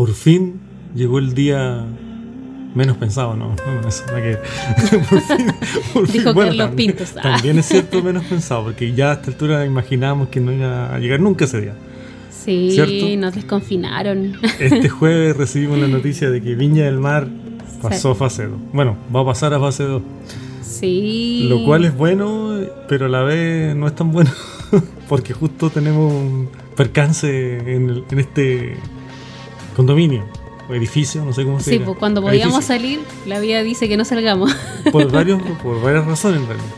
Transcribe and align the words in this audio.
por 0.00 0.14
fin 0.14 0.54
llegó 0.94 1.18
el 1.18 1.34
día 1.34 1.84
menos 2.74 2.96
pensado, 2.96 3.36
¿no? 3.36 3.54
no, 3.82 3.86
eso, 3.88 4.04
no 4.08 4.14
que, 4.16 4.38
por 5.10 5.20
fin, 5.20 5.46
por 5.92 6.06
fin, 6.06 6.12
Dijo 6.22 6.32
bueno, 6.32 6.50
Carlos 6.52 6.66
también- 6.68 6.90
Pintos. 6.96 7.14
Ah. 7.18 7.20
También 7.34 7.58
es 7.58 7.66
cierto 7.74 8.02
menos 8.02 8.24
pensado, 8.24 8.64
porque 8.64 8.94
ya 8.94 9.10
a 9.10 9.12
esta 9.14 9.30
altura 9.30 9.66
imaginábamos 9.66 10.28
que 10.28 10.40
no 10.40 10.52
iba 10.52 10.94
a 10.94 10.98
llegar 10.98 11.20
nunca 11.20 11.44
ese 11.44 11.60
día. 11.60 11.74
Sí, 12.30 12.70
¿Cierto? 12.72 13.18
nos 13.18 13.34
desconfinaron. 13.34 14.38
Este 14.58 14.88
jueves 14.88 15.36
recibimos 15.36 15.78
la 15.78 15.88
noticia 15.88 16.30
de 16.30 16.40
que 16.40 16.54
Viña 16.54 16.84
del 16.86 16.98
Mar 16.98 17.28
pasó 17.82 18.12
a 18.12 18.14
fase 18.14 18.46
2. 18.46 18.58
Bueno, 18.72 18.96
va 19.14 19.20
a 19.20 19.26
pasar 19.26 19.52
a 19.52 19.60
fase 19.60 19.82
2. 19.84 20.00
Sí. 20.62 21.44
Lo 21.50 21.62
cual 21.66 21.84
es 21.84 21.94
bueno, 21.94 22.58
pero 22.88 23.04
a 23.04 23.08
la 23.10 23.22
vez 23.22 23.76
no 23.76 23.86
es 23.86 23.94
tan 23.94 24.10
bueno. 24.12 24.30
Porque 25.10 25.34
justo 25.34 25.68
tenemos 25.68 26.10
un 26.14 26.48
percance 26.76 27.58
en, 27.58 27.90
el- 27.90 28.04
en 28.10 28.18
este 28.20 28.76
condominio 29.76 30.24
o 30.68 30.74
edificio, 30.74 31.24
no 31.24 31.32
sé 31.32 31.44
cómo 31.44 31.58
se 31.58 31.64
Sí, 31.64 31.70
dirá. 31.72 31.84
pues 31.86 31.98
cuando 31.98 32.22
podíamos 32.22 32.64
salir, 32.64 33.00
la 33.26 33.40
vida 33.40 33.62
dice 33.62 33.88
que 33.88 33.96
no 33.96 34.04
salgamos. 34.04 34.54
Por, 34.92 35.10
varios, 35.10 35.40
por 35.62 35.80
varias 35.82 36.06
razones 36.06 36.40
en 36.40 36.46
realidad. 36.46 36.68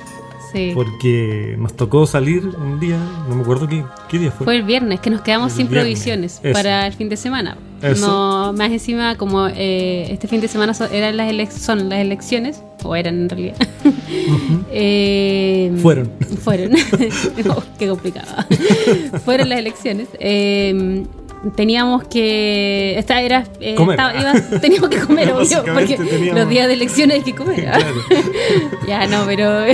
Sí. 0.53 0.73
Porque 0.75 1.55
nos 1.59 1.75
tocó 1.75 2.07
salir 2.07 2.45
un 2.45 2.79
día, 2.79 2.99
no 3.27 3.35
me 3.37 3.41
acuerdo 3.41 3.67
qué, 3.67 3.83
qué 4.11 4.19
día 4.19 4.31
fue. 4.31 4.45
Fue 4.45 4.57
el 4.57 4.65
viernes 4.65 5.01
que 5.01 5.09
nos 5.09 5.23
quedamos 5.23 5.53
El 5.53 5.57
sin 5.57 5.69
viernes, 5.71 5.93
provisiones 5.95 6.41
eso. 6.43 6.53
para 6.53 6.87
el 6.87 6.93
fin 6.93 7.09
de 7.09 7.17
semana. 7.17 7.57
Eso. 7.81 8.07
No, 8.07 8.53
más 8.53 8.71
encima, 8.71 9.17
como 9.17 9.47
eh, 9.49 10.09
este 10.11 10.29
fin 10.29 10.43
de 10.43 10.49
semana 10.49 10.75
so- 10.75 10.85
eran 10.91 11.17
las 11.17 11.33
elec- 11.33 11.51
son 11.51 11.89
las 11.89 12.01
elecciones, 12.01 12.63
o 12.85 12.95
eran 12.95 13.15
en 13.23 13.29
realidad. 13.31 13.57
Eh, 14.71 15.73
Fueron. 15.83 16.11
Fueron. 16.43 16.73
Oh, 17.51 17.63
qué 17.79 17.89
complicado. 17.89 18.45
Fueron 19.25 19.49
las 19.49 19.59
elecciones. 19.59 20.09
Eh, 20.19 21.05
teníamos 21.57 22.05
que. 22.05 22.95
Esta 22.99 23.21
era. 23.21 23.45
eh, 23.61 23.75
Comer. 23.75 23.99
estaba- 23.99 24.21
iba- 24.21 24.61
teníamos 24.61 24.91
que 24.91 25.01
comer, 25.01 25.33
obvio, 25.33 25.65
porque 25.75 25.97
teníamos- 25.97 26.41
los 26.41 26.49
días 26.49 26.67
de 26.69 26.75
elecciones 26.75 27.17
hay 27.19 27.23
que 27.23 27.35
comer. 27.35 27.61
Claro. 27.73 27.87
Ya, 28.89 29.07
no, 29.07 29.25
pero 29.27 29.65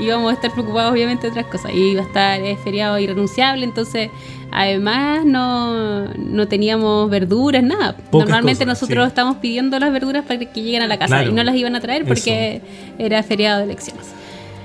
íbamos 0.00 0.30
a 0.30 0.34
estar 0.34 0.52
preocupados 0.52 0.92
obviamente 0.92 1.26
de 1.26 1.30
otras 1.32 1.46
cosas. 1.46 1.72
Y 1.74 1.90
iba 1.92 2.02
a 2.02 2.06
estar 2.06 2.40
eh, 2.40 2.56
feriado 2.62 2.98
irrenunciable, 2.98 3.64
entonces 3.64 4.10
además 4.52 5.24
no, 5.24 6.06
no 6.14 6.46
teníamos 6.48 7.10
verduras, 7.10 7.62
nada. 7.62 7.96
Pocas 7.96 8.28
Normalmente 8.28 8.64
cosas, 8.64 8.80
nosotros 8.82 9.04
sí. 9.04 9.08
estamos 9.08 9.36
pidiendo 9.38 9.78
las 9.78 9.92
verduras 9.92 10.24
para 10.24 10.38
que 10.38 10.62
lleguen 10.62 10.82
a 10.82 10.86
la 10.86 10.98
casa 10.98 11.16
Claro. 11.16 11.30
y 11.30 11.34
no 11.34 11.42
las 11.42 11.56
iban 11.56 11.74
a 11.74 11.80
traer 11.80 12.04
porque 12.04 12.60
era 12.98 13.22
feriado 13.22 13.58
de 13.58 13.64
elecciones. 13.64 14.04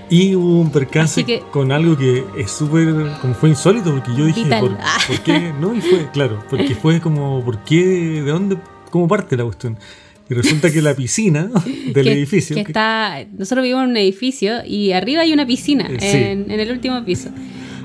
Y 0.10 0.36
hubo 0.36 0.60
un 0.62 0.72
percance 0.72 1.24
que- 1.24 1.42
con 1.52 1.72
algo 1.72 1.96
que 1.98 2.24
es 2.38 2.50
súper, 2.52 2.94
como 3.22 3.34
fue 3.36 3.50
insólito, 3.50 3.92
porque 3.94 4.12
yo 4.18 4.26
dije. 4.26 4.44
¿por, 4.60 4.78
Ah. 4.82 4.98
por 5.08 5.20
qué? 5.22 5.54
No, 5.60 5.76
y 5.76 5.82
fue, 5.82 6.10
claro, 6.12 6.44
porque 6.50 6.74
fue 6.76 7.00
como, 7.00 7.44
¿por 7.46 7.64
qué? 7.64 7.86
¿De 8.24 8.32
dónde? 8.32 8.58
¿Cómo 8.90 9.08
parte 9.08 9.38
la 9.38 9.44
cuestión? 9.44 9.78
Y 10.30 10.34
resulta 10.36 10.72
que 10.72 10.82
la 10.82 10.94
piscina 10.96 11.50
del 11.94 12.04
que, 12.06 12.12
edificio, 12.12 12.56
que 12.56 12.64
que- 12.64 12.72
está, 12.72 13.24
nosotros 13.38 13.64
vivimos 13.64 13.84
en 13.86 13.90
un 13.92 13.98
edificio 13.98 14.64
y 14.66 14.92
arriba 14.92 15.22
hay 15.22 15.34
una 15.34 15.46
piscina 15.46 15.88
Eh, 15.90 15.98
sí. 16.00 16.08
en, 16.18 16.52
en 16.52 16.60
el 16.60 16.72
último 16.72 17.04
piso. 17.04 17.30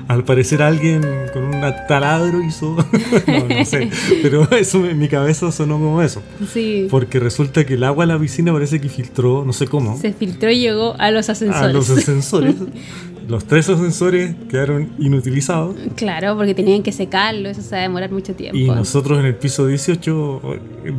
Al 0.07 0.23
parecer 0.23 0.61
alguien 0.61 1.01
con 1.33 1.43
un 1.43 1.61
taladro 1.87 2.41
hizo, 2.43 2.75
no, 3.27 3.47
no 3.47 3.65
sé, 3.65 3.89
pero 4.21 4.49
eso 4.57 4.85
en 4.85 4.99
mi 4.99 5.07
cabeza 5.07 5.51
sonó 5.51 5.75
como 5.75 6.01
eso. 6.01 6.21
Sí. 6.51 6.87
Porque 6.89 7.19
resulta 7.19 7.65
que 7.65 7.73
el 7.73 7.83
agua 7.83 8.05
de 8.05 8.13
la 8.13 8.19
piscina 8.19 8.53
parece 8.53 8.79
que 8.79 8.89
filtró, 8.89 9.43
no 9.45 9.53
sé 9.53 9.67
cómo, 9.67 9.97
Se 9.97 10.13
filtró 10.13 10.51
y 10.51 10.59
llegó 10.59 10.95
a 10.99 11.11
los 11.11 11.29
ascensores. 11.29 11.69
a 11.69 11.73
los 11.73 11.89
ascensores. 11.97 12.55
Los 13.27 13.45
tres 13.45 13.67
ascensores 13.69 14.35
quedaron 14.51 14.91
inutilizados. 14.99 15.75
Claro, 15.95 16.37
porque 16.37 16.53
tenían 16.53 16.83
que 16.83 16.91
secarlo, 16.91 17.49
eso 17.49 17.63
se 17.63 17.71
va 17.71 17.79
a 17.79 17.81
demorar 17.81 18.11
mucho 18.11 18.35
tiempo. 18.35 18.55
Y 18.55 18.67
nosotros 18.67 19.17
en 19.17 19.25
el 19.25 19.35
piso 19.35 19.65
18, 19.65 20.41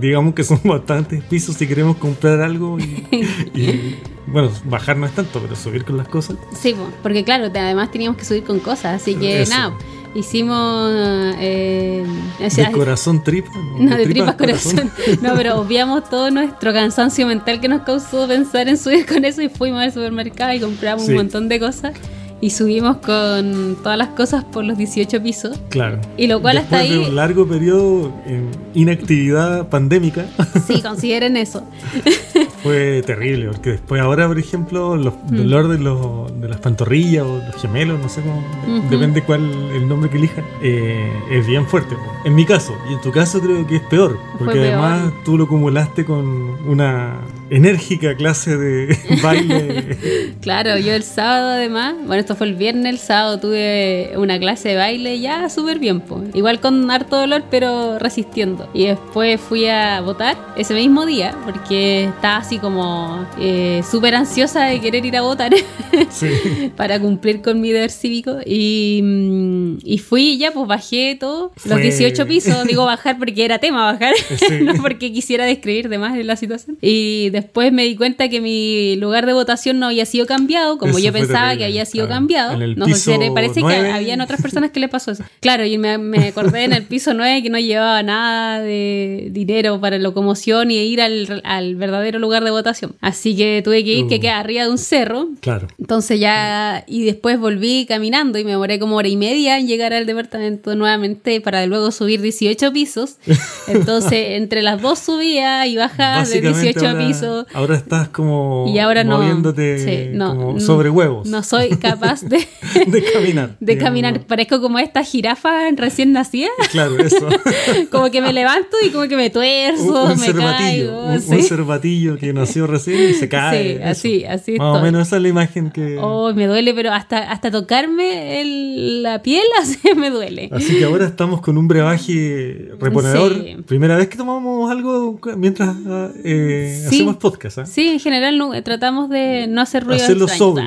digamos 0.00 0.34
que 0.34 0.42
son 0.42 0.58
bastantes 0.64 1.22
pisos 1.22 1.54
si 1.54 1.68
queremos 1.68 1.98
comprar 1.98 2.40
algo 2.40 2.78
y, 2.80 3.06
y, 3.54 3.96
bueno, 4.26 4.50
bajar 4.64 4.96
no 4.96 5.06
es 5.06 5.12
tanto, 5.12 5.40
pero 5.40 5.54
subir 5.56 5.84
con 5.84 5.96
las 5.96 6.08
cosas. 6.08 6.36
Sí, 6.58 6.72
po, 6.74 6.88
porque 7.02 7.24
claro, 7.24 7.46
además 7.46 7.90
teníamos 7.90 8.16
que 8.18 8.24
subir 8.24 8.44
con 8.44 8.58
cosas, 8.60 9.00
así 9.00 9.14
que 9.14 9.42
Eso. 9.42 9.52
nada, 9.54 9.74
hicimos... 10.14 10.90
eh, 11.38 12.04
o 12.44 12.50
sea, 12.50 12.66
de 12.68 12.72
corazón 12.72 13.22
tripa. 13.22 13.50
no, 13.78 13.96
de 13.96 14.06
tripas 14.06 14.34
corazón. 14.34 14.90
No, 15.22 15.34
pero 15.36 15.60
obviamos 15.60 16.08
todo 16.08 16.30
nuestro 16.30 16.72
cansancio 16.72 17.26
mental 17.26 17.60
que 17.60 17.68
nos 17.68 17.82
causó 17.82 18.26
pensar 18.26 18.68
en 18.68 18.76
subir 18.78 19.06
con 19.06 19.24
eso 19.24 19.42
y 19.42 19.48
fuimos 19.48 19.80
al 19.82 19.92
supermercado 19.92 20.52
y 20.54 20.60
compramos 20.60 21.04
Sí. 21.04 21.10
un 21.12 21.16
montón 21.18 21.48
de 21.48 21.60
cosas 21.60 21.92
y 22.40 22.50
subimos 22.50 22.98
con 22.98 23.76
todas 23.82 23.96
las 23.96 24.08
cosas 24.08 24.44
por 24.44 24.64
los 24.64 24.76
18 24.76 25.22
pisos. 25.22 25.58
Claro. 25.70 25.98
Y 26.18 26.26
lo 26.26 26.40
cual 26.42 26.58
hasta 26.58 26.78
Después 26.78 26.98
de 26.98 27.04
ahí- 27.04 27.10
un 27.10 27.16
largo 27.16 27.46
periodo 27.46 28.12
en 28.26 28.50
inactividad 28.74 29.68
pandémica, 29.68 30.26
Sí, 30.66 30.82
consideren 30.82 31.36
eso. 31.36 31.62
fue 32.62 33.02
terrible, 33.06 33.46
porque 33.46 33.70
después 33.70 34.00
ahora, 34.02 34.26
por 34.26 34.38
ejemplo, 34.38 34.96
los 34.96 35.14
Mm. 35.30 35.36
dolor 35.36 35.68
de, 35.68 35.78
los, 35.78 36.40
de 36.40 36.48
las 36.48 36.58
pantorrillas 36.60 37.24
o 37.24 37.38
los 37.38 37.56
gemelos, 37.62 37.98
no 38.00 38.08
sé 38.08 38.20
cómo, 38.20 38.42
depende 38.90 39.22
cuál 39.22 39.42
el 39.74 39.88
nombre 39.88 40.10
que 40.10 40.18
elijan, 40.18 40.44
eh, 40.62 41.10
es 41.30 41.46
bien 41.46 41.66
fuerte. 41.66 41.94
En 42.24 42.34
mi 42.34 42.44
caso, 42.44 42.74
y 42.90 42.94
en 42.94 43.00
tu 43.00 43.10
caso 43.12 43.40
creo 43.40 43.66
que 43.66 43.76
es 43.76 43.82
peor, 43.82 44.18
porque 44.38 44.54
peor. 44.60 44.66
además 44.74 45.12
tú 45.24 45.38
lo 45.38 45.44
acumulaste 45.44 46.04
con 46.04 46.26
una 46.68 47.18
enérgica 47.50 48.14
clase 48.16 48.56
de 48.56 48.98
baile. 49.22 50.36
Claro, 50.40 50.76
yo 50.78 50.92
el 50.94 51.02
sábado 51.04 51.50
además, 51.50 51.94
bueno, 52.06 52.20
esto 52.26 52.34
fue 52.34 52.48
el 52.48 52.54
viernes, 52.56 52.86
el 52.92 52.98
sábado 52.98 53.38
tuve 53.38 54.10
una 54.16 54.36
clase 54.40 54.70
de 54.70 54.76
baile 54.76 55.20
ya 55.20 55.48
súper 55.48 55.78
bien, 55.78 56.00
po. 56.00 56.20
igual 56.34 56.58
con 56.58 56.90
harto 56.90 57.16
dolor, 57.20 57.44
pero 57.50 58.00
resistiendo. 58.00 58.68
Y 58.74 58.86
después 58.86 59.40
fui 59.40 59.66
a 59.68 60.00
votar 60.00 60.36
ese 60.56 60.74
mismo 60.74 61.06
día, 61.06 61.36
porque 61.44 62.04
estaba 62.06 62.38
así 62.38 62.58
como 62.58 63.24
eh, 63.38 63.80
súper 63.88 64.16
ansiosa 64.16 64.64
de 64.64 64.80
querer 64.80 65.06
ir 65.06 65.16
a 65.16 65.22
votar 65.22 65.52
sí. 66.10 66.72
para 66.76 66.98
cumplir 66.98 67.42
con 67.42 67.60
mi 67.60 67.70
deber 67.70 67.92
cívico. 67.92 68.38
Y, 68.44 69.00
mm, 69.04 69.78
y 69.84 69.98
fui 69.98 70.36
ya, 70.36 70.50
pues 70.50 70.66
bajé 70.66 71.16
todo, 71.20 71.52
los 71.64 71.74
Fue- 71.74 71.82
18 71.82 72.26
pisos, 72.28 72.64
digo 72.66 72.84
bajar 72.84 73.18
porque 73.18 73.44
era 73.44 73.58
tema 73.58 73.92
bajar, 73.92 74.14
Sí. 74.36 74.46
no 74.62 74.74
porque 74.82 75.12
quisiera 75.12 75.44
describir 75.44 75.88
de 75.88 75.98
más 75.98 76.16
la 76.24 76.34
situación. 76.34 76.76
Y 76.80 77.30
después 77.30 77.72
me 77.72 77.84
di 77.84 77.94
cuenta 77.94 78.28
que 78.28 78.40
mi 78.40 78.96
lugar 78.96 79.26
de 79.26 79.32
votación 79.32 79.78
no 79.78 79.86
había 79.86 80.06
sido 80.06 80.26
cambiado, 80.26 80.76
como 80.78 80.90
Eso 80.98 81.06
yo 81.06 81.12
pensaba 81.12 81.50
terrible, 81.50 81.58
que 81.58 81.64
había 81.66 81.84
sido 81.84 82.06
claro. 82.06 82.15
cambiado. 82.15 82.15
En 82.16 82.62
el 82.62 82.76
no 82.76 82.86
sé 82.86 82.92
piso 82.92 83.12
era- 83.12 83.32
parece 83.34 83.60
que 83.62 83.74
habían 83.92 84.20
otras 84.20 84.40
personas 84.42 84.70
que 84.70 84.80
le 84.80 84.88
pasó 84.88 85.10
eso. 85.12 85.24
Claro, 85.40 85.64
y 85.64 85.78
me, 85.78 85.98
me 85.98 86.28
acordé 86.28 86.64
en 86.64 86.72
el 86.72 86.82
piso 86.84 87.14
9 87.14 87.42
que 87.42 87.50
no 87.50 87.58
llevaba 87.58 88.02
nada 88.02 88.60
de 88.60 89.28
dinero 89.30 89.80
para 89.80 89.98
locomoción 89.98 90.70
y 90.70 90.76
ir 90.78 91.00
al, 91.00 91.42
al 91.44 91.74
verdadero 91.76 92.18
lugar 92.18 92.44
de 92.44 92.50
votación. 92.50 92.94
Así 93.00 93.36
que 93.36 93.60
tuve 93.64 93.84
que 93.84 93.92
ir, 93.92 94.06
que 94.08 94.16
Uh. 94.16 94.20
queda 94.20 94.38
arriba 94.40 94.64
de 94.64 94.70
un 94.70 94.78
cerro. 94.78 95.28
Claro. 95.40 95.68
Entonces 95.78 96.18
ya, 96.20 96.84
y 96.86 97.04
después 97.04 97.38
volví 97.38 97.86
caminando 97.86 98.38
y 98.38 98.44
me 98.44 98.52
demoré 98.52 98.78
como 98.78 98.96
hora 98.96 99.08
y 99.08 99.16
media 99.16 99.58
en 99.58 99.66
llegar 99.66 99.92
al 99.92 100.06
departamento 100.06 100.74
nuevamente 100.74 101.40
para 101.40 101.66
luego 101.66 101.90
subir 101.90 102.20
18 102.20 102.72
pisos. 102.72 103.16
Entonces, 103.68 104.30
entre 104.36 104.62
las 104.62 104.80
dos 104.80 104.98
subía 104.98 105.66
y 105.66 105.76
bajaba 105.76 106.14
de 106.24 106.40
Básicamente 106.40 106.60
18 106.72 106.86
ahora, 106.88 107.06
pisos. 107.06 107.46
ahora 107.54 107.76
estás 107.76 108.08
como 108.08 108.64
Y 108.68 108.78
ahora 108.78 109.04
no. 109.04 109.18
moviéndote 109.18 109.78
sí, 109.78 110.10
no, 110.16 110.36
como 110.36 110.60
sobre 110.60 110.90
huevos 110.90 111.26
No 111.28 111.42
soy 111.42 111.70
capaz 111.76 112.05
de, 112.22 112.46
de 112.86 113.02
caminar. 113.12 113.56
de 113.60 113.72
digamos. 113.74 113.84
caminar. 113.84 114.20
Parezco 114.26 114.60
como 114.60 114.78
esta 114.78 115.02
jirafa 115.04 115.70
recién 115.76 116.12
nacida. 116.12 116.48
Claro, 116.70 116.98
eso. 116.98 117.28
Como 117.90 118.10
que 118.10 118.20
me 118.20 118.32
levanto 118.32 118.76
y 118.84 118.90
como 118.90 119.06
que 119.08 119.16
me 119.16 119.30
tuerzo, 119.30 120.04
un, 120.04 120.12
un 120.12 120.20
me 120.20 120.32
caigo. 120.32 121.06
un, 121.06 121.20
sí. 121.20 121.34
un 121.34 121.42
cervatillo 121.42 122.16
que 122.18 122.32
nació 122.32 122.66
recién 122.66 123.10
y 123.10 123.14
se 123.14 123.28
cae. 123.28 123.62
Sí, 123.62 123.70
eso. 123.80 123.84
así, 123.90 124.24
así 124.24 124.58
Más 124.58 124.76
o 124.78 124.82
menos 124.82 125.06
esa 125.06 125.16
es 125.16 125.22
la 125.22 125.28
imagen 125.28 125.70
que. 125.70 125.98
Oh, 126.00 126.32
me 126.34 126.46
duele, 126.46 126.74
pero 126.74 126.92
hasta, 126.92 127.30
hasta 127.30 127.50
tocarme 127.50 128.40
el- 128.40 129.02
la 129.02 129.22
piel 129.22 129.44
así 129.60 129.78
me 129.96 130.10
duele. 130.10 130.48
Así 130.52 130.78
que 130.78 130.84
ahora 130.84 131.06
estamos 131.06 131.40
con 131.40 131.56
un 131.58 131.68
brebaje 131.68 132.70
reponedor. 132.80 133.34
Sí. 133.34 133.56
Primera 133.66 133.96
vez 133.96 134.08
que 134.08 134.16
tomamos 134.16 134.70
algo 134.70 135.18
mientras 135.36 135.74
ah, 135.86 136.10
eh, 136.24 136.78
Sí. 136.88 136.96
hacemos 136.96 137.16
podcast. 137.16 137.58
¿ah? 137.58 137.66
Sí, 137.66 137.88
en 137.88 138.00
general 138.00 138.36
no- 138.38 138.62
tratamos 138.62 139.08
de 139.08 139.46
no 139.48 139.60
hacer 139.60 139.84
ruido 139.84 140.02
Hacerlo 140.02 140.26
extraño. 140.26 140.66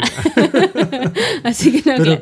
Así 1.43 1.71
que 1.71 1.89
no, 1.89 1.97
Pero 1.97 2.21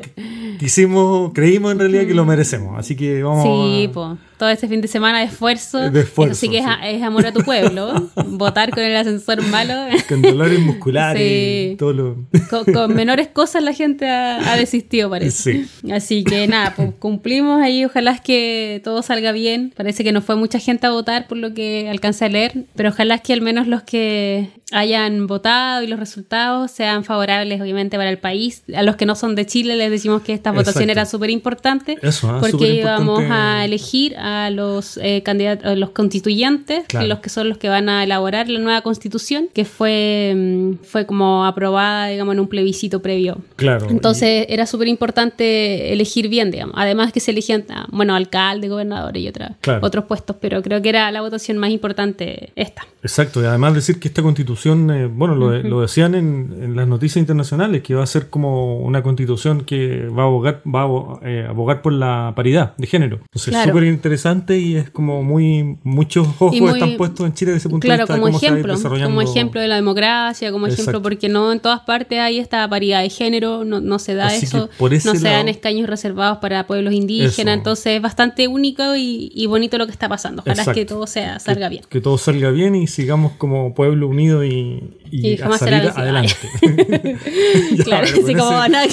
Quisimos, 0.58 1.32
creímos 1.32 1.72
en 1.72 1.78
realidad 1.78 2.06
que 2.06 2.14
lo 2.14 2.24
merecemos. 2.24 2.78
Así 2.78 2.96
que 2.96 3.22
vamos 3.22 3.42
Sí, 3.44 3.86
a. 3.88 3.92
po. 3.92 4.18
todo 4.38 4.48
este 4.50 4.68
fin 4.68 4.80
de 4.80 4.88
semana 4.88 5.18
de 5.20 5.24
esfuerzo. 5.26 5.90
De 5.90 6.00
esfuerzo, 6.00 6.32
Eso 6.32 6.40
sí 6.42 6.48
que 6.50 6.58
es, 6.58 6.64
sí. 6.64 6.70
a- 6.70 6.88
es 6.90 7.02
amor 7.02 7.26
a 7.26 7.32
tu 7.32 7.40
pueblo. 7.42 8.10
Votar 8.26 8.70
con 8.70 8.82
el 8.82 8.96
ascensor 8.96 9.42
malo. 9.48 9.74
Con 10.08 10.22
dolores 10.22 10.60
musculares 10.60 11.20
Sí. 11.20 11.70
y 11.72 11.76
todo 11.76 11.92
lo. 11.92 12.16
con, 12.50 12.64
con 12.72 12.94
menores 12.94 13.28
cosas 13.28 13.62
la 13.62 13.72
gente 13.72 14.08
ha, 14.08 14.52
ha 14.52 14.56
desistido, 14.56 15.10
parece. 15.10 15.64
Sí. 15.64 15.90
Así 15.92 16.22
que 16.24 16.46
nada, 16.46 16.74
pues 16.76 16.90
cumplimos 16.98 17.60
ahí. 17.60 17.84
Ojalá 17.84 18.12
es 18.12 18.20
que 18.20 18.80
todo 18.84 19.02
salga 19.02 19.32
bien. 19.32 19.72
Parece 19.76 20.04
que 20.04 20.12
no 20.12 20.20
fue 20.22 20.36
mucha 20.36 20.58
gente 20.58 20.86
a 20.86 20.90
votar 20.90 21.26
por 21.28 21.38
lo 21.38 21.54
que 21.54 21.88
alcancé 21.90 22.26
a 22.26 22.28
leer. 22.28 22.64
Pero 22.76 22.90
ojalá 22.90 23.16
es 23.16 23.20
que 23.22 23.32
al 23.32 23.40
menos 23.42 23.66
los 23.66 23.82
que 23.82 24.50
hayan 24.70 25.26
votado 25.26 25.82
y 25.82 25.86
los 25.86 25.98
resultados 25.98 26.70
sean 26.70 27.02
favorables, 27.02 27.60
obviamente, 27.60 27.96
para 27.96 28.10
el 28.10 28.18
país. 28.18 28.62
A 28.76 28.82
los 28.82 28.96
que 28.96 29.06
no 29.06 29.14
son 29.16 29.34
de 29.34 29.46
Chile 29.46 29.74
les 29.76 29.90
decimos 29.90 30.22
que 30.22 30.34
esta 30.50 30.60
votación 30.60 30.90
era 30.90 31.04
súper 31.06 31.30
importante. 31.30 31.96
Ah, 32.02 32.38
porque 32.40 32.74
íbamos 32.74 33.22
a 33.28 33.64
elegir 33.64 34.16
a 34.16 34.50
los 34.50 34.98
eh, 35.02 35.22
candidatos, 35.22 35.66
a 35.66 35.74
los 35.76 35.90
constituyentes, 35.90 36.84
Claro. 36.88 37.06
los 37.06 37.18
que 37.20 37.28
son 37.30 37.48
los 37.48 37.58
que 37.58 37.68
van 37.68 37.88
a 37.88 38.04
elaborar 38.04 38.48
la 38.48 38.58
nueva 38.58 38.80
constitución, 38.82 39.48
que 39.52 39.64
fue, 39.64 40.34
mm, 40.36 40.84
fue 40.84 41.06
como 41.06 41.44
aprobada, 41.44 42.08
digamos, 42.08 42.34
en 42.34 42.40
un 42.40 42.48
plebiscito 42.48 43.00
previo. 43.02 43.38
Claro. 43.56 43.86
Entonces 43.90 44.46
era 44.48 44.66
súper 44.66 44.88
importante 44.88 45.92
elegir 45.92 46.28
bien, 46.28 46.50
digamos. 46.50 46.74
Además 46.78 47.12
que 47.12 47.20
se 47.20 47.30
elegían, 47.32 47.64
ah, 47.70 47.86
bueno, 47.90 48.14
alcalde, 48.14 48.68
gobernador 48.68 49.16
y 49.16 49.28
otra, 49.28 49.56
Claro. 49.60 49.80
otros 49.86 50.04
puestos, 50.04 50.36
pero 50.40 50.62
creo 50.62 50.80
que 50.82 50.88
era 50.88 51.10
la 51.10 51.20
votación 51.20 51.58
más 51.58 51.70
importante 51.70 52.50
esta. 52.56 52.86
Exacto, 53.02 53.42
y 53.42 53.46
además 53.46 53.74
decir 53.74 54.00
que 54.00 54.08
esta 54.08 54.22
constitución, 54.22 54.90
eh, 54.90 55.06
bueno, 55.06 55.34
lo, 55.34 55.50
de- 55.50 55.62
lo 55.62 55.80
decían 55.80 56.14
en, 56.14 56.54
en 56.62 56.76
las 56.76 56.88
noticias 56.88 57.18
internacionales, 57.18 57.82
que 57.82 57.94
va 57.94 58.02
a 58.02 58.06
ser 58.06 58.28
como 58.28 58.78
una 58.80 59.02
constitución 59.02 59.64
que 59.64 60.06
va 60.08 60.24
a 60.24 60.26
abogar, 60.38 60.62
va 60.66 60.82
a 60.82 61.28
eh, 61.28 61.46
abogar 61.48 61.82
por 61.82 61.92
la 61.92 62.32
paridad 62.34 62.74
de 62.76 62.86
género. 62.86 63.16
Entonces 63.22 63.50
Claro. 63.50 63.70
súper 63.72 63.84
interesante 63.84 64.58
y 64.58 64.76
es 64.76 64.90
como 64.90 65.22
muy, 65.22 65.78
muchos 65.84 66.26
ojos 66.26 66.58
muy- 66.58 66.70
están 66.72 66.96
puestos 66.96 67.26
en 67.26 67.34
Chile 67.34 67.52
desde 67.52 67.58
ese 67.60 67.68
punto 67.68 67.84
Claro, 67.86 68.00
de 68.00 68.02
vista 68.04 68.14
de 68.14 68.20
como 68.20 68.36
ejemplo, 68.36 68.74
como 69.04 69.22
ejemplo 69.22 69.60
de 69.60 69.68
la 69.68 69.76
democracia, 69.76 70.52
como 70.52 70.66
ejemplo, 70.66 71.02
porque 71.02 71.28
no 71.28 71.52
en 71.52 71.60
todas 71.60 71.80
partes 71.80 72.18
hay 72.18 72.38
esta 72.38 72.68
paridad 72.68 73.02
de 73.02 73.10
género, 73.10 73.64
no, 73.64 73.80
no 73.80 73.98
se 73.98 74.14
da 74.14 74.26
Así 74.28 74.46
eso, 74.46 74.68
por 74.78 74.92
no 74.92 74.98
se 74.98 75.18
dan 75.28 75.48
escaños 75.48 75.88
reservados 75.88 76.38
para 76.38 76.66
pueblos 76.66 76.92
indígenas, 76.92 77.32
Eso. 77.38 77.48
entonces 77.50 77.96
es 77.96 78.02
bastante 78.02 78.48
único 78.48 78.96
y, 78.96 79.30
y 79.34 79.46
bonito 79.46 79.78
lo 79.78 79.86
que 79.86 79.92
está 79.92 80.08
pasando. 80.08 80.42
Ojalá 80.46 80.72
que 80.72 80.84
todo 80.84 81.06
sea, 81.06 81.38
salga 81.38 81.68
que, 81.68 81.70
bien. 81.70 81.84
Que 81.88 82.00
todo 82.00 82.18
salga 82.18 82.50
bien 82.50 82.74
y 82.74 82.86
sigamos 82.86 83.32
como 83.38 83.74
pueblo 83.74 84.08
unido 84.08 84.44
y, 84.44 84.96
y 85.10 85.40
a 85.40 85.52
salir 85.58 85.90
adelante. 85.94 86.34
Claro, 87.84 88.06
con 88.14 88.34
como, 88.34 88.68
nada 88.68 88.86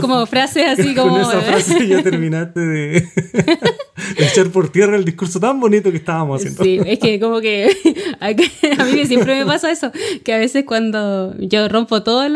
como 0.00 0.26
frases 0.26 0.78
así 0.78 0.91
como... 0.94 1.10
Con 1.12 1.20
esa 1.22 1.40
frase 1.40 1.86
ya 1.88 2.02
terminaste 2.02 2.60
de 2.60 3.08
echar 4.18 4.48
por 4.50 4.70
tierra 4.70 4.96
el 4.96 5.04
discurso 5.04 5.38
tan 5.40 5.60
bonito 5.60 5.90
que 5.90 5.96
estábamos 5.98 6.40
haciendo. 6.40 6.62
Sí, 6.64 6.80
es 6.84 6.98
que 6.98 7.20
como 7.20 7.40
que 7.40 7.70
a 8.20 8.84
mí 8.84 9.06
siempre 9.06 9.38
me 9.38 9.46
pasa 9.46 9.70
eso, 9.70 9.90
que 10.24 10.32
a 10.32 10.38
veces 10.38 10.64
cuando 10.64 11.34
yo 11.38 11.68
rompo 11.68 12.02
todos 12.02 12.30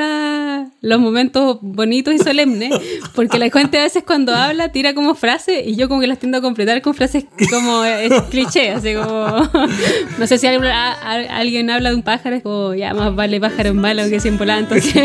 los 0.81 1.01
momentos 1.01 1.59
bonitos 1.63 2.15
y 2.15 2.19
solemnes, 2.19 2.73
porque 3.15 3.39
la 3.39 3.51
gente 3.51 3.79
a 3.79 3.83
veces 3.83 4.05
cuando 4.07 4.35
habla 4.35 4.71
tira 4.71 4.95
como 4.95 5.15
frases 5.15 5.67
y 5.67 5.77
yo 5.77 5.89
como 5.89 6.01
que 6.01 6.07
las 6.07 6.19
tiendo 6.19 6.39
a 6.39 6.41
completar 6.41 6.81
con 6.83 6.95
frases 6.95 7.25
como 7.51 7.85
eh, 7.85 8.09
cliché, 8.31 8.71
así 8.71 8.95
como, 8.95 9.27
no 10.19 10.27
sé 10.27 10.39
si 10.39 10.47
alguien, 10.47 10.65
a- 10.73 10.93
a- 10.93 11.39
alguien 11.39 11.71
habla 11.71 11.91
de 11.91 11.97
un 11.97 12.03
pájaro, 12.03 12.37
es 12.37 12.43
como, 12.43 12.75
ya 12.75 12.95
más 12.95 13.15
vale 13.15 13.41
pájaro 13.41 13.71
en 13.71 13.77
malo 13.77 14.03
que 14.09 14.21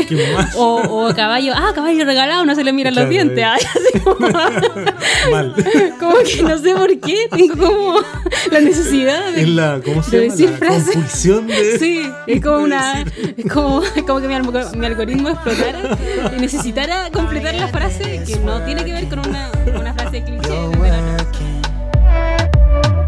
¿Qué 0.07 0.27
más? 0.35 0.55
o, 0.55 1.07
o 1.09 1.15
caballo, 1.15 1.53
ah, 1.55 1.71
caballo 1.73 2.05
regalado, 2.05 2.45
no 2.45 2.55
se 2.55 2.63
le 2.63 2.73
miran 2.73 2.93
Claro, 2.93 3.07
los 3.07 3.13
dientes, 3.13 3.40
eh. 3.41 3.45
ay, 3.45 3.61
así 3.61 3.99
como... 3.99 4.15
Mal. 5.31 5.55
Como 5.99 6.15
que 6.17 6.43
no 6.43 6.57
sé 6.57 6.73
por 6.75 6.99
qué, 6.99 7.27
tengo 7.29 7.55
como 7.55 7.99
la 8.51 8.59
necesidad 8.61 9.33
de, 9.33 9.47
la, 9.47 9.81
¿cómo 9.83 10.01
se 10.03 10.17
de 10.17 10.23
llama? 10.23 10.31
decir 10.33 10.49
la 10.49 10.57
frases. 10.57 11.23
de... 11.47 11.79
Sí, 11.79 12.09
es 12.27 12.41
como 12.41 12.57
una. 12.59 13.03
Es 13.37 13.51
como, 13.51 13.81
como 14.07 14.19
que 14.21 14.27
mi, 14.27 14.35
mi 14.77 14.85
algoritmo 14.85 15.29
explotara 15.29 15.97
y 16.35 16.39
necesitara 16.41 17.09
completar 17.11 17.55
la 17.55 17.67
frase 17.67 18.23
que 18.25 18.37
no 18.37 18.61
tiene 18.63 18.83
que 18.85 18.93
ver 18.93 19.07
con 19.07 19.19
una, 19.19 19.51
una 19.79 19.93
frase 19.93 20.23
cliché. 20.23 20.49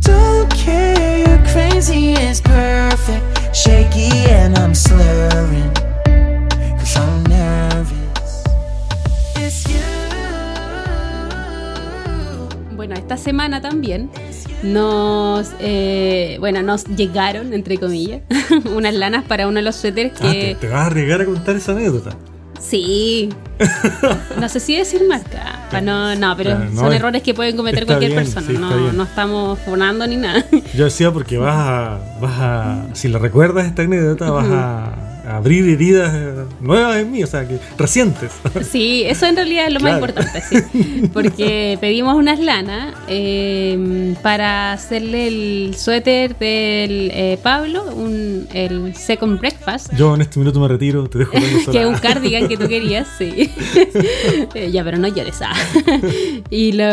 Don't 0.02 0.52
care, 0.52 1.20
you're 1.26 1.44
crazy, 1.52 2.14
it's 2.14 2.42
perfect. 2.42 3.24
Shaky 3.56 4.10
and 4.30 4.58
I'm 4.58 4.74
slurring. 4.76 5.72
Cause 6.78 6.98
I'm 6.98 7.24
nervous. 7.24 8.44
It's 9.36 9.68
you. 9.70 10.03
Bueno, 12.86 12.96
esta 12.96 13.16
semana 13.16 13.62
también 13.62 14.10
nos. 14.62 15.52
eh, 15.62 16.36
bueno, 16.42 16.62
nos 16.64 16.84
llegaron, 16.84 17.54
entre 17.54 17.78
comillas, 17.78 18.24
unas 18.76 18.94
lanas 18.94 19.24
para 19.24 19.48
uno 19.48 19.56
de 19.56 19.62
los 19.62 19.78
suéteres 19.78 20.12
Ah, 20.20 20.24
te, 20.24 20.32
que. 20.34 20.58
te 20.60 20.68
vas 20.68 20.82
a 20.82 20.86
arriesgar 20.88 21.22
a 21.22 21.26
contar 21.26 21.56
esa 21.56 21.72
anécdota. 21.72 22.10
Sí. 22.60 23.30
No 24.38 24.50
sé 24.50 24.60
si 24.60 24.76
decir 24.76 25.04
marca. 25.08 25.62
pa' 25.72 25.80
no, 25.80 26.14
no, 26.16 26.36
pero 26.36 26.50
Claro, 26.58 26.66
no, 26.72 26.82
son 26.82 26.92
es- 26.92 27.00
errores 27.00 27.22
que 27.24 27.34
pueden 27.34 27.56
cometer 27.56 27.86
cualquier 27.86 28.12
bien, 28.12 28.24
persona. 28.26 28.48
sí, 28.48 28.58
no, 28.60 28.92
no 28.92 29.04
estamos 29.04 29.58
fonando 29.60 30.06
ni 30.06 30.18
nada. 30.18 30.44
Yo 30.76 30.84
decía 30.84 31.10
porque 31.14 31.38
vas 31.38 31.56
a, 31.56 32.00
vas 32.20 32.34
a, 32.38 32.86
si 32.92 33.08
la 33.08 33.18
recuerdas 33.20 33.66
esta 33.68 33.84
anécdota, 33.84 34.30
vas 34.30 34.48
a 34.50 35.13
abrir 35.28 35.68
heridas 35.70 36.14
eh, 36.14 36.46
nuevas 36.60 36.98
en 36.98 37.12
mí, 37.12 37.24
o 37.24 37.28
sea, 37.28 37.48
que 37.48 37.58
recientes. 37.78 38.32
Sí, 38.70 39.04
eso 39.06 39.26
en 39.28 39.36
realidad 39.36 39.68
es 39.68 39.74
lo 39.74 39.80
más 39.80 39.98
Claro. 39.98 40.06
importante, 40.14 40.42
sí. 40.42 41.10
Porque 41.14 41.78
pedimos 41.82 42.16
unas 42.16 42.40
lanas 42.40 42.94
eh, 43.08 44.16
para 44.22 44.74
hacerle 44.74 45.28
el 45.28 45.76
suéter 45.78 46.36
del 46.38 47.12
eh, 47.14 47.38
Pablo, 47.44 47.84
un, 47.96 48.48
el 48.54 48.96
Second 48.96 49.40
Breakfast. 49.40 49.94
Yo 49.96 50.16
en 50.16 50.22
este 50.22 50.40
minuto 50.40 50.60
me 50.60 50.68
retiro, 50.68 51.08
te 51.10 51.20
dejo. 51.20 51.32
Que 51.72 51.82
es 51.82 51.86
un 51.86 51.96
cardigan 51.96 52.48
que 52.48 52.58
tú 52.58 52.68
querías, 52.68 53.08
sí. 53.18 53.52
Eh, 54.56 54.70
ya, 54.72 54.84
pero 54.84 54.98
no 54.98 55.08
llores. 55.08 55.40
ah. 55.42 55.54
y 56.50 56.72
lo, 56.74 56.84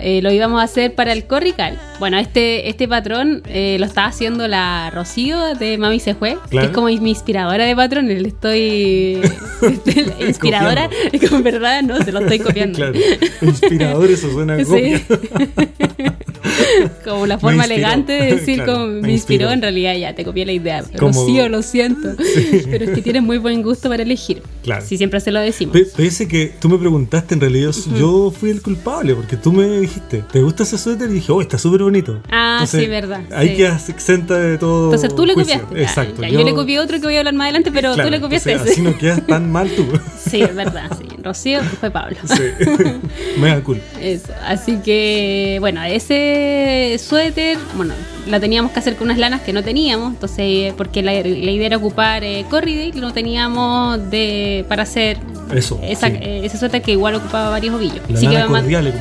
eh, 0.00 0.20
lo 0.22 0.30
íbamos 0.32 0.60
a 0.60 0.64
hacer 0.64 0.94
para 0.94 1.12
el 1.12 1.26
Corrical. 1.26 1.78
Bueno, 1.98 2.18
este, 2.18 2.68
este 2.68 2.88
patrón 2.88 3.42
eh, 3.46 3.76
lo 3.78 3.86
estaba 3.86 4.08
haciendo 4.08 4.48
la 4.48 4.90
Rocío 4.90 5.54
de 5.54 5.78
Mami 5.78 6.00
Se 6.00 6.14
Fue, 6.14 6.32
que 6.44 6.48
Claro. 6.50 6.68
es 6.68 6.72
como 6.74 6.86
mi 6.88 7.10
inspiradora 7.32 7.64
de 7.64 7.76
patrones. 7.76 8.22
Le 8.22 8.28
estoy. 8.28 9.20
este, 9.62 10.26
inspiradora, 10.26 10.90
con 11.30 11.42
verdad, 11.42 11.82
no, 11.82 11.96
se 12.02 12.12
lo 12.12 12.20
estoy 12.20 12.40
copiando. 12.40 12.76
Claro, 12.76 12.98
inspirador, 13.40 14.10
eso 14.10 14.30
suena 14.30 14.54
a 14.54 14.64
Sí. 14.64 15.02
como 17.04 17.26
la 17.26 17.38
forma 17.38 17.64
elegante 17.64 18.12
de 18.12 18.34
decir 18.36 18.56
Claro, 18.56 18.72
como 18.74 18.86
me 18.86 19.00
me 19.02 19.12
inspiró, 19.12 19.44
inspiró. 19.44 19.50
en 19.52 19.62
realidad 19.62 19.94
ya 19.96 20.14
te 20.14 20.24
copié 20.24 20.46
la 20.46 20.52
idea. 20.52 20.82
Como- 20.98 21.12
Rocío, 21.20 21.48
lo 21.48 21.62
siento. 21.62 22.08
Pero 22.70 22.84
es 22.84 22.90
que 22.90 23.02
tienes 23.02 23.22
muy 23.22 23.38
buen 23.38 23.62
gusto 23.62 23.88
para 23.88 24.02
elegir. 24.02 24.42
Claro. 24.62 24.84
Si 24.86 24.96
siempre 24.96 25.20
se 25.20 25.30
lo 25.32 25.40
decimos. 25.40 25.72
Pe- 25.76 25.86
Pese 25.96 26.28
que 26.28 26.52
tú 26.60 26.68
me 26.68 26.78
preguntaste, 26.78 27.34
en 27.34 27.40
realidad 27.40 27.70
yo 27.98 28.30
fui 28.30 28.50
el 28.50 28.62
culpable, 28.62 29.14
porque 29.14 29.36
tú 29.36 29.52
me 29.52 29.66
dijiste, 29.80 30.22
¿te 30.32 30.40
gusta 30.40 30.62
ese 30.62 30.78
suéter? 30.78 31.10
Y 31.10 31.14
dije, 31.14 31.32
oh, 31.32 31.40
está 31.40 31.58
súper 31.58 31.82
bonito. 31.82 32.20
Ah, 32.30 32.64
sí, 32.68 32.86
verdad, 32.86 33.20
Ahí 33.32 33.50
sí. 33.50 33.56
quedas 33.56 33.88
exenta 33.88 34.38
de 34.38 34.58
todo. 34.58 34.86
Entonces 34.86 35.14
tú 35.14 35.26
le 35.26 35.34
juicio. 35.34 35.60
copiaste. 35.62 35.82
Exacto. 35.82 36.22
ya, 36.22 36.28
yo, 36.28 36.44
le 36.44 36.54
copié 36.54 36.78
otro 36.78 36.98
que 37.00 37.06
voy 37.06 37.16
a 37.16 37.20
hablar 37.20 37.34
más 37.34 37.46
adelante, 37.46 37.70
pero 37.72 37.94
Claro, 37.94 38.08
tú 38.08 38.10
le 38.12 38.20
copiaste 38.20 38.52
ese. 38.54 38.70
Así 38.70 38.80
no 38.82 38.96
quedas 38.96 39.26
tan 39.26 39.50
mal 39.50 39.68
tú. 39.74 39.84
Sí, 40.32 40.40
es 40.40 40.54
verdad, 40.54 40.90
sí. 40.98 41.06
Rocío 41.22 41.60
fue 41.80 41.90
Pablo. 41.90 42.16
Sí. 42.24 42.42
Mega 43.38 43.62
cool. 43.62 43.80
Eso. 44.00 44.32
Así 44.46 44.78
que, 44.84 45.58
bueno, 45.60 45.82
ese 45.84 46.51
suéter, 46.98 47.58
bueno, 47.76 47.94
lo 48.26 48.40
teníamos 48.40 48.72
que 48.72 48.78
hacer 48.78 48.96
con 48.96 49.08
unas 49.08 49.18
lanas 49.18 49.40
que 49.42 49.52
no 49.52 49.62
teníamos, 49.62 50.12
entonces, 50.14 50.72
porque 50.76 51.02
la, 51.02 51.12
la 51.12 51.20
idea 51.20 51.66
era 51.66 51.76
ocupar 51.76 52.22
eh, 52.24 52.44
Corriday, 52.50 52.92
no 52.92 53.12
teníamos 53.12 54.10
de 54.10 54.64
para 54.68 54.82
hacer 54.84 55.18
Eso, 55.54 55.80
esa- 55.82 56.08
sí. 56.08 56.16
eh, 56.20 56.40
ese 56.44 56.58
suéter 56.58 56.82
que 56.82 56.92
igual 56.92 57.14
ocupaba 57.16 57.50
varios 57.50 57.74
ovillos. 57.74 58.00
La 58.08 58.16
así 58.18 58.26
que 58.28 58.44
cordial, 58.46 58.84
digo. 58.86 58.96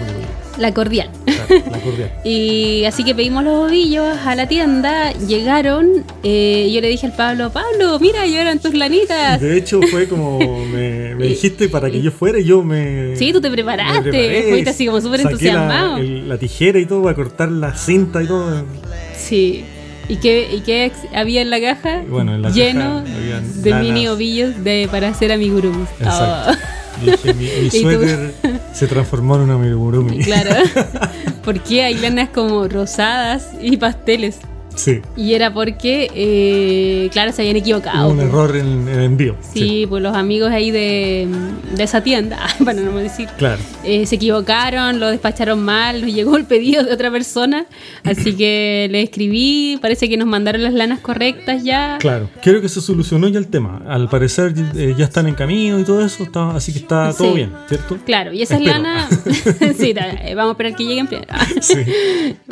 la 0.57 0.73
cordial. 0.73 1.09
La. 1.51 2.11
Y 2.23 2.85
así 2.85 3.03
que 3.03 3.13
pedimos 3.15 3.43
los 3.43 3.69
ovillos 3.69 4.17
a 4.25 4.35
la 4.35 4.47
tienda, 4.47 5.11
llegaron, 5.13 6.03
eh, 6.23 6.69
yo 6.73 6.81
le 6.81 6.87
dije 6.87 7.07
al 7.07 7.13
Pablo, 7.13 7.51
Pablo, 7.51 7.99
mira, 7.99 8.25
llegaron 8.25 8.59
tus 8.59 8.73
lanitas. 8.73 9.41
De 9.41 9.57
hecho, 9.57 9.81
fue 9.89 10.07
como 10.07 10.39
me, 10.65 11.15
me 11.15 11.25
dijiste 11.27 11.67
para 11.69 11.89
que 11.89 12.01
yo 12.01 12.11
fuera 12.11 12.39
y 12.39 12.45
yo 12.45 12.63
me. 12.63 13.15
Sí, 13.15 13.33
tú 13.33 13.41
te 13.41 13.49
preparaste, 13.51 14.01
preparé, 14.11 14.43
fuiste 14.49 14.69
así 14.69 14.85
como 14.85 15.01
súper 15.01 15.21
entusiasmado. 15.21 15.97
La, 15.97 16.03
el- 16.03 16.29
la 16.29 16.37
tijera 16.37 16.79
y 16.79 16.85
todo 16.85 17.03
para 17.03 17.15
cortar 17.15 17.51
la 17.51 17.75
cinta 17.75 18.21
y 18.23 18.27
todo. 18.27 18.63
Sí. 19.17 19.63
¿Y 20.09 20.17
qué, 20.17 20.49
y 20.53 20.59
qué 20.61 20.91
había 21.15 21.41
en 21.41 21.49
la 21.49 21.61
caja? 21.61 22.01
Bueno, 22.07 22.35
en 22.35 22.41
la 22.41 22.49
Lleno 22.49 23.03
caja 23.05 23.41
de 23.61 23.73
mini 23.75 24.07
ovillos 24.09 24.61
de, 24.63 24.87
para 24.91 25.07
hacer 25.09 25.31
amigurumis. 25.31 25.87
Exacto. 25.99 26.51
Oh, 26.51 27.05
Dije, 27.05 27.33
mi, 27.33 27.69
suéter 27.81 28.33
se 28.73 28.87
transformó 28.87 29.35
en 29.35 29.41
una 29.41 29.55
amigurumi. 29.55 30.23
claro. 30.23 30.55
Porque 31.43 31.83
hay 31.83 31.95
lanas 31.95 32.29
como 32.29 32.67
rosadas 32.67 33.51
y 33.59 33.77
pasteles. 33.77 34.39
Sí. 34.75 35.01
Y 35.17 35.33
era 35.33 35.53
porque, 35.53 36.09
eh, 36.15 37.09
claro, 37.11 37.31
se 37.31 37.41
habían 37.41 37.57
equivocado. 37.57 38.07
Hubo 38.07 38.13
un 38.13 38.19
error 38.21 38.55
en 38.55 38.87
el 38.87 39.01
envío. 39.01 39.35
Sí, 39.53 39.85
pues 39.87 40.01
los 40.01 40.15
amigos 40.15 40.49
ahí 40.51 40.71
de, 40.71 41.27
de 41.75 41.83
esa 41.83 42.01
tienda, 42.01 42.39
para 42.65 42.79
no 42.81 42.95
decir, 42.97 43.27
Claro. 43.37 43.61
eh, 43.83 44.05
se 44.05 44.15
equivocaron, 44.15 44.99
lo 44.99 45.07
despacharon 45.09 45.61
mal, 45.63 46.01
nos 46.01 46.13
llegó 46.13 46.37
el 46.37 46.45
pedido 46.45 46.83
de 46.83 46.93
otra 46.93 47.11
persona, 47.11 47.65
así 48.03 48.33
que 48.35 48.87
le 48.91 49.01
escribí, 49.01 49.77
parece 49.81 50.07
que 50.09 50.17
nos 50.17 50.27
mandaron 50.27 50.63
las 50.63 50.73
lanas 50.73 50.99
correctas 50.99 51.63
ya. 51.63 51.97
Claro, 51.99 52.29
creo 52.41 52.61
que 52.61 52.69
se 52.69 52.81
solucionó 52.81 53.27
ya 53.27 53.39
el 53.39 53.47
tema. 53.47 53.81
Al 53.87 54.09
parecer 54.09 54.53
eh, 54.75 54.95
ya 54.97 55.05
están 55.05 55.27
en 55.27 55.35
camino 55.35 55.79
y 55.79 55.83
todo 55.83 56.03
eso, 56.05 56.23
está- 56.23 56.55
así 56.55 56.71
que 56.73 56.79
está 56.79 57.13
todo 57.13 57.29
Sí. 57.29 57.35
bien, 57.35 57.51
¿cierto? 57.67 57.97
Claro, 58.05 58.33
y 58.33 58.41
esas 58.41 58.59
Espero. 58.61 58.81
lanas, 58.81 59.09
sí, 59.77 59.93
vamos 60.35 60.49
a 60.49 60.51
esperar 60.51 60.75
que 60.75 60.83
lleguen 60.85 61.07
primero. 61.07 61.27
Sí. 61.61 61.75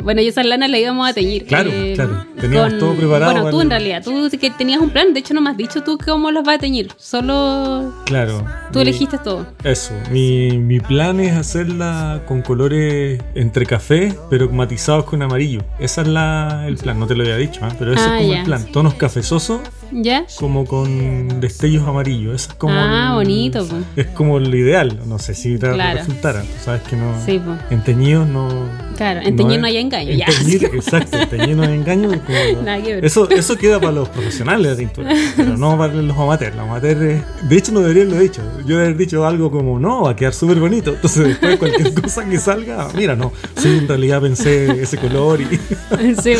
Bueno, 0.02 0.20
y 0.20 0.28
esas 0.28 0.44
lanas 0.46 0.70
las 0.70 0.80
íbamos 0.80 1.08
a 1.08 1.12
teñir. 1.14 1.46
Claro, 1.46 1.70
Eh, 1.72 1.92
claro. 1.94 2.09
Claro, 2.10 2.40
teníamos 2.40 2.78
todo 2.78 2.94
preparado 2.94 3.32
Bueno, 3.32 3.50
tú 3.50 3.56
para- 3.56 3.62
en 3.62 3.70
realidad, 3.70 4.02
tú 4.04 4.28
que 4.40 4.50
tenías 4.50 4.80
un 4.80 4.90
plan, 4.90 5.12
de 5.14 5.20
hecho 5.20 5.34
no 5.34 5.40
me 5.40 5.50
has 5.50 5.56
dicho 5.56 5.82
tú 5.82 5.98
cómo 6.04 6.30
los 6.30 6.44
vas 6.44 6.56
a 6.56 6.58
teñir, 6.58 6.90
solo 6.96 7.92
Claro. 8.06 8.44
tú 8.72 8.78
mi- 8.78 8.82
elegiste 8.82 9.18
todo. 9.18 9.46
Eso, 9.64 9.92
mi, 10.10 10.58
mi 10.58 10.80
plan 10.80 11.20
es 11.20 11.34
hacerla 11.36 12.22
con 12.26 12.42
colores 12.42 13.20
entre 13.34 13.66
café, 13.66 14.14
pero 14.30 14.48
matizados 14.50 15.04
con 15.04 15.22
amarillo. 15.22 15.60
Ese 15.78 16.02
es 16.02 16.08
la, 16.08 16.64
el 16.66 16.76
plan, 16.76 16.98
no 16.98 17.06
te 17.06 17.14
lo 17.14 17.22
había 17.22 17.36
dicho, 17.36 17.60
¿ah? 17.62 17.72
pero 17.78 17.92
ese 17.92 18.02
Ah, 18.02 18.16
es 18.16 18.20
como 18.22 18.32
ya. 18.32 18.38
el 18.40 18.44
plan. 18.46 18.64
Tonos 18.72 18.94
cafezosos 18.94 19.60
¿Ya? 19.92 20.24
como 20.38 20.64
con 20.64 21.40
destellos 21.40 21.86
amarillos. 21.86 22.34
Eso 22.34 22.50
es 22.50 22.54
como 22.56 22.74
Ah, 22.74 23.08
el- 23.10 23.14
bonito. 23.16 23.66
Es 23.96 24.06
como 24.08 24.38
lo 24.38 24.56
ideal. 24.56 24.98
No 25.06 25.18
sé 25.18 25.34
si 25.34 25.58
te 25.58 25.70
Claro. 25.72 25.98
resultara. 25.98 26.42
Tú 26.42 26.48
sabes 26.64 26.82
que 26.82 26.96
no. 26.96 27.12
Sí, 27.24 27.38
po. 27.38 27.56
En 27.74 27.82
teñidos 27.82 28.26
no. 28.28 28.48
Claro, 29.00 29.20
en 29.24 29.34
teñir 29.34 29.58
no 29.60 29.66
hay 29.66 29.78
engaño, 29.78 30.10
en 30.10 30.18
ya. 30.18 30.26
teñir, 30.26 30.64
exacto, 30.74 31.16
en 31.16 31.28
teñir 31.30 31.56
no 31.56 31.62
hay 31.62 31.72
engaño. 31.72 32.08
como- 32.08 32.62
Nada 32.64 32.82
que 32.82 32.94
ver. 32.96 33.04
eso, 33.04 33.30
eso 33.30 33.56
queda 33.56 33.80
para 33.80 33.92
los 33.92 34.10
profesionales 34.10 34.76
de 34.76 34.84
tintura, 34.84 35.10
pero 35.36 35.56
no 35.56 35.78
para 35.78 35.94
los 35.94 36.16
amateurs. 36.18 36.54
Los 36.54 36.64
amateurs, 36.66 37.00
de 37.00 37.56
hecho, 37.56 37.72
no 37.72 37.80
debería 37.80 38.02
haberlo 38.02 38.20
dicho. 38.20 38.42
Yo 38.58 38.66
debería 38.76 38.84
haber 38.88 38.96
dicho 38.98 39.24
algo 39.26 39.50
como, 39.50 39.78
no, 39.80 40.02
va 40.02 40.10
a 40.10 40.16
quedar 40.16 40.34
súper 40.34 40.58
bonito. 40.60 40.90
Entonces, 40.90 41.28
después, 41.28 41.56
cualquier 41.56 41.94
cosa 42.02 42.26
que 42.28 42.38
salga, 42.38 42.88
mira, 42.94 43.16
no. 43.16 43.32
Sí, 43.56 43.68
en 43.68 43.88
realidad 43.88 44.20
pensé 44.20 44.66
ese 44.82 44.98
color, 44.98 45.40
y, 45.40 45.46
Sí, 46.22 46.34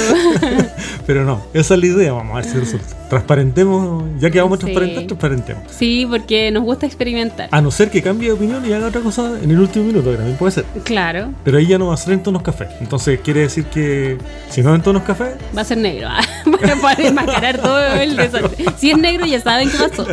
pero 1.06 1.24
no, 1.24 1.42
esa 1.54 1.74
es 1.74 1.80
la 1.80 1.86
idea. 1.86 2.12
Vamos 2.12 2.32
a 2.32 2.36
ver 2.36 2.44
si 2.44 2.58
resulta. 2.58 2.86
Transparentemos, 3.08 4.04
ya 4.20 4.30
que 4.30 4.40
vamos 4.40 4.58
a 4.58 4.60
Sí. 4.60 4.66
transparentar, 4.72 5.06
transparentemos. 5.06 5.62
Sí, 5.76 6.06
porque 6.08 6.50
nos 6.50 6.62
gusta 6.62 6.86
experimentar. 6.86 7.48
A 7.50 7.60
no 7.60 7.70
ser 7.70 7.90
que 7.90 8.02
cambie 8.02 8.28
de 8.28 8.34
opinión 8.34 8.64
y 8.68 8.72
haga 8.72 8.86
otra 8.88 9.00
cosa 9.00 9.32
en 9.42 9.50
el 9.50 9.58
último 9.58 9.84
minuto, 9.86 10.10
que 10.10 10.16
también 10.16 10.36
puede 10.36 10.52
ser. 10.52 10.64
Claro, 10.84 11.30
Pero 11.44 11.58
ahí 11.58 11.66
ya 11.66 11.78
no 11.78 11.88
va 11.88 11.94
a 11.94 11.96
ser 11.96 12.12
en 12.12 12.22
tonos 12.22 12.42
café. 12.52 12.68
Entonces 12.80 13.20
quiere 13.20 13.40
decir 13.40 13.64
que 13.66 14.18
si 14.48 14.62
no 14.62 14.74
en 14.74 14.82
tonos 14.82 15.02
café, 15.02 15.34
va 15.56 15.62
a 15.62 15.64
ser 15.64 15.78
negro. 15.78 16.08
ah, 16.10 16.20
Para 16.60 16.76
poder 16.76 17.00
enmascarar 17.06 17.58
todo 17.58 17.94
el 17.94 18.16
desastre. 18.16 18.64
Si 18.78 18.90
es 18.90 18.98
negro, 18.98 19.26
ya 19.26 19.40
saben 19.40 19.70
qué 19.70 19.78
pasó. 19.78 20.06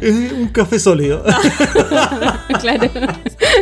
Es 0.00 0.32
un 0.32 0.48
café 0.48 0.78
sólido. 0.78 1.24
claro. 2.60 2.90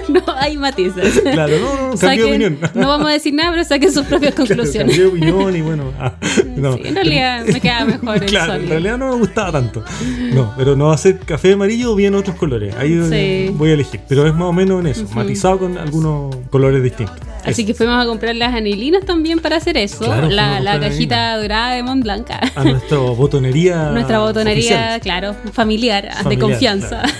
No 0.09 0.23
hay 0.38 0.57
matices. 0.57 1.21
claro, 1.21 1.55
no, 1.59 1.88
no, 1.95 1.97
de 1.97 2.25
opinión. 2.25 2.59
no 2.75 2.88
vamos 2.88 3.09
a 3.09 3.12
decir 3.12 3.35
nada, 3.35 3.50
pero 3.52 3.64
saquen 3.64 3.93
sus 3.93 4.07
propias 4.07 4.35
Claro, 4.35 4.49
conclusiones. 4.49 4.97
cambié 4.97 5.02
de 5.02 5.07
opinión 5.29 5.57
y 5.57 5.61
bueno. 5.62 5.93
ah, 5.99 6.14
no. 6.57 6.75
Sí, 6.75 6.83
en 6.85 6.95
realidad 6.95 7.45
me 7.47 7.61
queda 7.61 7.85
mejor 7.85 8.17
el 8.17 8.25
Claro, 8.26 8.52
en 8.55 8.59
sólido. 8.61 8.71
realidad 8.73 8.99
no 8.99 9.09
me 9.11 9.17
gustaba 9.17 9.52
tanto. 9.52 9.85
No, 10.33 10.55
pero 10.57 10.76
no 10.76 10.87
va 10.87 10.95
a 10.95 10.99
ser 10.99 11.19
café 11.19 11.52
amarillo 11.52 11.93
o 11.93 11.95
bien 11.95 12.14
otros 12.14 12.37
colores. 12.37 12.75
Ahí 12.76 12.99
eh, 13.11 13.47
Sí. 13.49 13.55
voy 13.57 13.71
a 13.71 13.75
elegir. 13.75 14.00
Pero 14.09 14.26
es 14.26 14.33
más 14.35 14.49
o 14.49 14.52
menos 14.52 14.81
en 14.81 14.87
eso, 14.88 15.07
matizado 15.14 15.59
con 15.59 15.76
algunos 15.79 16.35
colores 16.50 16.83
distintos. 16.83 17.17
Así 17.45 17.67
que 17.67 17.75
fuimos 17.75 18.00
a 18.00 18.07
comprar 18.07 18.37
las 18.37 18.55
anilinas 18.55 19.05
también 19.05 19.41
para 19.41 19.57
hacer 19.57 19.76
eso. 19.76 20.05
Claro, 20.05 20.29
la, 20.31 20.61
la 20.61 20.79
cajita 20.79 21.37
dorada 21.38 21.75
de 21.75 21.83
Mont 21.83 22.02
Blanca. 22.05 22.41
A 22.55 22.62
nuestra 22.64 22.99
botonería. 22.99 23.91
Nuestra 23.93 24.21
botonería, 24.21 24.62
oficial. 24.62 25.00
claro, 25.00 25.35
familiar, 25.52 26.09
de 26.28 26.38
confianza. 26.38 27.02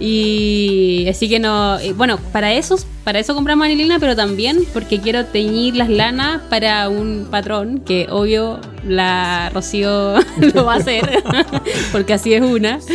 Y 0.00 1.06
así 1.08 1.28
que 1.28 1.38
no, 1.38 1.76
bueno, 1.96 2.18
para 2.32 2.52
esos, 2.52 2.86
para 3.08 3.20
eso 3.20 3.34
compramos 3.34 3.64
anilina, 3.64 3.98
pero 3.98 4.14
también 4.14 4.58
porque 4.74 5.00
quiero 5.00 5.24
teñir 5.24 5.74
las 5.76 5.88
lanas 5.88 6.42
para 6.50 6.90
un 6.90 7.26
patrón, 7.30 7.78
que 7.80 8.06
obvio 8.10 8.60
la 8.86 9.48
Rocío 9.54 10.16
lo 10.54 10.64
va 10.66 10.74
a 10.74 10.76
hacer, 10.76 11.08
porque 11.92 12.12
así 12.12 12.34
es 12.34 12.42
una. 12.42 12.78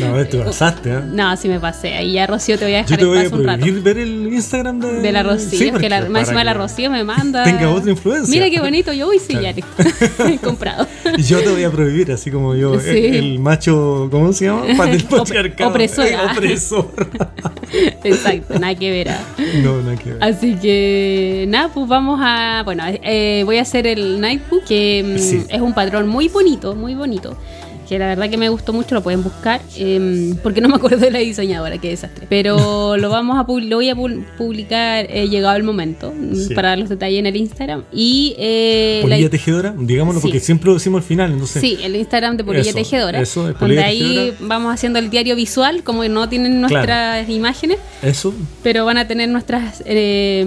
No, 0.00 0.16
a 0.16 0.24
te 0.24 0.38
pasaste, 0.38 0.88
¿eh? 0.90 1.00
No, 1.12 1.36
si 1.36 1.48
me 1.48 1.60
pasé, 1.60 1.92
ahí 1.94 2.12
ya 2.12 2.26
Rocío 2.26 2.58
te 2.58 2.64
voy 2.64 2.74
a 2.74 2.78
Yo 2.80 2.96
dejar 2.96 2.98
te 2.98 3.04
voy 3.04 3.18
en 3.18 3.26
a 3.26 3.30
paz 3.30 3.38
un 3.38 3.44
rato. 3.46 3.82
ver 3.82 3.98
el 3.98 4.32
Instagram 4.32 4.80
de, 4.80 5.00
De 5.02 5.12
la 5.12 5.22
Rocío, 5.22 5.58
Sí, 5.58 5.70
que 5.70 5.88
la, 5.90 6.00
más 6.08 6.22
encima 6.22 6.40
para 6.40 6.44
la 6.44 6.52
que 6.54 6.58
Rocío 6.58 6.90
me 6.90 7.04
manda. 7.04 7.44
Tenga 7.44 7.70
otra 7.70 7.90
influencia. 7.90 8.30
Mira 8.34 8.48
qué 8.50 8.58
bonito, 8.60 8.92
yo 8.94 9.06
voy 9.06 9.18
sí, 9.18 9.36
Claro. 9.36 9.58
ya 10.18 10.30
he 10.30 10.38
comprado. 10.38 10.88
Yo 11.18 11.40
te 11.42 11.50
voy 11.50 11.62
a 11.64 11.70
prohibir, 11.70 12.10
así 12.10 12.30
como 12.30 12.54
yo, 12.56 12.80
Sí. 12.80 12.88
el, 12.88 13.14
el 13.16 13.38
macho, 13.38 14.08
¿cómo 14.10 14.32
se 14.32 14.46
llama? 14.46 14.62
Patriarcado. 15.10 15.70
opresor, 15.70 16.06
Eh, 16.06 16.16
opresor. 16.32 16.90
Exacto, 18.02 18.58
nada 18.58 18.74
que 18.74 18.90
ver. 18.90 19.10
Ah. 19.12 19.42
No, 19.62 19.80
nada 19.82 19.96
que 19.96 20.12
ver. 20.12 20.22
Así 20.24 20.56
que 20.56 21.44
nada, 21.48 21.68
pues 21.72 21.86
vamos 21.88 22.18
a. 22.22 22.62
Bueno, 22.64 22.84
eh, 22.86 23.42
voy 23.44 23.58
a 23.58 23.62
hacer 23.62 23.86
el 23.86 24.20
Nightbook, 24.20 24.64
que 24.64 25.02
mm, 25.04 25.18
Sí. 25.18 25.44
es 25.48 25.60
un 25.60 25.74
patrón 25.74 26.08
muy 26.08 26.28
bonito, 26.28 26.74
muy 26.74 26.94
bonito. 26.94 27.36
Que 27.92 27.98
la 27.98 28.06
verdad 28.06 28.30
que 28.30 28.38
me 28.38 28.48
gustó 28.48 28.72
mucho, 28.72 28.94
lo 28.94 29.02
pueden 29.02 29.22
buscar. 29.22 29.60
em, 29.76 30.34
porque 30.36 30.62
no 30.62 30.68
me 30.70 30.76
acuerdo 30.76 30.96
de 30.96 31.10
la 31.10 31.18
diseñadora, 31.18 31.76
qué 31.76 31.90
desastre. 31.90 32.26
Pero 32.26 32.96
lo 32.96 33.10
vamos 33.10 33.36
a 33.36 33.44
lo 33.52 33.76
voy 33.76 33.90
a 33.90 33.94
pu- 33.94 34.24
publicar 34.38 35.06
eh, 35.10 35.28
llegado 35.28 35.54
el 35.56 35.62
momento. 35.62 36.10
mm, 36.16 36.34
Sí. 36.34 36.54
Para 36.54 36.70
dar 36.70 36.78
los 36.78 36.88
detalles 36.88 37.18
en 37.18 37.26
el 37.26 37.36
Instagram. 37.36 37.84
Y 37.92 38.34
eh, 38.38 39.00
la- 39.04 39.08
Polilla 39.10 39.28
tejedora, 39.28 39.74
digámoslo, 39.78 40.20
Sí. 40.22 40.26
porque 40.28 40.40
siempre 40.40 40.68
lo 40.68 40.74
decimos 40.74 41.02
al 41.02 41.06
final, 41.06 41.32
entonces. 41.32 41.60
Sí, 41.60 41.78
el 41.82 41.94
Instagram 41.96 42.38
de 42.38 42.44
Polilla 42.44 42.70
Eso, 42.70 42.78
Tejedora. 42.78 43.20
eso, 43.20 43.42
donde 43.42 43.58
Polilla 43.58 43.84
ahí 43.84 44.00
Tejedora. 44.00 44.36
vamos 44.40 44.72
haciendo 44.72 44.98
el 44.98 45.10
diario 45.10 45.36
visual, 45.36 45.82
como 45.84 46.02
no 46.04 46.28
tienen 46.30 46.62
nuestras 46.62 47.28
imágenes, 47.28 47.76
Eso, 48.00 48.32
pero 48.62 48.86
van 48.86 48.96
a 48.96 49.06
tener 49.06 49.28
nuestras. 49.28 49.82
eh, 49.84 50.46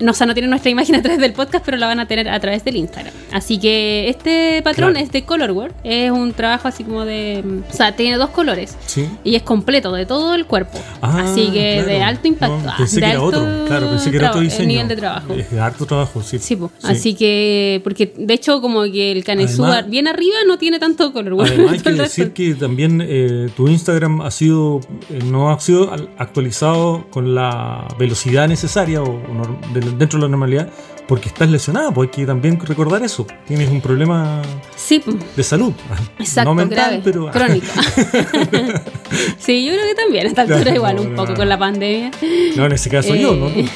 no, 0.00 0.10
o 0.10 0.14
sea, 0.14 0.26
no 0.26 0.34
tienen 0.34 0.50
nuestra 0.50 0.70
imagen 0.72 0.96
a 0.96 1.02
través 1.02 1.20
del 1.20 1.34
podcast, 1.34 1.64
pero 1.64 1.76
la 1.76 1.86
van 1.86 2.00
a 2.00 2.06
tener 2.08 2.28
a 2.28 2.40
través 2.40 2.64
del 2.64 2.74
Instagram. 2.76 3.14
Así 3.32 3.58
que 3.60 4.08
este 4.08 4.60
patrón 4.64 4.92
Claro. 4.94 5.06
es 5.06 5.12
de 5.12 5.22
Colorwork. 5.22 5.74
Es 5.84 6.10
un 6.10 6.32
trabajo 6.32 6.66
así 6.66 6.79
como 6.84 7.04
de. 7.04 7.42
O 7.70 7.72
sea, 7.74 7.94
tiene 7.96 8.16
dos 8.16 8.30
colores. 8.30 8.76
sí. 8.86 9.08
Y 9.24 9.34
es 9.34 9.42
completo 9.42 9.92
de 9.92 10.06
todo 10.06 10.34
el 10.34 10.46
cuerpo. 10.46 10.78
Ah, 11.02 11.22
así 11.24 11.50
que 11.50 11.82
de 11.82 11.96
claro. 11.96 12.04
alto 12.04 12.28
impacto. 12.28 12.58
No, 12.58 12.70
ah, 12.70 12.74
pensé 12.78 12.96
de 12.96 13.00
que 13.02 13.06
era 13.10 13.18
alto 13.20 13.26
otro. 13.28 13.64
Claro, 13.66 13.90
pensé 13.90 14.10
que 14.10 14.16
era 14.16 14.30
otro 14.30 14.40
diseño. 14.40 14.68
nivel 14.68 14.88
de 14.88 14.96
trabajo. 14.96 15.34
Es 15.34 15.50
de 15.50 15.60
harto 15.60 15.86
trabajo, 15.86 16.22
sí. 16.22 16.38
Sí, 16.38 16.56
po. 16.56 16.70
Sí. 16.78 16.86
así 16.88 17.14
que, 17.14 17.80
porque 17.84 18.12
de 18.16 18.34
hecho 18.34 18.60
como 18.60 18.82
que 18.84 19.12
el 19.12 19.24
Además- 19.26 19.88
bien 19.88 20.08
arriba 20.08 20.36
no 20.46 20.58
tiene 20.58 20.78
tanto 20.78 21.12
color. 21.12 21.46
Además 21.46 21.72
hay 21.72 21.78
que 21.80 21.92
decir 21.92 22.32
que 22.32 22.54
también 22.54 23.02
eh, 23.06 23.48
tu 23.56 23.68
Instagram 23.68 24.20
ha 24.22 24.30
sido 24.30 24.80
eh, 25.10 25.20
no 25.24 25.50
ha 25.50 25.60
sido 25.60 25.92
al- 25.92 26.08
actualizado 26.18 27.06
con 27.10 27.34
la 27.34 27.86
velocidad 27.98 28.48
necesaria 28.48 29.02
o, 29.02 29.08
o 29.10 29.72
de- 29.74 29.80
dentro 29.96 30.18
de 30.18 30.24
la 30.24 30.28
normalidad 30.30 30.68
porque 31.10 31.28
estás 31.28 31.50
lesionada, 31.50 31.90
pues 31.92 32.08
hay 32.08 32.14
que 32.20 32.24
también 32.24 32.56
recordar 32.60 33.02
eso. 33.02 33.26
Tienes 33.44 33.68
un 33.68 33.80
problema 33.80 34.40
Sí, 34.76 35.02
de 35.36 35.42
salud, 35.42 35.72
Exacto, 36.20 36.50
no 36.50 36.54
mental, 36.54 36.78
grave, 36.78 37.00
pero 37.02 37.28
crónico. 37.32 37.66
sí, 39.38 39.64
yo 39.66 39.72
creo 39.72 39.86
que 39.88 39.94
también 39.96 40.26
a 40.26 40.28
esta 40.28 40.42
altura 40.42 40.60
Claro, 40.62 40.76
igual 40.76 40.96
no, 40.96 41.02
un 41.02 41.10
no, 41.10 41.16
poco 41.16 41.34
con 41.34 41.48
la 41.48 41.58
pandemia. 41.58 42.12
no 42.56 42.64
en 42.66 42.72
ese 42.72 42.88
caso 42.90 43.12
yo, 43.16 43.34
¿no? 43.34 43.48
Eh, 43.48 43.68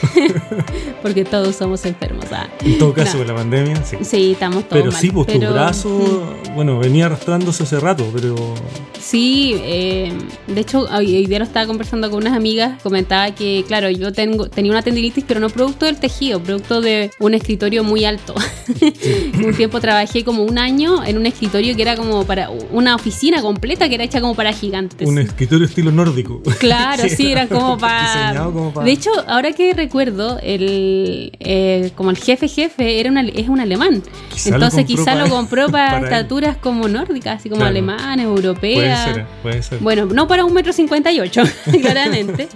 porque 1.02 1.24
todos 1.24 1.56
somos 1.56 1.84
enfermos. 1.86 2.26
ah. 2.30 2.48
En 2.60 2.78
todo 2.78 2.92
caso 2.94 3.18
con 3.18 3.26
la 3.26 3.34
pandemia, 3.34 3.82
sí. 3.84 3.96
Sí, 4.02 4.32
estamos 4.32 4.68
todos 4.68 4.82
Pero 4.82 4.92
mal, 4.92 5.00
sí, 5.00 5.10
pues 5.10 5.26
tu 5.26 5.32
pero- 5.40 5.52
brazo, 5.54 6.34
bueno, 6.54 6.78
venía 6.78 7.06
arrastrándose 7.06 7.64
hace 7.64 7.80
rato, 7.80 8.08
pero 8.14 8.36
Sí, 9.00 9.54
eh, 9.64 10.12
de 10.46 10.60
hecho, 10.60 10.86
hoy, 10.90 11.14
hoy 11.16 11.26
día 11.26 11.38
lo 11.38 11.44
estaba 11.44 11.66
conversando 11.66 12.08
con 12.10 12.20
unas 12.22 12.32
amigas, 12.34 12.80
comentaba 12.82 13.34
que, 13.34 13.62
claro, 13.66 13.90
yo 13.90 14.12
tengo 14.12 14.48
tenía 14.48 14.70
una 14.72 14.80
tendinitis, 14.82 15.24
pero 15.28 15.40
no 15.40 15.50
producto 15.50 15.84
del 15.84 15.98
tejido, 15.98 16.40
producto 16.40 16.80
de 16.80 17.10
un 17.26 17.34
escritorio 17.34 17.84
muy 17.84 18.04
alto. 18.04 18.34
un 19.44 19.54
tiempo 19.56 19.80
trabajé 19.80 20.24
como 20.24 20.42
un 20.42 20.58
año 20.58 21.04
en 21.04 21.16
un 21.18 21.26
escritorio 21.26 21.74
que 21.76 21.82
era 21.82 21.96
como 21.96 22.24
para 22.24 22.50
una 22.70 22.94
oficina 22.94 23.42
completa 23.42 23.88
que 23.88 23.94
era 23.96 24.04
hecha 24.04 24.20
como 24.20 24.34
para 24.34 24.52
gigantes. 24.52 25.06
un 25.08 25.18
escritorio 25.18 25.66
estilo 25.66 25.90
nórdico. 25.90 26.42
Claro, 26.58 27.02
sí, 27.08 27.30
era 27.30 27.46
como 27.46 27.76
para... 27.78 28.02
Diseñado 28.02 28.52
como 28.52 28.72
para- 28.72 28.86
De 28.86 28.92
hecho, 28.92 29.10
ahora 29.28 29.52
que 29.52 29.72
recuerdo, 29.74 30.38
el 30.42 31.32
eh, 31.40 31.90
como 31.94 32.10
el 32.10 32.16
jefe 32.16 32.48
jefe 32.48 33.00
era 33.00 33.10
un 33.10 33.18
ale- 33.18 33.32
es 33.36 33.48
un 33.48 33.60
alemán. 33.60 34.02
Quizá 34.32 34.50
Entonces 34.54 34.84
quizá 34.86 35.14
lo 35.14 35.28
compró 35.28 35.68
para, 35.68 35.86
para 35.86 35.98
él. 35.98 36.04
estaturas 36.04 36.56
como 36.56 36.88
nórdicas, 36.88 37.38
así 37.40 37.48
como 37.48 37.60
Claro. 37.60 37.70
alemanes, 37.70 38.26
puede 38.26 38.36
europeas. 38.46 39.04
ser, 39.14 39.26
puede 39.42 39.62
ser. 39.62 39.78
Bueno, 39.80 40.06
no 40.06 40.26
para 40.26 40.44
un 40.44 40.52
metro 40.54 40.72
cincuenta 40.72 41.12
y 41.12 41.20
ocho, 41.20 41.42
claramente. 41.82 42.48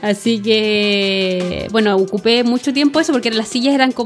Así 0.00 0.40
que, 0.40 1.68
bueno, 1.70 1.96
ocupé 1.96 2.42
mucho 2.44 2.72
tiempo 2.72 3.00
eso 3.00 3.12
porque 3.12 3.30
las 3.30 3.48
sillas 3.48 3.74
eran 3.74 3.92
como, 3.92 4.01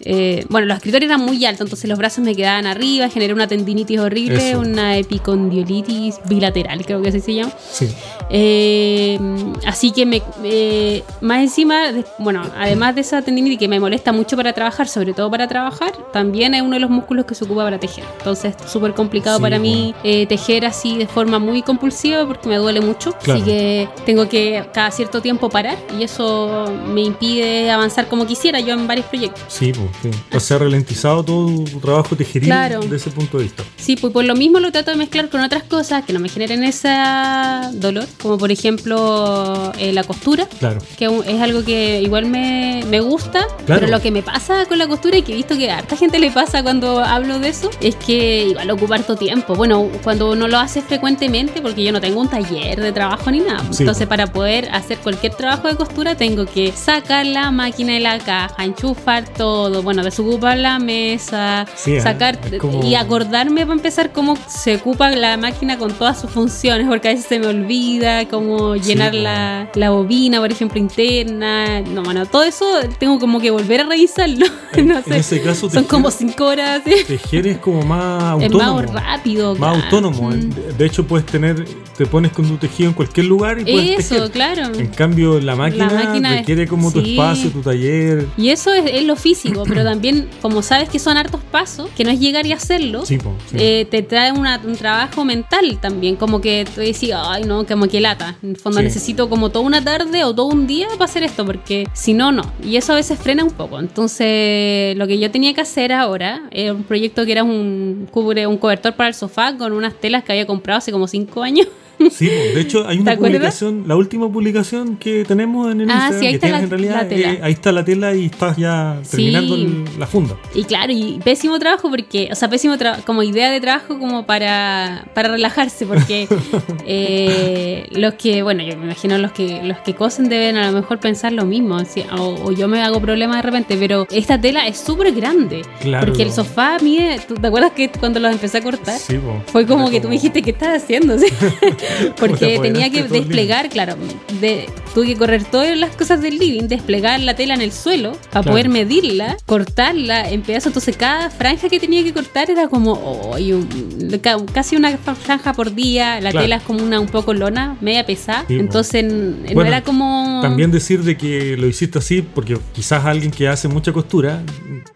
eh, 0.00 0.44
bueno, 0.48 0.66
los 0.66 0.76
escritorios 0.78 1.10
eran 1.10 1.24
muy 1.24 1.44
altos, 1.44 1.66
entonces 1.66 1.88
los 1.88 1.98
brazos 1.98 2.24
me 2.24 2.34
quedaban 2.34 2.66
arriba, 2.66 3.08
generé 3.08 3.32
una 3.32 3.46
tendinitis 3.46 3.98
horrible, 3.98 4.50
Eso. 4.50 4.60
una 4.60 4.96
epicondiolitis 4.96 6.20
bilateral, 6.28 6.84
creo 6.84 7.02
que 7.02 7.08
así 7.08 7.20
se 7.20 7.34
llama. 7.34 7.52
Sí. 7.70 7.88
Eh, 8.30 9.18
así 9.66 9.90
que 9.90 10.06
me, 10.06 10.22
eh, 10.44 11.02
más 11.20 11.40
encima, 11.40 11.92
bueno, 12.18 12.42
además 12.58 12.94
de 12.94 13.00
esa 13.00 13.22
tendinitis 13.22 13.58
que 13.58 13.68
me 13.68 13.80
molesta 13.80 14.12
mucho 14.12 14.36
para 14.36 14.52
trabajar, 14.52 14.88
sobre 14.88 15.14
todo 15.14 15.30
para 15.30 15.48
trabajar, 15.48 15.92
también 16.12 16.54
es 16.54 16.62
uno 16.62 16.74
de 16.74 16.80
los 16.80 16.90
músculos 16.90 17.24
que 17.24 17.34
se 17.34 17.44
ocupa 17.44 17.64
para 17.64 17.78
tejer. 17.78 18.04
Entonces 18.18 18.54
es 18.64 18.70
súper 18.70 18.94
complicado 18.94 19.38
Sí, 19.38 19.42
para 19.42 19.58
mí 19.58 19.94
tejer 20.28 20.64
así 20.66 20.98
de 20.98 21.06
forma 21.06 21.38
muy 21.38 21.62
compulsiva 21.62 22.26
porque 22.26 22.48
me 22.48 22.56
duele 22.56 22.80
mucho. 22.80 23.12
Claro. 23.22 23.40
Así 23.40 23.50
que 23.50 23.88
tengo 24.04 24.28
que 24.28 24.64
cada 24.72 24.90
cierto 24.90 25.20
tiempo 25.20 25.48
parar 25.48 25.76
y 25.98 26.02
eso 26.02 26.66
me 26.86 27.02
impide 27.02 27.70
avanzar 27.70 28.08
como 28.08 28.26
quisiera 28.26 28.60
yo 28.60 28.74
en 28.74 28.86
varios 28.86 29.06
proyectos. 29.08 29.42
Sí, 29.48 29.72
pues, 29.72 29.88
sí. 30.14 30.36
O 30.36 30.40
sea, 30.40 30.58
ralentizado 30.58 31.22
todo 31.22 31.46
tu 31.64 31.80
trabajo 31.80 32.16
tejeril 32.16 32.48
Claro. 32.48 32.80
de 32.80 32.96
ese 32.96 33.10
punto 33.10 33.38
de 33.38 33.44
vista. 33.44 33.62
Sí, 33.76 33.96
pues 33.96 34.12
por 34.12 34.24
lo 34.24 34.34
mismo 34.34 34.60
lo 34.60 34.70
trato 34.72 34.90
de 34.90 34.96
mezclar 34.96 35.28
con 35.28 35.40
otras 35.40 35.62
cosas 35.64 36.04
que 36.04 36.12
no 36.12 36.20
me 36.20 36.28
generen 36.28 36.62
da 36.82 37.70
dolor, 37.72 38.06
como 38.22 38.38
por 38.38 38.50
ejemplo 38.50 39.72
eh, 39.78 39.92
la 39.92 40.04
costura, 40.04 40.46
Claro. 40.58 40.80
que 40.96 41.06
es 41.26 41.40
algo 41.40 41.64
que 41.64 42.00
igual 42.02 42.26
me, 42.26 42.82
me 42.88 43.00
gusta, 43.00 43.46
Claro. 43.66 43.80
pero 43.80 43.86
lo 43.88 44.00
que 44.00 44.10
me 44.10 44.22
pasa 44.22 44.66
con 44.66 44.78
la 44.78 44.86
costura 44.86 45.16
y 45.18 45.22
que 45.22 45.32
he 45.32 45.36
visto 45.36 45.56
que 45.56 45.70
a 45.70 45.78
harta 45.78 45.96
gente 45.96 46.18
le 46.18 46.30
pasa 46.30 46.62
cuando 46.62 47.00
hablo 47.02 47.38
de 47.38 47.48
eso, 47.48 47.70
es 47.80 47.96
que 47.96 48.48
igual 48.48 48.70
ocupa 48.70 48.96
harto 48.96 49.16
tiempo. 49.16 49.54
Bueno, 49.54 49.88
cuando 50.02 50.30
uno 50.32 50.48
lo 50.48 50.58
hace 50.58 50.82
frecuentemente, 50.82 51.60
porque 51.62 51.82
yo 51.84 51.92
no 51.92 52.00
tengo 52.00 52.20
un 52.20 52.28
taller 52.28 52.80
de 52.80 52.92
trabajo 52.92 53.30
ni 53.30 53.40
nada, 53.40 53.60
Sí, 53.70 53.82
entonces 53.82 54.06
po. 54.06 54.10
para 54.10 54.26
poder 54.32 54.68
hacer 54.72 54.98
cualquier 54.98 55.34
trabajo 55.34 55.68
de 55.68 55.76
costura 55.76 56.14
tengo 56.16 56.46
que 56.46 56.72
sacar 56.72 57.26
la 57.26 57.50
máquina 57.50 57.94
de 57.94 58.00
la 58.00 58.18
caja, 58.18 58.64
enchufar 58.64 58.97
todo, 59.36 59.82
bueno, 59.82 60.02
desocupar 60.02 60.58
la 60.58 60.78
mesa, 60.78 61.66
Sí, 61.76 61.94
¿eh? 61.94 62.00
sacar 62.00 62.38
Es 62.50 62.58
como- 62.60 62.84
y 62.84 62.94
acordarme 62.94 63.62
para 63.62 63.72
empezar 63.74 64.12
cómo 64.12 64.36
se 64.48 64.76
ocupa 64.76 65.10
la 65.10 65.36
máquina 65.36 65.78
con 65.78 65.92
todas 65.92 66.20
sus 66.20 66.30
funciones, 66.30 66.86
porque 66.88 67.08
a 67.08 67.10
veces 67.12 67.26
se 67.26 67.38
me 67.38 67.46
olvida 67.46 68.26
cómo 68.28 68.74
Sí, 68.74 68.80
llenar 68.80 69.12
po. 69.12 69.18
la, 69.18 69.68
la 69.74 69.90
bobina, 69.90 70.40
por 70.40 70.50
ejemplo, 70.52 70.78
interna. 70.78 71.80
No, 71.80 72.02
bueno, 72.02 72.26
todo 72.26 72.42
eso 72.44 72.66
tengo 72.98 73.18
como 73.18 73.40
que 73.40 73.50
volver 73.50 73.80
a 73.82 73.84
revisarlo. 73.84 74.46
En- 74.74 74.88
no 74.88 74.98
en 74.98 75.04
sé. 75.04 75.16
ese 75.18 75.40
caso, 75.42 75.70
Son 75.70 75.84
tejer- 75.84 75.88
como 75.88 76.10
cinco 76.10 76.44
horas. 76.46 76.82
¿sí? 76.84 76.92
Tejer 77.06 77.46
es 77.46 77.58
como 77.58 77.82
más 77.82 78.38
Es 78.42 78.44
autónomo. 78.52 78.82
más 78.82 78.92
rápido. 78.92 79.54
Más 79.54 79.58
claro. 79.72 79.84
autónomo. 79.84 80.30
Mm. 80.30 80.76
De 80.76 80.86
hecho, 80.86 81.06
puedes 81.06 81.24
tener, 81.26 81.64
te 81.96 82.04
pones 82.06 82.32
con 82.32 82.46
tu 82.46 82.56
tejido 82.58 82.90
en 82.90 82.94
cualquier 82.94 83.26
lugar 83.26 83.58
y 83.60 83.64
puedes 83.64 84.00
Eso, 84.00 84.14
tejer. 84.16 84.30
claro. 84.30 84.74
En 84.78 84.88
cambio, 84.88 85.40
la 85.40 85.56
máquina, 85.56 85.86
máquina 85.90 86.32
es- 86.34 86.38
requiere 86.40 86.66
como 86.68 86.92
tu 86.92 87.00
sí. 87.02 87.12
espacio, 87.12 87.50
tu 87.50 87.60
taller. 87.62 88.26
Y 88.36 88.50
eso 88.50 88.72
es, 88.74 88.84
es 88.88 89.04
lo 89.04 89.16
físico, 89.16 89.64
pero 89.68 89.84
también, 89.84 90.28
como 90.42 90.62
sabes 90.62 90.88
que 90.88 90.98
son 90.98 91.16
hartos 91.16 91.40
pasos, 91.50 91.88
que 91.96 92.04
no 92.04 92.10
es 92.10 92.18
llegar 92.20 92.46
y 92.46 92.52
hacerlo, 92.52 93.04
Sí, 93.06 93.18
po, 93.18 93.34
sí. 93.50 93.56
eh, 93.58 93.86
te 93.90 94.02
trae 94.02 94.32
una- 94.32 94.60
un 94.64 94.76
trabajo 94.76 95.24
mental 95.24 95.78
también. 95.80 96.16
Como 96.16 96.40
que 96.40 96.66
tú 96.74 96.80
decís, 96.80 97.10
ay, 97.14 97.44
no, 97.44 97.66
como 97.66 97.86
que 97.88 98.00
lata. 98.00 98.36
En 98.42 98.50
el 98.50 98.56
fondo 98.56 98.78
Sí. 98.78 98.84
necesito 98.84 99.28
como 99.28 99.50
toda 99.50 99.64
una 99.64 99.82
tarde 99.82 100.24
o 100.24 100.34
todo 100.34 100.46
un 100.46 100.66
día 100.66 100.88
para 100.92 101.04
hacer 101.04 101.22
esto, 101.22 101.44
porque 101.44 101.86
si 101.92 102.12
no, 102.14 102.32
no. 102.32 102.42
Y 102.64 102.76
eso 102.76 102.92
a 102.92 102.96
veces 102.96 103.18
frena 103.18 103.44
un 103.44 103.50
poco. 103.50 103.78
Entonces, 103.78 104.96
lo 104.96 105.06
que 105.06 105.18
yo 105.18 105.30
tenía 105.30 105.54
que 105.54 105.60
hacer 105.60 105.92
ahora 105.92 106.42
era 106.50 106.72
un 106.72 106.82
proyecto 106.84 107.24
que 107.24 107.32
era 107.32 107.44
un, 107.44 108.08
cubre, 108.10 108.46
un 108.46 108.56
cobertor 108.58 108.94
para 108.94 109.08
el 109.08 109.14
sofá 109.14 109.56
con 109.56 109.72
unas 109.72 109.94
telas 109.94 110.24
que 110.24 110.32
había 110.32 110.46
comprado 110.46 110.78
hace 110.78 110.90
como 110.92 111.06
cinco 111.08 111.42
años. 111.42 111.66
Sí, 112.10 112.26
de 112.26 112.60
hecho 112.60 112.86
hay 112.86 112.98
una 112.98 113.16
publicación, 113.16 113.84
la 113.86 113.96
última 113.96 114.30
publicación 114.30 114.96
que 114.96 115.24
tenemos 115.24 115.70
en 115.72 115.80
el 115.82 115.90
Ah, 115.90 115.94
Instagram, 116.10 116.20
sí, 116.20 116.26
ahí 116.26 116.30
que 116.32 116.36
está 116.36 116.48
la- 116.48 116.60
en 116.60 116.70
realidad, 116.70 116.94
la 116.96 117.08
tela. 117.08 117.32
eh, 117.32 117.40
ahí 117.42 117.52
está 117.52 117.72
la 117.72 117.84
tela 117.84 118.14
y 118.14 118.26
estás 118.26 118.56
ya 118.56 118.98
Sí. 119.02 119.10
terminando 119.16 119.54
el- 119.54 119.84
la 119.98 120.06
funda. 120.06 120.36
Y 120.54 120.64
claro, 120.64 120.92
y 120.92 121.20
pésimo 121.24 121.58
trabajo 121.58 121.90
porque, 121.90 122.28
o 122.30 122.34
sea, 122.34 122.48
pésimo 122.48 122.74
como 123.04 123.22
idea 123.22 123.50
de 123.50 123.60
trabajo 123.60 123.98
como 123.98 124.26
para, 124.26 125.06
para 125.14 125.28
relajarse, 125.28 125.86
porque 125.86 126.28
eh, 126.86 127.86
los 127.92 128.14
que, 128.14 128.42
bueno, 128.42 128.62
yo 128.62 128.76
me 128.76 128.84
imagino 128.86 129.18
los 129.18 129.32
que 129.32 129.60
los 129.64 129.78
que 129.78 129.94
cosen 129.94 130.28
deben 130.28 130.56
a 130.56 130.70
lo 130.70 130.72
mejor 130.80 130.98
pensar 131.00 131.32
lo 131.32 131.44
mismo, 131.44 131.78
o, 132.18 132.22
o 132.44 132.52
yo 132.52 132.68
me 132.68 132.82
hago 132.82 133.00
problemas 133.00 133.36
de 133.38 133.42
repente, 133.42 133.76
pero 133.78 134.06
esta 134.10 134.40
tela 134.40 134.66
es 134.66 134.78
súper 134.78 135.12
grande, 135.12 135.62
Claro. 135.80 136.06
porque 136.06 136.22
el 136.22 136.32
sofá 136.32 136.76
mide, 136.82 137.20
¿tú 137.26 137.34
te 137.34 137.46
acuerdas 137.46 137.72
que 137.72 137.90
cuando 137.90 138.20
los 138.20 138.32
empecé 138.32 138.58
a 138.58 138.62
cortar? 138.62 138.98
Sí, 138.98 139.14
po. 139.18 139.42
Fue 139.50 139.66
como 139.66 139.90
que 139.90 140.00
tú 140.00 140.08
me 140.08 140.14
dijiste, 140.14 140.42
¿qué 140.42 140.50
estás 140.50 140.82
haciendo? 140.82 141.16
Porque 142.18 142.58
tenía 142.60 142.90
que 142.90 143.04
desplegar, 143.04 143.68
claro, 143.68 143.96
de, 144.40 144.66
tuve 144.94 145.06
que 145.06 145.16
correr 145.16 145.44
todas 145.44 145.76
las 145.76 145.94
cosas 145.96 146.20
del 146.20 146.38
living, 146.38 146.68
desplegar 146.68 147.20
la 147.20 147.34
tela 147.36 147.54
en 147.54 147.60
el 147.62 147.72
suelo 147.72 148.12
para 148.12 148.42
Claro. 148.42 148.50
poder 148.50 148.68
medirla, 148.68 149.36
cortarla 149.46 150.28
en 150.30 150.42
pedazos. 150.42 150.68
Entonces 150.68 150.96
cada 150.96 151.30
franja 151.30 151.68
que 151.68 151.78
tenía 151.80 152.02
que 152.02 152.12
cortar 152.12 152.50
era 152.50 152.68
como 152.68 152.92
oh, 152.92 153.36
un- 153.36 154.46
casi 154.52 154.76
una 154.76 154.96
franja 154.98 155.52
por 155.52 155.74
día. 155.74 156.20
La 156.20 156.30
Claro. 156.30 156.44
tela 156.44 156.56
es 156.56 156.62
como 156.62 156.82
una 156.82 157.00
un 157.00 157.08
poco 157.08 157.34
lona, 157.34 157.76
media 157.80 158.04
pesada. 158.06 158.44
Sí. 158.48 158.54
Entonces 158.58 159.04
no 159.04 159.62
era 159.64 159.82
como... 159.82 160.40
También 160.42 160.70
decir 160.70 161.02
de 161.02 161.16
que 161.16 161.56
lo 161.56 161.66
hiciste 161.66 161.98
así 161.98 162.22
porque 162.22 162.58
quizás 162.72 163.04
alguien 163.04 163.30
que 163.30 163.48
hace 163.48 163.68
mucha 163.68 163.92
costura 163.92 164.42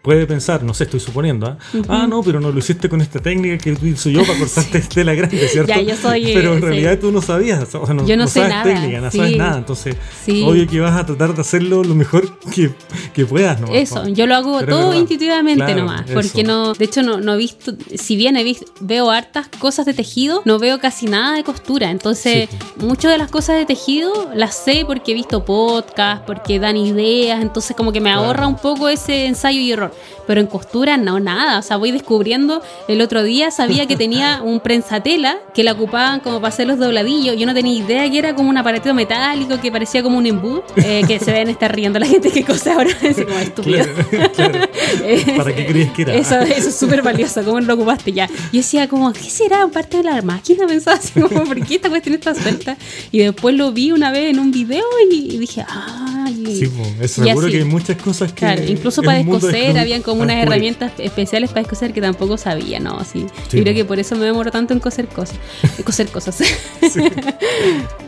puede 0.01 0.25
pensar, 0.27 0.63
no 0.63 0.73
sé, 0.73 0.85
estoy 0.85 0.99
suponiendo, 0.99 1.45
¿ah? 1.47 1.57
ah, 1.89 2.07
no, 2.07 2.21
pero 2.23 2.39
no 2.39 2.51
lo 2.51 2.59
hiciste 2.59 2.89
con 2.89 3.01
esta 3.01 3.19
técnica 3.19 3.57
que 3.57 3.71
utilizo 3.71 4.09
yo 4.09 4.25
para 4.25 4.37
cortarte 4.39 4.79
tela 4.81 5.13
grande, 5.13 5.47
¿cierto? 5.47 5.69
Ya, 5.69 5.81
yo 5.81 5.95
soy, 5.95 6.31
Pero 6.33 6.53
en 6.53 6.59
sí. 6.59 6.65
realidad 6.65 6.99
tú 6.99 7.11
no 7.11 7.21
sabías, 7.21 7.73
o 7.75 7.85
sea, 7.85 7.93
no, 7.93 8.05
Yo 8.07 8.15
no 8.17 8.23
no 8.23 8.27
sé 8.29 8.39
sabes 8.39 8.49
nada, 8.49 8.63
técnica, 8.63 9.01
no 9.01 9.11
sí. 9.11 9.17
sabes 9.17 9.37
nada, 9.37 9.57
entonces 9.57 9.95
Sí. 10.25 10.43
obvio 10.45 10.67
que 10.67 10.79
vas 10.79 10.99
a 10.99 11.05
tratar 11.05 11.33
de 11.35 11.41
hacerlo 11.41 11.83
lo 11.83 11.95
mejor 11.95 12.37
que, 12.53 12.71
que 13.13 13.25
puedas, 13.25 13.59
¿no? 13.59 13.67
Eso, 13.73 14.07
yo 14.07 14.25
lo 14.27 14.35
hago 14.35 14.59
Pero 14.59 14.75
todo 14.77 14.93
intuitivamente 14.93 15.63
Claro, 15.65 15.79
nomás, 15.81 16.09
eso. 16.09 16.13
porque 16.13 16.43
no, 16.43 16.73
de 16.73 16.85
hecho 16.85 17.01
no, 17.03 17.19
no 17.19 17.33
he 17.33 17.37
visto, 17.37 17.73
si 17.95 18.15
bien 18.15 18.37
he 18.37 18.43
visto, 18.43 18.65
veo 18.79 19.09
hartas 19.11 19.47
cosas 19.59 19.85
de 19.85 19.93
tejido, 19.93 20.41
no 20.45 20.59
veo 20.59 20.79
casi 20.79 21.05
nada 21.05 21.35
de 21.35 21.43
costura, 21.43 21.91
entonces 21.91 22.49
Sí. 22.49 22.57
muchas 22.77 23.11
de 23.11 23.17
las 23.17 23.29
cosas 23.29 23.57
de 23.57 23.65
tejido 23.65 24.29
las 24.35 24.55
sé 24.55 24.83
porque 24.85 25.11
he 25.11 25.15
visto 25.15 25.45
podcast, 25.45 26.23
porque 26.25 26.59
dan 26.59 26.77
ideas, 26.77 27.41
entonces 27.41 27.75
como 27.75 27.91
que 27.91 27.99
me 28.01 28.09
Claro. 28.11 28.27
ahorra 28.27 28.47
un 28.47 28.55
poco 28.57 28.89
ese 28.89 29.25
ensayo 29.27 29.59
y 29.59 29.72
error, 29.73 29.93
pero 30.27 30.39
en 30.41 30.47
costura 30.47 30.97
no, 30.97 31.19
nada, 31.19 31.59
o 31.59 31.61
sea, 31.61 31.77
voy 31.77 31.91
descubriendo, 31.91 32.61
el 32.87 33.01
otro 33.01 33.23
día 33.23 33.51
sabía 33.51 33.85
que 33.85 33.95
tenía 33.95 34.41
un 34.43 34.59
prensatela 34.59 35.37
que 35.53 35.63
la 35.63 35.73
ocupaban 35.73 36.19
como 36.19 36.37
para 36.37 36.49
hacer 36.49 36.67
los 36.67 36.79
dobladillos, 36.79 37.37
yo 37.37 37.45
no 37.45 37.53
tenía 37.53 37.73
idea 37.73 38.09
que 38.09 38.17
era 38.17 38.35
como 38.35 38.49
un 38.49 38.57
aparatito 38.57 38.93
metálico 38.93 39.59
que 39.59 39.71
parecía 39.71 40.03
como 40.03 40.17
un 40.17 40.25
embudo, 40.25 40.63
eh, 40.77 41.03
que 41.07 41.19
se 41.19 41.31
ven 41.31 41.49
estar 41.49 41.73
riendo 41.73 41.99
la 41.99 42.05
gente 42.05 42.31
que 42.31 42.43
cosa 42.43 42.73
ahora, 42.73 42.89
así 43.09 43.23
como 43.23 43.39
estúpido. 43.39 43.85
Claro, 44.09 44.31
claro. 44.33 44.59
¿Para 45.37 45.55
qué 45.55 45.65
creías 45.65 45.91
que 45.91 46.01
era? 46.03 46.15
Eso, 46.15 46.39
eso 46.39 46.69
es 46.69 46.75
súper 46.75 47.01
valioso, 47.01 47.43
¿cómo 47.43 47.59
lo 47.59 47.73
ocupaste 47.73 48.11
ya? 48.11 48.27
Yo 48.27 48.59
decía 48.59 48.87
como, 48.87 49.11
¿qué 49.13 49.29
será? 49.29 49.67
¿Parte 49.67 49.97
de 49.97 50.03
la 50.03 50.21
máquina? 50.21 50.65
Pensaba 50.67 50.97
así 50.97 51.19
como, 51.19 51.43
¿por 51.43 51.65
qué 51.65 51.75
esta 51.75 51.89
cuestión 51.89 52.15
está 52.15 52.35
suelta? 52.35 52.77
Y 53.11 53.19
después 53.19 53.55
lo 53.55 53.71
vi 53.71 53.91
una 53.91 54.11
vez 54.11 54.31
en 54.31 54.39
un 54.39 54.51
video 54.51 54.85
y 55.11 55.37
dije, 55.37 55.65
¡ay! 55.67 56.43
Sí, 56.45 56.67
po, 56.67 56.83
es 57.01 57.17
Y 57.17 57.23
seguro 57.23 57.47
así. 57.47 57.51
que 57.51 57.57
hay 57.63 57.67
muchas 57.67 58.01
cosas 58.01 58.31
que. 58.31 58.39
Claro, 58.39 58.63
incluso 58.63 59.01
es 59.01 59.05
para 59.05 59.17
descoser 59.19 59.62
descubri- 59.71 59.81
habían 59.81 60.01
como 60.01 60.21
unas 60.21 60.37
herramientas 60.37 60.91
especiales 60.97 61.49
para 61.51 61.61
descoser 61.61 61.93
que 61.93 62.01
tampoco 62.01 62.37
sabía, 62.37 62.79
¿no? 62.79 63.03
Sí, 63.03 63.25
yo 63.51 63.61
creo 63.63 63.73
que 63.73 63.85
por 63.85 63.99
eso 63.99 64.15
me 64.15 64.25
demoro 64.25 64.51
tanto 64.51 64.73
en 64.73 64.79
coser 64.79 65.07
cosas. 65.07 65.35
coser 65.85 66.07
cosas. 66.09 66.37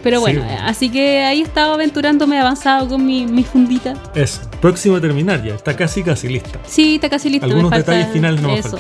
Pero 0.04 0.20
bueno, 0.22 0.42
Sí, 0.42 0.56
así 0.62 0.90
que 0.90 1.24
ahí 1.24 1.42
estaba 1.42 1.74
aventurándome 1.74 2.40
avanzado 2.40 2.88
con 2.88 3.06
mi, 3.06 3.26
mi 3.26 3.44
fundita. 3.44 3.94
Eso, 4.14 4.42
próximo 4.62 4.96
a 4.98 5.02
terminar 5.02 5.44
ya, 5.44 5.56
está 5.56 5.76
casi 5.76 6.04
casi 6.04 6.28
lista. 6.28 6.60
Sí, 6.68 6.96
está 6.96 7.10
casi 7.10 7.30
listo. 7.30 7.46
Algunos 7.46 7.72
me 7.72 7.78
falta 7.78 7.92
detalles 7.94 8.14
finales 8.14 8.42
no 8.42 8.52
Eso. 8.54 8.78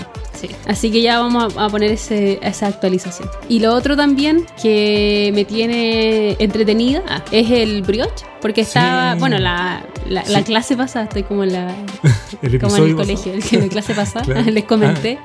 Sí. 0.47 0.55
Así 0.67 0.91
que 0.91 1.01
ya 1.01 1.19
vamos 1.19 1.55
a, 1.57 1.65
a 1.65 1.69
poner 1.69 1.91
ese, 1.91 2.39
esa 2.41 2.67
actualización. 2.67 3.29
Y 3.49 3.59
lo 3.59 3.73
otro 3.73 3.95
también 3.95 4.45
que 4.61 5.31
me 5.33 5.45
tiene 5.45 6.35
entretenida 6.39 7.03
ah, 7.07 7.23
es 7.31 7.49
el 7.51 7.81
brioche. 7.81 8.25
Porque 8.41 8.61
estaba, 8.61 9.13
Sí. 9.13 9.19
bueno, 9.19 9.39
la, 9.39 9.83
la, 10.07 10.23
la 10.27 10.39
Sí. 10.39 10.43
clase 10.43 10.77
pasada, 10.77 11.05
estoy 11.05 11.23
como 11.23 11.43
en 11.43 11.53
la, 11.53 11.75
El 12.43 12.59
como 12.59 12.77
en 12.77 12.83
el 12.83 12.95
colegio, 12.95 13.33
en 13.33 13.59
la 13.61 13.67
clase 13.69 13.93
pasada, 13.95 14.23
Claro. 14.25 14.43
Ah. 14.45 14.51
les 14.51 14.65
comenté 14.65 15.17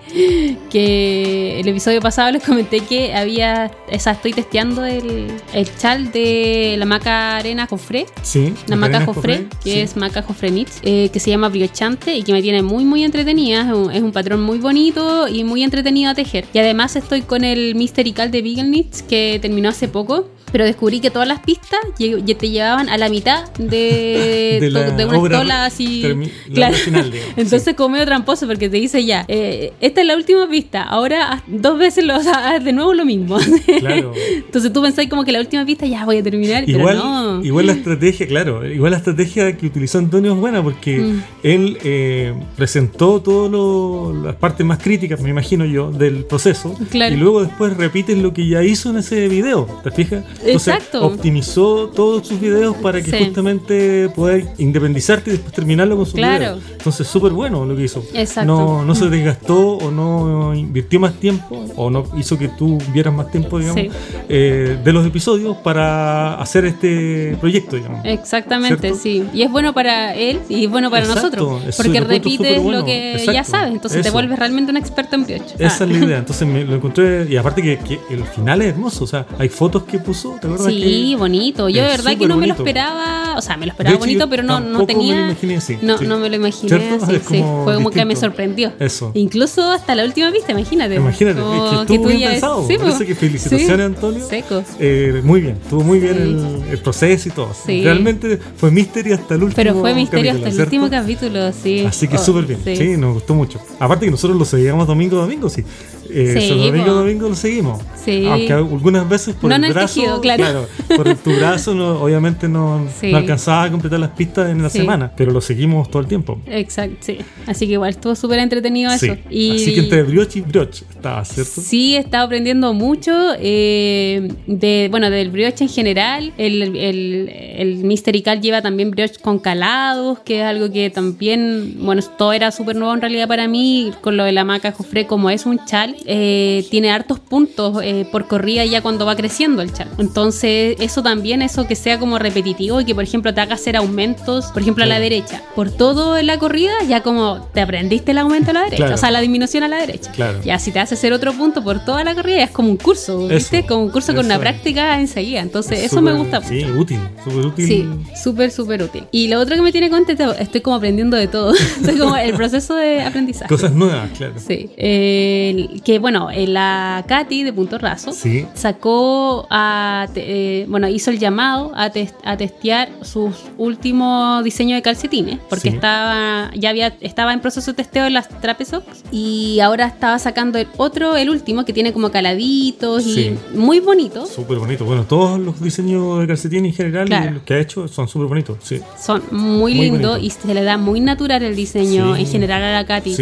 que 0.70 1.61
el 1.61 1.68
episodio 1.68 2.00
pasado 2.00 2.30
les 2.33 2.42
comenté 2.42 2.80
que 2.80 3.14
había, 3.14 3.70
o 3.92 3.98
sea, 3.98 4.12
estoy 4.12 4.33
testeando 4.33 4.85
el, 4.85 5.26
el 5.52 5.76
chal 5.76 6.12
de 6.12 6.76
la 6.78 6.87
maca 6.87 7.37
arena 7.37 7.66
Jofre, 7.66 8.06
Sí, 8.22 8.54
la 8.66 8.76
maca 8.76 9.04
Jofre, 9.04 9.46
que 9.62 9.72
sí. 9.72 9.80
es 9.80 9.96
maca 9.96 10.22
Jofre 10.22 10.48
Knits, 10.50 10.78
eh, 10.83 11.11
que 11.12 11.20
se 11.20 11.30
llama 11.30 11.48
briochante 11.48 12.14
y 12.14 12.22
que 12.22 12.33
me 12.33 12.42
tiene 12.42 12.62
muy 12.62 12.85
muy 12.85 13.04
entretenida, 13.04 13.62
es 13.68 13.72
un, 13.76 13.90
es 13.92 14.02
un 14.02 14.12
patrón 14.12 14.42
muy 14.42 14.59
bonito 14.59 15.09
y 15.28 15.44
muy 15.44 15.62
entretenido 15.62 16.10
a 16.10 16.14
tejer. 16.14 16.46
Y 16.52 16.58
además 16.58 16.96
estoy 16.96 17.22
con 17.22 17.44
el 17.44 17.74
Mysterical 17.74 18.30
de 18.30 18.42
Beagle 18.42 18.86
que 19.08 19.38
terminó 19.40 19.68
hace 19.68 19.88
poco. 19.88 20.28
Pero 20.52 20.64
descubrí 20.64 21.00
que 21.00 21.10
todas 21.10 21.28
las 21.28 21.40
pistas 21.40 21.80
te 21.96 22.48
llevaban 22.50 22.88
a 22.88 22.98
la 22.98 23.08
mitad 23.08 23.50
de, 23.58 24.58
De 24.60 24.70
la 24.70 24.90
de 24.90 25.04
una 25.06 25.18
obra 25.18 25.64
así. 25.66 26.02
la 26.48 26.72
final, 26.72 27.10
digamos, 27.12 27.32
Entonces, 27.36 27.62
sí. 27.64 27.74
como 27.74 27.90
medio 27.90 28.06
tramposo, 28.06 28.46
porque 28.46 28.68
te 28.68 28.76
dice 28.76 29.04
ya, 29.04 29.24
eh, 29.28 29.72
esta 29.80 30.00
es 30.00 30.06
la 30.06 30.16
última 30.16 30.48
pista, 30.48 30.82
ahora 30.82 31.42
dos 31.46 31.78
veces 31.78 32.04
lo, 32.04 32.16
o 32.16 32.22
sea, 32.22 32.58
de 32.58 32.72
nuevo 32.72 32.94
lo 32.94 33.04
mismo. 33.04 33.38
Claro. 33.80 34.12
Entonces 34.36 34.72
tú 34.72 34.82
pensás 34.82 35.06
como 35.08 35.24
que 35.24 35.32
la 35.32 35.40
última 35.40 35.64
pista 35.64 35.86
ya 35.86 36.04
voy 36.04 36.18
a 36.18 36.22
terminar, 36.22 36.68
Igual, 36.68 36.96
pero 36.96 37.04
no. 37.08 37.44
igual 37.44 37.66
la 37.66 37.72
estrategia, 37.72 38.26
claro, 38.26 38.66
igual 38.68 38.90
la 38.92 38.98
estrategia 38.98 39.56
que 39.56 39.66
utilizó 39.66 39.98
Antonio 39.98 40.32
es 40.34 40.38
buena 40.38 40.62
porque 40.62 40.98
Mm. 40.98 41.22
él 41.42 41.78
eh, 41.84 42.34
presentó 42.56 43.20
todas 43.22 44.14
las 44.24 44.34
partes 44.36 44.66
más 44.66 44.78
críticas, 44.78 45.20
me 45.20 45.30
imagino 45.30 45.64
yo, 45.64 45.90
del 45.90 46.24
proceso 46.24 46.74
Claro. 46.90 47.14
y 47.14 47.18
luego 47.18 47.42
después 47.42 47.76
repites 47.76 48.18
lo 48.18 48.32
que 48.34 48.46
ya 48.46 48.62
hizo 48.62 48.90
en 48.90 48.98
ese 48.98 49.28
video, 49.28 49.66
¿te 49.82 49.90
fijas? 49.90 50.24
Entonces, 50.44 50.74
Exacto. 50.74 51.05
optimizó 51.07 51.88
todos 51.88 52.26
sus 52.26 52.40
videos 52.40 52.76
para 52.76 53.03
que 53.03 53.11
Sí. 53.11 53.24
justamente 53.24 54.09
poder 54.11 54.46
independizarte 54.59 55.31
y 55.31 55.33
después 55.35 55.53
terminarlo 55.55 55.96
con 55.96 56.07
su 56.07 56.14
Claro. 56.14 56.57
video. 56.57 56.61
Entonces, 56.72 57.07
súper 57.07 57.33
bueno 57.33 57.64
lo 57.64 57.76
que 57.76 57.85
hizo. 57.85 58.03
Exacto. 58.14 58.46
No, 58.46 58.85
no 58.85 58.94
se 58.94 59.09
desgastó 59.11 59.72
o 59.79 59.90
no 59.90 60.55
invirtió 60.55 60.98
más 61.00 61.14
tiempo 61.14 61.64
o 61.76 61.90
no 61.90 62.05
hizo 62.16 62.38
que 62.38 62.48
tú 62.48 62.79
vieras 62.92 63.12
más 63.14 63.31
tiempo, 63.31 63.59
digamos, 63.59 63.83
Sí. 63.83 63.90
eh, 64.29 64.79
de 64.83 64.92
los 64.92 65.07
episodios 65.07 65.57
para 65.59 66.35
hacer 66.40 66.64
este 66.64 67.37
proyecto, 67.40 67.76
digamos. 67.76 68.00
Exactamente, 68.05 68.79
¿Cierto? 68.81 68.98
sí. 68.98 69.24
Y 69.35 69.42
es 69.42 69.50
bueno 69.50 69.72
para 69.74 70.14
él 70.14 70.40
y 70.48 70.64
es 70.64 70.70
bueno 70.70 70.90
para 70.90 71.05
Exacto, 71.05 71.22
nosotros. 71.38 71.64
eso 71.68 71.83
Porque 71.83 72.00
repites 72.00 72.62
lo 72.64 72.85
que 72.85 73.22
ya 73.33 73.44
sabes. 73.44 73.72
Entonces 73.72 74.03
te 74.03 74.11
vuelves 74.11 74.38
realmente 74.38 74.70
un 74.70 74.76
experto 74.76 75.16
en 75.16 75.24
brioche. 75.24 75.55
Esa 75.59 75.85
Ah. 75.85 75.87
es 75.87 75.98
la 75.98 76.05
idea. 76.07 76.18
Entonces 76.18 76.46
me 76.48 76.64
lo 76.64 76.76
encontré. 76.76 77.26
Y 77.29 77.37
aparte 77.37 77.62
que, 77.62 77.79
que 77.79 77.98
el 78.11 78.24
final 78.24 78.62
es 78.62 78.68
hermoso. 78.68 79.05
O 79.05 79.07
sea, 79.07 79.26
hay 79.38 79.48
fotos 79.48 79.83
que 79.85 79.98
puso. 79.98 80.29
¿Te 80.40 80.46
acuerdas? 80.46 80.66
Sí, 80.72 81.10
que- 81.12 81.16
bonito. 81.16 81.68
Yo 81.68 81.82
de 81.82 81.88
verdad 81.88 82.16
que 82.16 82.26
no 82.28 82.36
me 82.36 82.46
lo 82.46 82.54
bonito. 82.54 82.62
esperaba. 82.62 83.34
O 83.36 83.42
sea, 83.42 83.56
me 83.56 83.66
lo 83.66 83.72
esperaba 83.72 83.94
hecho, 83.94 84.00
bonito, 84.00 84.28
pero 84.28 84.42
no, 84.42 84.60
no 84.60 84.84
tenía. 84.86 85.14
me 85.14 85.20
lo 85.22 85.26
imaginé 85.30 85.56
así, 85.56 85.78
No, 85.82 85.98
sí. 85.98 86.06
no 86.06 86.18
me 86.18 86.28
lo 86.28 86.36
imaginé 86.36 86.68
¿Cierto? 86.68 87.04
así. 87.04 87.12
Sí. 87.30 87.38
como 87.40 87.64
Fue 87.64 87.74
como 87.74 87.90
que 87.90 88.04
me 88.04 88.10
distinto. 88.10 88.20
sorprendió. 88.20 88.72
Eso. 88.78 89.10
Incluso 89.14 89.70
hasta 89.70 89.94
la 89.94 90.04
última 90.04 90.30
vista, 90.30 90.52
imagínate. 90.52 90.96
Imagínate, 90.96 91.40
es 91.40 91.86
que 91.86 91.94
estuvo 91.94 92.06
bien 92.08 92.20
ya- 92.20 92.30
pensado. 92.30 92.66
sí, 92.66 92.76
Por 92.78 92.88
eso 92.88 92.96
pues. 92.98 93.08
que 93.08 93.14
felicitaciones. 93.14 93.86
Antonio. 93.86 94.26
Seco. 94.28 94.62
Eh, 94.78 95.20
muy 95.24 95.40
bien, 95.40 95.56
estuvo 95.62 95.82
muy 95.82 96.00
bien 96.00 96.16
el, 96.16 96.70
el 96.70 96.78
proceso 96.78 97.28
y 97.28 97.32
todo. 97.32 97.52
Sí. 97.66 97.82
Realmente 97.84 98.38
fue 98.56 98.70
misterio 98.70 99.14
hasta 99.14 99.34
el 99.34 99.42
último 99.44 99.56
Pero 99.56 99.74
fue 99.80 99.94
misterio 99.94 100.26
capítulo, 100.32 100.48
hasta 100.48 100.62
el 100.62 100.66
último 100.66 100.90
capítulo, 100.90 101.52
sí. 101.52 101.84
Así 101.86 102.08
que 102.08 102.16
Oh, 102.16 102.24
súper 102.24 102.44
bien, 102.44 102.60
sí. 102.64 102.96
nos 102.96 103.14
gustó 103.14 103.34
mucho. 103.34 103.60
Aparte 103.78 104.04
que 104.06 104.10
nosotros 104.10 104.38
lo 104.38 104.44
seguíamos 104.44 104.86
domingo 104.86 105.18
a 105.18 105.22
domingo, 105.22 105.48
sí. 105.48 105.64
Eh, 106.12 106.48
so- 106.48 106.56
domingo 106.56 106.92
domingo 106.92 107.28
lo 107.28 107.34
seguimos. 107.34 107.80
Sí. 108.04 108.26
Aunque 108.26 108.52
algunas 108.52 109.08
veces 109.08 109.34
por 109.34 109.50
No 109.50 109.56
el 109.56 109.64
el 109.64 109.72
brazo, 109.72 109.94
tejido, 110.00 110.20
claro. 110.20 110.66
por 110.96 111.14
tu 111.16 111.32
brazo 111.36 111.74
no, 111.74 112.00
obviamente 112.02 112.48
no, 112.48 112.86
Sí. 113.00 113.12
no 113.12 113.18
alcanzaba 113.18 113.64
a 113.64 113.70
completar 113.70 114.00
las 114.00 114.10
pistas 114.10 114.50
en 114.50 114.62
la 114.62 114.70
Sí. 114.70 114.78
semana, 114.78 115.12
pero 115.16 115.32
lo 115.32 115.40
seguimos 115.40 115.90
todo 115.90 116.00
el 116.02 116.08
tiempo. 116.08 116.40
Exacto, 116.46 116.96
sí. 117.00 117.18
Así 117.46 117.66
que 117.66 117.74
igual 117.74 117.90
estuvo 117.90 118.14
súper 118.14 118.38
entretenido 118.38 118.90
eso. 118.92 119.16
Y 119.28 119.52
Así 119.56 119.74
que 119.74 119.80
entre 119.80 120.02
brioche 120.02 120.38
y 120.38 120.42
brioche 120.42 120.84
estaba, 120.90 121.24
¿cierto? 121.24 121.60
Sí, 121.60 121.94
he 121.96 121.98
estado 121.98 122.24
aprendiendo 122.26 122.72
mucho 122.72 123.12
eh, 123.38 124.32
de, 124.46 124.88
bueno, 124.90 125.10
del 125.10 125.30
brioche 125.30 125.64
en 125.64 125.70
general. 125.70 126.32
El, 126.38 126.62
el, 126.76 127.28
el 127.56 127.76
Mystery 127.84 128.22
Cal 128.22 128.40
lleva 128.40 128.62
también 128.62 128.90
brioche 128.90 129.20
con 129.20 129.38
calados, 129.38 130.20
que 130.20 130.40
es 130.40 130.46
algo 130.46 130.70
que 130.72 130.90
también, 130.90 131.76
bueno, 131.80 132.02
todo 132.18 132.32
era 132.32 132.50
súper 132.50 132.76
nuevo 132.76 132.94
en 132.94 133.00
realidad 133.00 133.28
para 133.28 133.46
mí. 133.48 133.92
Con 134.00 134.16
lo 134.16 134.24
de 134.24 134.32
la 134.32 134.44
maca 134.44 134.72
Jofre, 134.72 135.06
como 135.06 135.30
es 135.30 135.46
un 135.46 135.64
chal, 135.66 135.96
eh, 136.06 136.66
tiene 136.70 136.90
hartos 136.90 137.18
puntos 137.18 137.80
eh, 137.82 138.06
por 138.10 138.26
corrida 138.26 138.64
ya 138.64 138.80
cuando 138.82 139.06
va 139.06 139.16
creciendo 139.16 139.62
el 139.62 139.72
chal. 139.72 139.88
Entonces, 139.98 140.76
eso 140.80 141.02
también, 141.02 141.42
eso 141.42 141.66
que 141.66 141.76
sea 141.76 141.98
como 141.98 142.18
repetitivo 142.18 142.80
y 142.80 142.84
que, 142.84 142.94
por 142.94 143.04
ejemplo, 143.04 143.32
te 143.34 143.40
haga 143.40 143.54
hacer 143.54 143.76
aumentos, 143.76 144.46
por 144.46 144.62
ejemplo, 144.62 144.84
a 144.84 144.86
la 144.86 144.98
derecha. 145.00 145.42
Por 145.54 145.70
todo 145.70 146.20
la 146.22 146.38
corrida, 146.38 146.72
ya 146.88 147.02
como 147.02 147.48
te 147.52 147.60
aprendiste 147.60 148.12
el 148.12 148.18
aumento 148.18 148.50
a 148.50 148.54
la 148.54 148.60
derecha, 148.64 148.76
Claro. 148.76 148.94
o 148.94 148.98
sea, 148.98 149.10
la 149.10 149.20
disminución 149.20 149.62
a 149.62 149.68
la 149.68 149.78
derecha. 149.78 150.10
Claro. 150.12 150.40
Ya 150.42 150.58
si 150.58 150.72
te 150.72 150.80
hace 150.80 150.94
hacer 150.94 151.12
otro 151.12 151.32
punto 151.32 151.62
por 151.62 151.84
toda 151.84 152.04
la 152.04 152.14
corrida, 152.14 152.42
es 152.42 152.50
como 152.50 152.68
un 152.70 152.76
curso, 152.76 153.28
¿viste? 153.28 153.58
Eso, 153.58 153.66
como 153.68 153.84
un 153.84 153.90
curso 153.90 154.14
con 154.14 154.24
una 154.26 154.38
práctica 154.38 154.98
enseguida. 155.00 155.40
Entonces, 155.40 155.80
eso 155.84 156.00
me 156.02 156.12
gusta 156.12 156.40
mucho. 156.40 156.52
Sí, 156.52 156.64
útil, 156.64 156.98
súper 157.24 157.46
útil. 157.46 157.66
Sí, 157.66 157.88
súper, 158.22 158.50
súper 158.50 158.82
útil. 158.82 159.04
Y 159.12 159.28
lo 159.28 159.38
otro 159.40 159.56
que 159.56 159.62
me 159.62 159.72
tiene 159.72 159.90
contento, 159.90 160.32
estoy 160.34 160.60
como 160.60 160.76
aprendiendo 160.76 161.16
de 161.16 161.26
todo. 161.28 161.52
estoy 161.80 161.98
como 161.98 162.16
el 162.16 162.34
proceso 162.34 162.74
de 162.74 163.02
aprendizaje. 163.02 163.48
Cosas 163.48 163.72
nuevas, 163.72 164.10
claro. 164.16 164.34
Sí. 164.38 164.70
Eh, 164.76 165.68
que 165.84 165.89
bueno, 165.98 166.31
eh, 166.31 166.46
la 166.46 167.05
Katy 167.09 167.42
de 167.44 167.53
Punto 167.53 167.79
Raso 167.79 168.12
Sí. 168.12 168.46
sacó 168.55 169.46
a. 169.50 170.07
eh, 170.14 170.66
bueno, 170.68 170.88
hizo 170.88 171.11
el 171.11 171.18
llamado 171.18 171.72
a, 171.74 171.90
tes- 171.90 172.14
a 172.24 172.37
testear 172.37 172.90
sus 173.03 173.35
últimos 173.59 174.44
diseños 174.44 174.76
de 174.76 174.83
calcetines. 174.83 175.38
Porque 175.48 175.70
Sí. 175.70 175.74
estaba. 175.76 176.50
Ya 176.55 176.70
había. 176.70 176.94
Estaba 177.00 177.33
en 177.33 177.40
proceso 177.40 177.72
de 177.72 177.76
testeo 177.76 178.05
de 178.05 178.11
las 178.11 178.29
Trapesox. 178.29 178.85
Y 179.11 179.61
ahora 179.61 179.87
estaba 179.87 180.18
sacando 180.18 180.59
el 180.59 180.68
otro, 180.76 181.16
el 181.16 181.31
último, 181.31 181.64
que 181.64 181.72
tiene 181.72 181.92
como 181.92 182.11
caladitos 182.11 183.05
Sí. 183.05 183.37
y 183.55 183.57
muy 183.57 183.81
bonito. 183.81 184.26
Súper 184.26 184.59
bonito. 184.59 184.85
Bueno, 184.85 185.05
todos 185.05 185.38
los 185.40 185.61
diseños 185.61 186.20
de 186.20 186.26
calcetín 186.26 186.66
en 186.66 186.72
general 186.72 187.07
y 187.07 187.11
Claro. 187.11 187.31
los 187.33 187.42
que 187.42 187.55
ha 187.55 187.59
hecho 187.61 187.88
son 187.88 188.09
súper 188.09 188.29
bonitos. 188.29 188.59
Sí. 188.62 188.81
Son 189.03 189.22
muy, 189.31 189.74
Muy 189.74 189.74
lindos 189.74 190.18
y 190.22 190.31
se 190.31 190.53
le 190.55 190.62
da 190.62 190.76
muy 190.76 191.00
natural 191.00 191.42
el 191.42 191.55
diseño 191.57 192.16
en 192.16 192.26
general 192.26 192.62
a 192.62 192.72
la 192.72 192.87
Katy. 192.87 193.14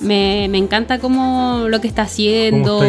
Me, 0.00 0.48
me 0.50 0.58
encanta 0.58 0.98
cómo 0.98 1.66
lo 1.68 1.80
que 1.80 1.88
está 1.88 2.02
haciendo, 2.02 2.82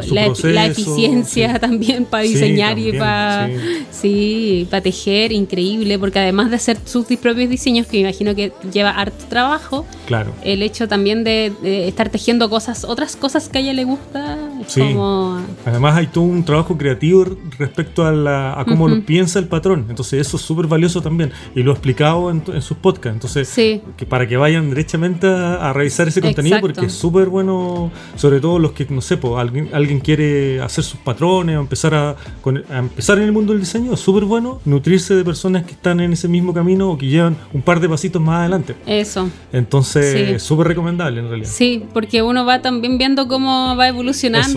está 0.00 0.14
la, 0.14 0.24
proceso, 0.26 0.48
la 0.48 0.66
eficiencia 0.66 1.52
sí. 1.54 1.58
también 1.60 2.04
para 2.04 2.24
Sí, 2.24 2.34
diseñar 2.34 2.78
y 2.78 2.92
para 2.92 3.48
sí. 3.90 4.66
para 4.70 4.82
tejer, 4.82 5.32
increíble, 5.32 5.98
porque 5.98 6.18
además 6.18 6.50
de 6.50 6.56
hacer 6.56 6.78
sus 6.84 7.06
propios 7.20 7.48
diseños, 7.50 7.86
que 7.86 7.98
me 7.98 8.02
imagino 8.08 8.34
que 8.34 8.52
lleva 8.72 8.90
harto 8.90 9.24
trabajo, 9.28 9.84
Claro. 10.06 10.32
el 10.44 10.62
hecho 10.62 10.88
también 10.88 11.24
de, 11.24 11.52
de 11.62 11.88
estar 11.88 12.08
tejiendo 12.08 12.48
cosas, 12.50 12.84
otras 12.84 13.16
cosas 13.16 13.48
que 13.48 13.58
a 13.58 13.60
ella 13.60 13.72
le 13.72 13.84
gusta, 13.84 14.38
Sí. 14.66 14.80
como 14.80 15.40
Además 15.64 15.96
hay 15.96 16.06
todo 16.08 16.24
un 16.24 16.44
trabajo 16.44 16.76
creativo 16.76 17.24
respecto 17.58 18.04
a, 18.04 18.12
la, 18.12 18.58
a 18.60 18.64
cómo 18.64 18.88
lo 18.88 19.00
piensa 19.02 19.38
el 19.38 19.46
patrón. 19.48 19.86
Entonces 19.88 20.20
eso 20.26 20.36
es 20.36 20.42
súper 20.42 20.66
valioso 20.66 21.00
también. 21.00 21.30
Y 21.54 21.62
lo 21.62 21.70
ha 21.70 21.74
explicado 21.74 22.30
en, 22.30 22.42
en 22.52 22.62
sus 22.62 22.76
podcasts. 22.76 23.14
Entonces, 23.14 23.48
Sí. 23.48 23.80
que 23.96 24.06
para 24.06 24.26
que 24.26 24.36
vayan 24.36 24.68
derechamente 24.70 25.26
a, 25.26 25.70
a 25.70 25.72
revisar 25.72 26.08
ese 26.08 26.20
contenido 26.20 26.56
Exacto. 26.56 26.74
porque 26.74 26.86
es 26.86 26.92
súper 26.94 27.28
bueno, 27.28 27.90
sobre 28.16 28.40
todo 28.40 28.58
los 28.58 28.72
que, 28.72 28.86
no 28.90 29.00
sé, 29.00 29.18
alguien, 29.36 29.70
alguien 29.72 30.00
quiere 30.00 30.60
hacer 30.60 30.84
sus 30.84 30.98
patrones 31.00 31.56
o 31.56 31.60
empezar 31.60 31.94
a, 31.94 32.16
con- 32.42 32.64
a 32.70 32.78
empezar 32.78 33.18
en 33.18 33.24
el 33.24 33.32
mundo 33.32 33.52
del 33.52 33.60
diseño, 33.60 33.94
es 33.94 34.00
súper 34.00 34.24
bueno 34.24 34.60
nutrirse 34.64 35.14
de 35.14 35.24
personas 35.24 35.64
que 35.64 35.72
están 35.72 36.00
en 36.00 36.12
ese 36.12 36.28
mismo 36.28 36.52
camino 36.54 36.90
o 36.90 36.98
que 36.98 37.06
llevan 37.06 37.36
un 37.52 37.62
par 37.62 37.80
de 37.80 37.88
pasitos 37.88 38.20
más 38.22 38.40
adelante. 38.40 38.74
eso. 38.86 39.28
Entonces, 39.52 40.40
Sí. 40.40 40.46
súper 40.46 40.68
recomendable 40.68 41.20
en 41.20 41.28
realidad. 41.28 41.50
Sí, 41.50 41.84
porque 41.92 42.22
uno 42.22 42.44
va 42.44 42.62
también 42.62 42.98
viendo 42.98 43.26
cómo 43.28 43.74
va 43.76 43.88
evolucionando 43.88 44.55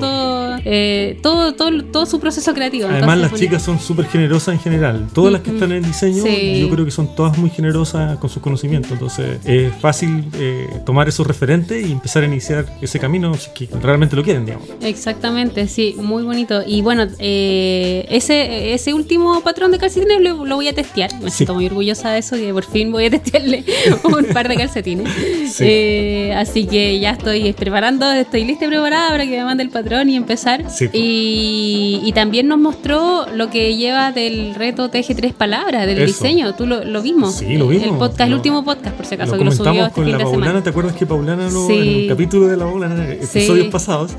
eh, 0.66 1.18
todo, 1.22 1.54
todo, 1.54 1.84
todo 1.86 2.06
su 2.06 2.20
proceso 2.20 2.54
creativo. 2.54 2.88
Además, 2.88 3.16
Entonces, 3.16 3.32
las 3.32 3.40
chicas 3.40 3.64
son 3.64 3.80
súper 3.80 4.06
generosas 4.08 4.54
en 4.56 4.60
general. 4.60 5.08
Todas 5.14 5.32
las 5.34 5.42
que 5.42 5.52
están 5.52 5.72
en 5.72 5.84
diseño, 5.84 6.24
Sí. 6.24 6.60
yo 6.62 6.70
creo 6.70 6.86
que 6.86 6.92
son 6.92 7.16
todas 7.16 7.38
muy 7.38 7.50
generosas 7.50 8.18
con 8.20 8.30
sus 8.30 8.42
conocimientos. 8.42 8.92
Entonces, 8.92 9.40
es 9.46 9.74
fácil 9.76 10.24
eh, 10.38 10.68
tomar 10.86 11.08
esos 11.08 11.26
referentes 11.28 11.86
y 11.88 11.92
empezar 11.92 12.24
a 12.24 12.26
iniciar 12.28 12.66
ese 12.82 13.00
camino 13.00 13.32
que 13.56 13.68
realmente 13.82 14.16
lo 14.16 14.24
quieren, 14.24 14.46
digamos. 14.46 14.68
Exactamente, 14.82 15.68
sí, 15.68 15.96
muy 15.98 16.24
bonito. 16.24 16.62
Y 16.66 16.82
bueno, 16.82 17.08
eh, 17.20 18.06
ese, 18.10 18.74
ese 18.74 18.94
último 18.94 19.42
patrón 19.42 19.72
de 19.72 19.78
calcetines 19.78 20.22
lo, 20.22 20.46
lo 20.46 20.56
voy 20.56 20.68
a 20.68 20.74
testear. 20.74 21.10
Me 21.22 21.30
Sí. 21.32 21.38
siento 21.38 21.54
muy 21.54 21.66
orgullosa 21.66 22.12
de 22.12 22.20
eso, 22.20 22.36
que 22.36 22.52
por 22.54 22.66
fin 22.66 22.92
voy 22.92 23.06
a 23.06 23.10
testearle 23.10 23.64
un 24.04 24.26
par 24.34 24.48
de 24.50 24.56
calcetines. 24.58 25.08
Sí. 25.52 26.30
Así 26.36 26.66
que 26.66 27.00
ya 27.00 27.12
estoy 27.12 27.54
preparando, 27.54 28.12
estoy 28.12 28.44
lista 28.46 28.66
y 28.66 28.68
preparada 28.70 29.10
para 29.10 29.24
que 29.26 29.38
me 29.38 29.44
mande 29.46 29.64
el 29.64 29.70
patrón 29.70 29.89
y 29.90 30.16
empezar. 30.16 30.70
Sí. 30.70 30.88
Y, 30.94 32.02
y 32.04 32.12
también 32.14 32.48
nos 32.48 32.60
mostró 32.60 33.26
lo 33.34 33.50
que 33.50 33.76
lleva 33.76 34.12
del 34.12 34.54
reto 34.56 34.90
Teje 34.90 35.16
Tres 35.16 35.34
Palabras, 35.34 35.86
del 35.88 35.98
Eso. 35.98 36.06
diseño. 36.06 36.54
Tú 36.56 36.68
lo, 36.68 36.84
lo 36.86 37.02
vimos. 37.02 37.36
Sí, 37.36 37.58
lo 37.58 37.68
vimos. 37.68 37.88
El 37.88 37.94
podcast, 37.98 38.22
el 38.22 38.30
Lo- 38.32 38.36
último 38.38 38.64
podcast, 38.64 38.96
por 38.96 39.06
si 39.06 39.16
acaso, 39.16 39.32
lo 39.34 39.38
que 39.40 39.46
lo 39.46 39.52
subió 39.52 39.64
comentamos 39.66 39.88
este 39.90 39.96
con 39.96 40.04
fin 40.06 40.12
la 40.12 40.18
de 40.18 40.24
Paulana, 40.24 40.46
semana. 40.46 40.64
¿te 40.64 40.70
acuerdas 40.70 40.96
que 40.96 41.06
Paulana 41.06 41.50
lo- 41.50 41.68
Sí. 41.68 41.74
en 41.74 41.88
el 42.04 42.08
capítulo 42.08 42.48
de 42.48 42.58
la 42.58 42.66
Paulana, 42.66 43.10
episodios 43.14 43.66
Sí. 43.66 43.72
pasados, 43.72 44.12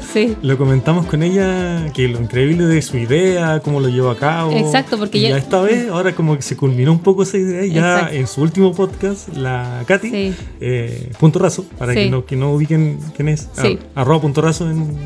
lo 0.42 0.58
comentamos 0.58 1.06
con 1.06 1.22
ella, 1.22 1.92
que 1.94 2.08
lo 2.08 2.20
increíble 2.20 2.66
de 2.66 2.82
su 2.82 2.96
idea, 2.98 3.60
cómo 3.60 3.80
lo 3.80 3.88
llevó 3.88 4.10
a 4.10 4.16
cabo. 4.16 4.52
Exacto, 4.56 4.98
porque 4.98 5.18
y 5.18 5.22
ya- 5.22 5.36
esta 5.38 5.60
vez, 5.62 5.88
ahora 5.88 6.14
como 6.14 6.36
que 6.36 6.42
se 6.42 6.56
culminó 6.56 6.92
un 6.92 6.98
poco 7.00 7.22
esa 7.22 7.38
idea, 7.38 7.64
ya 7.66 7.94
Exacto. 7.96 8.16
en 8.16 8.26
su 8.26 8.42
último 8.42 8.72
podcast, 8.74 9.28
la 9.36 9.84
Katy, 9.86 10.34
eh, 10.60 11.10
punto 11.18 11.38
raso, 11.38 11.64
para 11.78 11.94
que, 11.94 12.10
no, 12.10 12.24
que 12.24 12.36
no 12.36 12.52
ubiquen 12.52 12.98
quién 13.16 13.28
es, 13.28 13.48
arroba 13.94 14.20
punto 14.20 14.40
raso 14.42 14.68
en, 14.70 14.96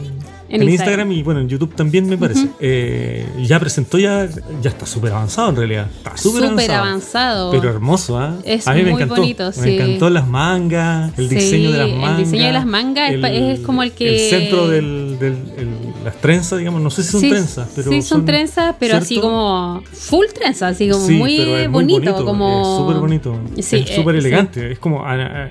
En 0.49 0.63
en 0.63 0.69
Instagram. 0.69 0.71
Instagram 1.11 1.13
y 1.13 1.23
bueno, 1.23 1.41
en 1.41 1.49
YouTube 1.49 1.75
también 1.75 2.07
me 2.09 2.19
parece. 2.19 2.49
Eh, 2.61 3.27
ya 3.43 3.59
presentó, 3.59 3.99
ya, 3.99 4.29
ya 4.63 4.71
está 4.71 4.85
súper 4.87 5.13
avanzado 5.13 5.49
en 5.51 5.57
realidad. 5.57 5.87
Está 5.97 6.17
súper 6.17 6.45
avanzado. 6.45 6.73
avanzado. 6.83 7.51
Pero 7.51 7.71
hermoso, 7.71 8.19
¿ah? 8.19 8.37
Es 8.45 8.69
A 8.69 8.75
mí 8.75 8.83
me 8.83 8.91
muy 8.93 9.03
encantó. 9.03 9.21
bonito, 9.23 9.51
Me 9.61 9.75
encantó 9.75 10.11
las 10.11 10.29
mangas, 10.29 11.19
el 11.19 11.29
Sí, 11.31 11.35
diseño 11.37 11.73
de 11.73 11.79
las 11.79 11.89
el 11.89 11.97
mangas. 11.97 12.19
diseño 12.19 12.45
de 12.47 12.53
las 12.53 12.67
mangas 12.67 13.11
es 13.13 13.61
como 13.61 13.83
el 13.83 13.93
que- 13.93 14.25
El 14.25 14.31
centro 14.31 14.69
del. 14.69 15.17
del- 15.19 15.33
el- 15.57 15.94
las 16.05 16.21
trenzas, 16.21 16.59
digamos, 16.59 16.81
no 16.83 16.91
sé 16.91 17.03
si 17.03 17.11
son 17.13 17.21
Sí, 17.21 17.31
trenzas, 17.31 17.69
pero. 17.75 17.91
sí, 17.91 18.03
son, 18.03 18.25
trenzas, 18.25 18.75
pero 18.79 18.97
así 18.97 19.19
como 19.19 19.83
full 19.93 20.27
trenza, 20.35 20.69
así 20.69 20.89
como 20.89 21.05
Sí, 21.07 21.15
muy, 21.15 21.41
es 21.41 21.69
muy 21.71 21.85
bonito, 21.85 22.25
como 22.25 22.61
Es 22.61 22.79
súper 22.79 22.97
bonito. 23.01 23.41
Sí, 23.61 23.77
es 23.77 23.91
súper 23.95 24.15
eh, 24.15 24.19
elegante. 24.19 24.73
Es 24.73 24.79
como. 24.79 25.05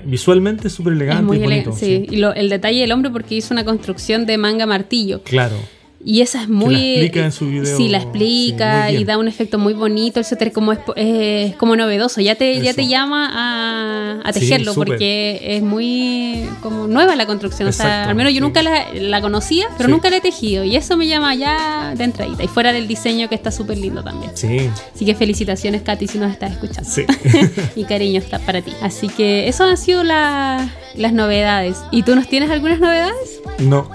visualmente 0.04 0.70
súper 0.70 0.92
elegante. 0.94 1.20
Es 1.22 1.26
muy 1.26 1.36
y 1.36 1.40
bonito, 1.40 1.70
elegante, 1.70 1.86
sí. 1.86 2.06
Y 2.10 2.16
lo- 2.18 2.32
el 2.34 2.48
detalle 2.48 2.80
del 2.80 2.92
hombre 2.92 3.10
porque 3.10 3.34
hizo 3.34 3.52
una 3.52 3.64
construcción 3.64 4.26
de 4.26 4.38
manga 4.38 4.66
martillo. 4.66 5.22
Claro. 5.22 5.56
Y 6.04 6.20
esa 6.20 6.42
es 6.42 6.48
muy. 6.48 6.74
la 6.74 6.80
explica 6.80 7.24
en 7.24 7.32
su 7.32 7.46
video. 7.48 7.76
Sí, 7.76 7.88
la 7.88 7.98
explica 7.98 8.90
y 8.90 9.04
da 9.04 9.16
un 9.16 9.26
efecto 9.26 9.58
muy 9.58 9.72
bonito. 9.72 10.18
El 10.20 10.26
suéter 10.26 10.52
como 10.52 10.72
es, 10.72 10.78
es 10.96 11.56
como 11.56 11.76
novedoso. 11.76 12.20
Ya 12.20 12.34
te, 12.34 12.60
ya 12.60 12.74
te 12.74 12.86
llama 12.86 14.20
a, 14.24 14.32
tejerlo 14.32 14.74
porque 14.74 15.40
es 15.42 15.62
muy 15.62 16.46
como 16.62 16.86
nueva 16.86 17.16
la 17.16 17.26
construcción. 17.26 17.68
O 17.68 17.72
sea, 17.72 18.04
al 18.08 18.14
menos 18.14 18.32
yo 18.32 18.38
sí. 18.38 18.40
nunca 18.42 18.62
la, 18.62 18.92
la 18.92 19.20
conocía, 19.22 19.66
pero 19.78 19.88
nunca 19.88 20.10
la 20.10 20.18
he 20.18 20.20
tejido. 20.20 20.62
Y 20.64 20.76
eso 20.76 20.96
me 20.96 21.06
llama 21.06 21.34
ya 21.34 21.94
de 21.96 22.04
entradita. 22.04 22.44
Y 22.44 22.48
fuera 22.48 22.72
del 22.72 22.86
diseño 22.86 23.28
que 23.28 23.34
está 23.34 23.50
súper 23.50 23.78
lindo 23.78 24.02
también. 24.02 24.32
Sí, 24.34 24.68
Así 24.94 25.06
que 25.06 25.14
felicitaciones, 25.14 25.82
Katy, 25.82 26.06
si 26.06 26.18
nos 26.18 26.30
estás 26.32 26.52
escuchando. 26.52 26.90
sí. 26.90 27.06
y 27.76 27.84
cariño 27.84 28.18
está 28.18 28.38
para 28.40 28.60
ti. 28.60 28.72
Así 28.82 29.08
que 29.08 29.48
eso 29.48 29.64
han 29.64 29.78
sido 29.78 30.04
la- 30.04 30.70
las 30.96 31.12
novedades. 31.12 31.78
¿Y 31.90 32.02
tú 32.02 32.14
nos 32.14 32.28
tienes 32.28 32.50
algunas 32.50 32.80
novedades? 32.80 33.40
No. 33.58 33.88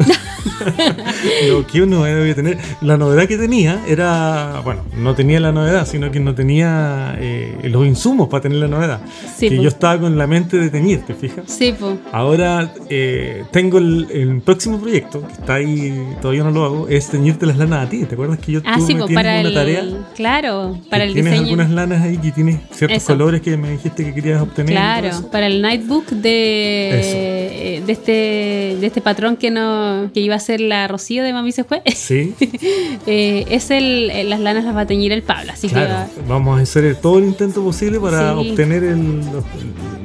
Lo 1.49 1.65
que 1.67 1.81
uno 1.81 2.03
debe 2.03 2.33
tener. 2.33 2.57
La 2.81 2.97
novedad 2.97 3.27
que 3.27 3.38
tenía 3.38 3.81
era. 3.88 4.62
Bueno, 4.63 4.83
no 4.95 5.15
tenía 5.15 5.39
la 5.39 5.51
novedad, 5.51 5.85
sino 5.88 6.12
que 6.12 6.19
no 6.19 6.33
tenía 6.35 7.15
eh, 7.19 7.57
los 7.63 7.85
insumos 7.85 8.29
para 8.29 8.41
tener 8.41 8.57
la 8.59 8.67
novedad. 8.67 9.01
Sí, 9.35 9.49
que 9.49 9.62
yo 9.62 9.67
estaba 9.67 9.99
con 9.99 10.17
la 10.17 10.27
mente 10.27 10.57
de 10.57 10.69
teñir, 10.69 11.01
¿te 11.05 11.13
fijas? 11.13 11.43
Sí, 11.47 11.73
pues. 11.77 11.95
Ahora 12.12 12.73
eh, 12.89 13.43
tengo 13.51 13.77
el, 13.79 14.07
el 14.12 14.41
próximo 14.41 14.79
proyecto, 14.79 15.25
que 15.27 15.33
está 15.33 15.55
ahí, 15.55 16.07
todavía 16.21 16.43
no 16.43 16.51
lo 16.51 16.63
hago, 16.65 16.88
es 16.88 17.07
teñirte 17.09 17.45
las 17.45 17.57
lanas 17.57 17.88
a 17.88 17.89
ti. 17.89 18.03
¿Te 18.05 18.13
acuerdas 18.15 18.39
que 18.39 18.53
yo 18.53 18.62
Ah, 18.65 18.75
tú 18.77 18.85
sí, 18.85 18.95
me 18.95 19.01
tienes 19.07 19.15
para 19.15 19.39
una 19.39 19.47
el. 19.49 19.53
tarea? 19.53 19.83
Claro, 20.15 20.77
para 20.89 21.03
el 21.03 21.13
tienes 21.13 21.33
diseño. 21.33 21.49
algunas 21.49 21.69
lanas 21.71 22.01
ahí 22.01 22.17
que 22.17 22.31
tienes 22.31 22.59
ciertos 22.71 22.97
Eso. 22.97 23.07
colores 23.13 23.41
que 23.41 23.57
me 23.57 23.71
dijiste 23.71 24.05
que 24.05 24.13
querías 24.13 24.41
obtener. 24.41 24.73
Claro, 24.73 25.09
para 25.31 25.47
el 25.47 25.62
nightbook 25.62 26.07
de, 26.09 26.88
eh, 26.91 27.84
de 27.86 27.91
este 27.93 28.12
de 28.80 28.88
este 28.88 29.02
patrón 29.02 29.36
que 29.38 29.52
no 29.52 30.10
que 30.13 30.19
iba 30.19 30.36
a 30.36 30.39
ser 30.39 30.62
la 30.62 30.88
Rocío 30.88 31.23
de 31.23 31.34
Mami 31.34 31.52
se 31.52 31.63
fue. 31.63 31.82
Sí, 31.95 32.34
Eh, 33.08 33.45
es 33.49 33.71
el, 33.71 34.10
eh, 34.12 34.23
las 34.23 34.39
lanas 34.39 34.63
las 34.65 34.75
va 34.75 34.82
a 34.82 34.86
teñir 34.86 35.12
el 35.12 35.23
Pablo, 35.23 35.52
así 35.54 35.67
claro. 35.69 36.10
Vamos 36.28 36.60
a 36.60 36.62
hacer 36.63 36.95
todo 36.95 37.17
el 37.19 37.25
intento 37.25 37.63
posible 37.63 37.99
para 37.99 38.34
Sí. 38.34 38.49
obtener 38.52 38.84
el- 38.84 39.21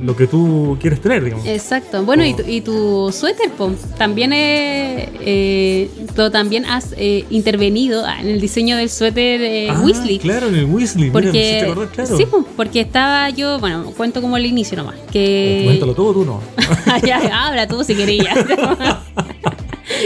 lo, 0.05 0.17
que 0.17 0.27
tú 0.27 0.77
quieres 0.81 1.01
tener, 1.01 1.25
digamos. 1.25 1.47
exacto. 1.47 2.05
Bueno, 2.05 2.25
y 2.25 2.35
tu, 2.35 2.43
y 2.47 2.61
tu 2.61 3.11
suéter, 3.13 3.51
también 3.99 4.33
eh, 4.33 5.09
eh, 5.21 5.91
tú 6.15 6.31
también 6.31 6.65
has 6.67 6.95
eh, 6.97 7.25
intervenido 7.31 8.05
ah, 8.07 8.21
en 8.21 8.29
el 8.29 8.41
diseño 8.41 8.77
del 8.77 8.91
suéter 8.91 9.41
eh, 9.43 9.69
Ah, 9.71 9.81
Weasley. 9.85 10.19
Claro, 10.19 10.49
en 10.49 10.57
el 10.57 10.65
Weasley. 10.67 11.11
Mira, 11.11 11.21
me 11.21 11.23
Porque, 11.23 11.61
acordar, 11.63 11.89
claro. 11.89 12.17
sí, 12.17 12.27
po, 12.27 12.45
porque 12.57 12.81
estaba 12.81 13.31
yo, 13.31 13.59
bueno, 13.59 13.91
cuento 13.97 14.21
como 14.21 14.37
el 14.37 14.47
inicio 14.47 14.77
nomás, 14.77 14.97
que 15.11 15.63
Cuéntalo 15.65 15.95
todo 15.95 16.13
tú, 16.13 16.25
¿no? 16.25 16.41
ya, 17.07 17.47
habla 17.47 17.67
tú 17.67 17.83
si 17.85 17.95
querías. 17.95 18.37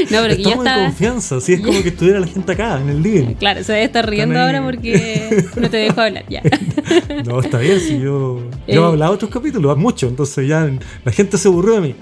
no, 0.11 0.19
pero 0.23 0.37
que 0.37 0.43
yo 0.43 0.51
Estamos 0.51 0.67
en 0.67 0.85
confianza, 0.87 1.37
así 1.37 1.53
es 1.55 1.61
como 1.61 1.83
que 1.83 1.89
estuviera 1.89 2.21
la 2.21 2.27
gente 2.27 2.53
acá, 2.53 2.81
en 2.81 2.89
el 2.89 3.03
living. 3.03 3.35
Claro, 3.35 3.63
se 3.65 3.73
debe 3.73 3.85
estar 3.85 4.09
riendo 4.09 4.39
ahora 4.39 4.63
porque 4.63 5.45
no 5.61 5.69
te 5.71 5.77
dejo 5.79 6.01
hablar 6.01 6.25
ya. 6.29 6.43
No, 7.25 7.41
está 7.41 7.59
bien, 7.59 7.81
si 7.81 7.99
yo, 8.01 8.41
Eh. 8.67 8.75
yo 8.75 8.85
he 8.85 8.87
hablado 8.93 9.13
otros 9.13 9.31
capítulos, 9.31 9.77
mucho, 9.77 10.09
entonces 10.09 10.49
ya 10.49 10.71
la 11.05 11.13
gente 11.13 11.37
se 11.37 11.49
aburrió 11.49 11.75
de 11.75 11.81
mí. 11.81 11.95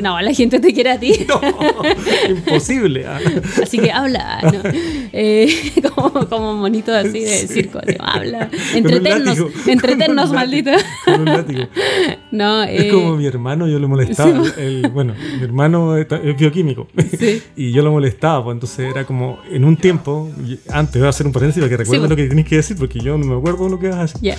No, 0.00 0.20
la 0.20 0.32
gente 0.32 0.60
te 0.60 0.72
quiere 0.72 0.90
a 0.90 1.00
ti. 1.00 1.12
No, 1.28 1.40
imposible. 2.28 3.06
ah. 3.06 3.18
Así 3.62 3.78
que 3.78 3.90
habla, 3.90 4.40
¿no? 4.42 4.70
Eh, 5.12 5.48
como, 5.94 6.28
como 6.28 6.54
monito 6.56 6.92
así 6.94 7.20
de 7.20 7.46
circo, 7.48 7.78
así, 7.82 7.96
habla. 7.98 8.48
Entretennos, 8.74 9.38
entretennos, 9.66 10.32
maldito. 10.32 10.70
Con 11.04 11.20
un 11.20 11.24
látigo. 11.26 11.64
No, 12.30 12.62
Es 12.62 12.84
eh, 12.84 12.88
como 12.88 13.16
mi 13.16 13.26
hermano, 13.26 13.66
yo 13.68 13.78
lo 13.78 13.88
molestaba. 13.88 14.44
sí. 14.44 14.52
el- 14.58 14.88
bueno, 14.92 15.14
mi 15.38 15.44
hermano 15.44 15.96
es 15.96 16.06
es 16.12 16.36
bioquímico. 16.36 16.86
Sí. 17.18 17.21
Y 17.56 17.72
yo 17.72 17.82
lo 17.82 17.90
molestaba, 17.92 18.42
pues 18.44 18.54
entonces 18.54 18.90
era 18.90 19.04
como 19.06 19.38
en 19.50 19.64
un 19.64 19.76
tiempo, 19.76 20.30
antes 20.70 21.00
voy 21.00 21.06
a 21.06 21.10
hacer 21.10 21.26
un 21.26 21.32
paréntesis 21.32 21.60
para 21.62 21.70
que 21.70 21.76
recuerdes 21.78 22.00
pues. 22.00 22.10
lo 22.10 22.16
que 22.16 22.26
tienes 22.26 22.46
que 22.46 22.56
decir, 22.56 22.76
porque 22.76 23.00
yo 23.00 23.16
no 23.18 23.24
me 23.26 23.36
acuerdo 23.36 23.68
lo 23.68 23.78
que 23.78 23.88
vas 23.88 23.98
a 23.98 24.02
decir. 24.02 24.34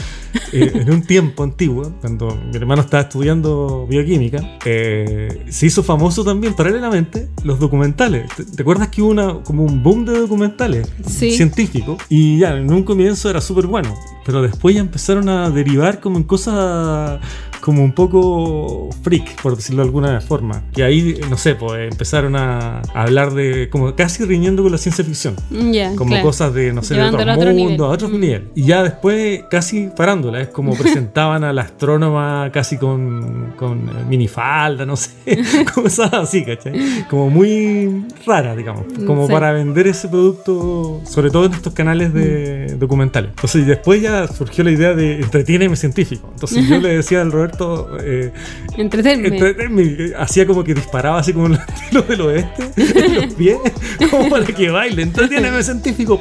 Eh, 0.52 0.72
en 0.76 0.92
un 0.92 1.02
tiempo 1.04 1.44
antiguo, 1.44 1.92
cuando 2.02 2.38
mi 2.52 2.56
hermano 2.56 2.82
estaba 2.82 3.04
estudiando 3.04 3.88
bioquímica, 3.90 4.58
eh, 4.66 5.44
se 5.50 5.66
hizo 5.68 5.84
famoso 5.84 6.24
también 6.24 6.54
paralelamente 6.56 7.30
los 7.44 7.60
documentales. 7.60 8.28
¿Te, 8.36 8.44
te 8.46 8.62
acuerdas 8.62 8.90
que 8.90 9.02
hubo 9.02 9.10
una, 9.12 9.42
como 9.44 9.64
un 9.64 9.82
boom 9.82 10.06
de 10.06 10.20
documentales 10.20 10.88
Sí. 11.08 11.32
científicos? 11.32 11.98
Y 12.10 12.40
ya, 12.40 12.56
en 12.58 12.72
un 12.72 12.84
comienzo 12.84 13.30
era 13.30 13.42
súper 13.42 13.66
bueno, 13.68 13.94
pero 14.26 14.42
después 14.42 14.76
ya 14.76 14.82
empezaron 14.82 15.28
a 15.30 15.50
derivar 15.50 16.00
como 16.00 16.18
en 16.18 16.24
cosas 16.24 17.20
como 17.64 17.82
un 17.82 17.94
poco 17.94 18.90
freak, 19.04 19.42
por 19.42 19.56
decirlo 19.56 19.84
de 19.84 19.88
alguna 19.88 20.20
forma. 20.20 20.64
Y 20.76 20.82
ahí, 20.82 21.18
no 21.30 21.38
sé, 21.38 21.56
pues 21.56 21.90
empezaron 21.90 22.36
a, 22.36 22.80
a 22.94 23.04
hablar 23.04 23.34
de, 23.34 23.70
como 23.70 23.96
casi 23.96 24.26
riñendo 24.26 24.64
con 24.64 24.72
la 24.74 24.78
ciencia 24.78 25.06
ficción 25.06 25.36
Ya, 25.72 25.96
como 25.96 26.10
claro. 26.10 26.26
cosas 26.26 26.54
de, 26.54 26.74
no 26.74 26.84
sé, 26.84 26.96
de 26.96 27.04
otro 27.04 27.22
otro 27.22 27.36
mundo, 27.36 27.54
nivel. 27.54 27.82
a 27.82 27.88
otro 27.88 28.10
Mm. 28.10 28.20
nivel. 28.20 28.50
Y 28.54 28.64
ya 28.66 28.84
después, 28.84 29.44
casi 29.50 29.88
parándola, 29.96 30.42
es 30.42 30.50
como 30.50 30.74
presentaban 30.78 31.46
a 31.46 31.54
la 31.54 31.62
astrónoma 31.62 32.50
casi 32.52 32.78
con, 32.78 33.54
con 33.56 33.78
eh, 33.88 34.04
minifalda, 34.10 34.86
no 34.86 34.98
sé, 34.98 35.12
cosas 35.74 36.12
así, 36.14 36.44
¿cachai? 36.44 36.74
Como 37.10 37.30
muy 37.30 38.06
rara, 38.26 38.56
digamos, 38.58 38.84
como 39.08 39.26
Sí. 39.28 39.32
para 39.32 39.54
vender 39.54 39.88
ese 39.88 40.10
producto, 40.10 41.00
sobre 41.06 41.30
todo 41.32 41.46
en 41.46 41.54
estos 41.54 41.74
canales 41.74 42.14
de 42.14 42.74
Mm. 42.76 42.80
documentales. 42.80 43.30
Entonces, 43.30 43.62
y 43.62 43.66
después 43.66 44.02
ya 44.02 44.28
surgió 44.28 44.64
la 44.66 44.72
idea 44.72 44.94
de 44.94 45.16
entretiéneme 45.22 45.76
científico. 45.78 46.30
Entonces, 46.34 46.68
yo 46.68 46.78
le 46.82 46.96
decía 46.98 47.22
al 47.22 47.32
Roberto, 47.58 47.98
eh, 48.02 48.32
Entretenme. 48.78 49.28
entretenme, 49.28 49.84
eh, 49.84 50.14
hacía 50.18 50.46
como 50.46 50.64
que 50.64 50.74
disparaba 50.74 51.20
así 51.20 51.34
como 51.34 51.50
lo 51.92 52.02
del 52.04 52.22
oeste, 52.22 52.72
en 52.76 53.16
los 53.16 53.34
pies, 53.34 53.58
como 54.12 54.30
para 54.30 54.46
que 54.46 54.70
baile. 54.70 55.04
Entretiéneme 55.04 55.62
científico. 55.64 56.20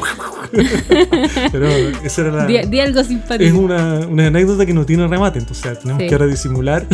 Pero 1.53 1.67
esa 2.05 2.21
era 2.23 2.31
la. 2.33 2.47
Di, 2.47 2.59
di 2.69 2.81
algo 2.81 3.01
Es 3.01 3.07
simpático. 3.07 3.59
una, 3.59 4.01
una 4.07 4.27
anécdota 4.27 4.67
que 4.67 4.75
no 4.75 4.85
tiene 4.85 5.07
remate, 5.09 5.39
entonces 5.39 5.79
tenemos 5.79 6.03
Sí. 6.03 6.09
que 6.09 6.15
ahora 6.15 6.27
disimular 6.27 6.87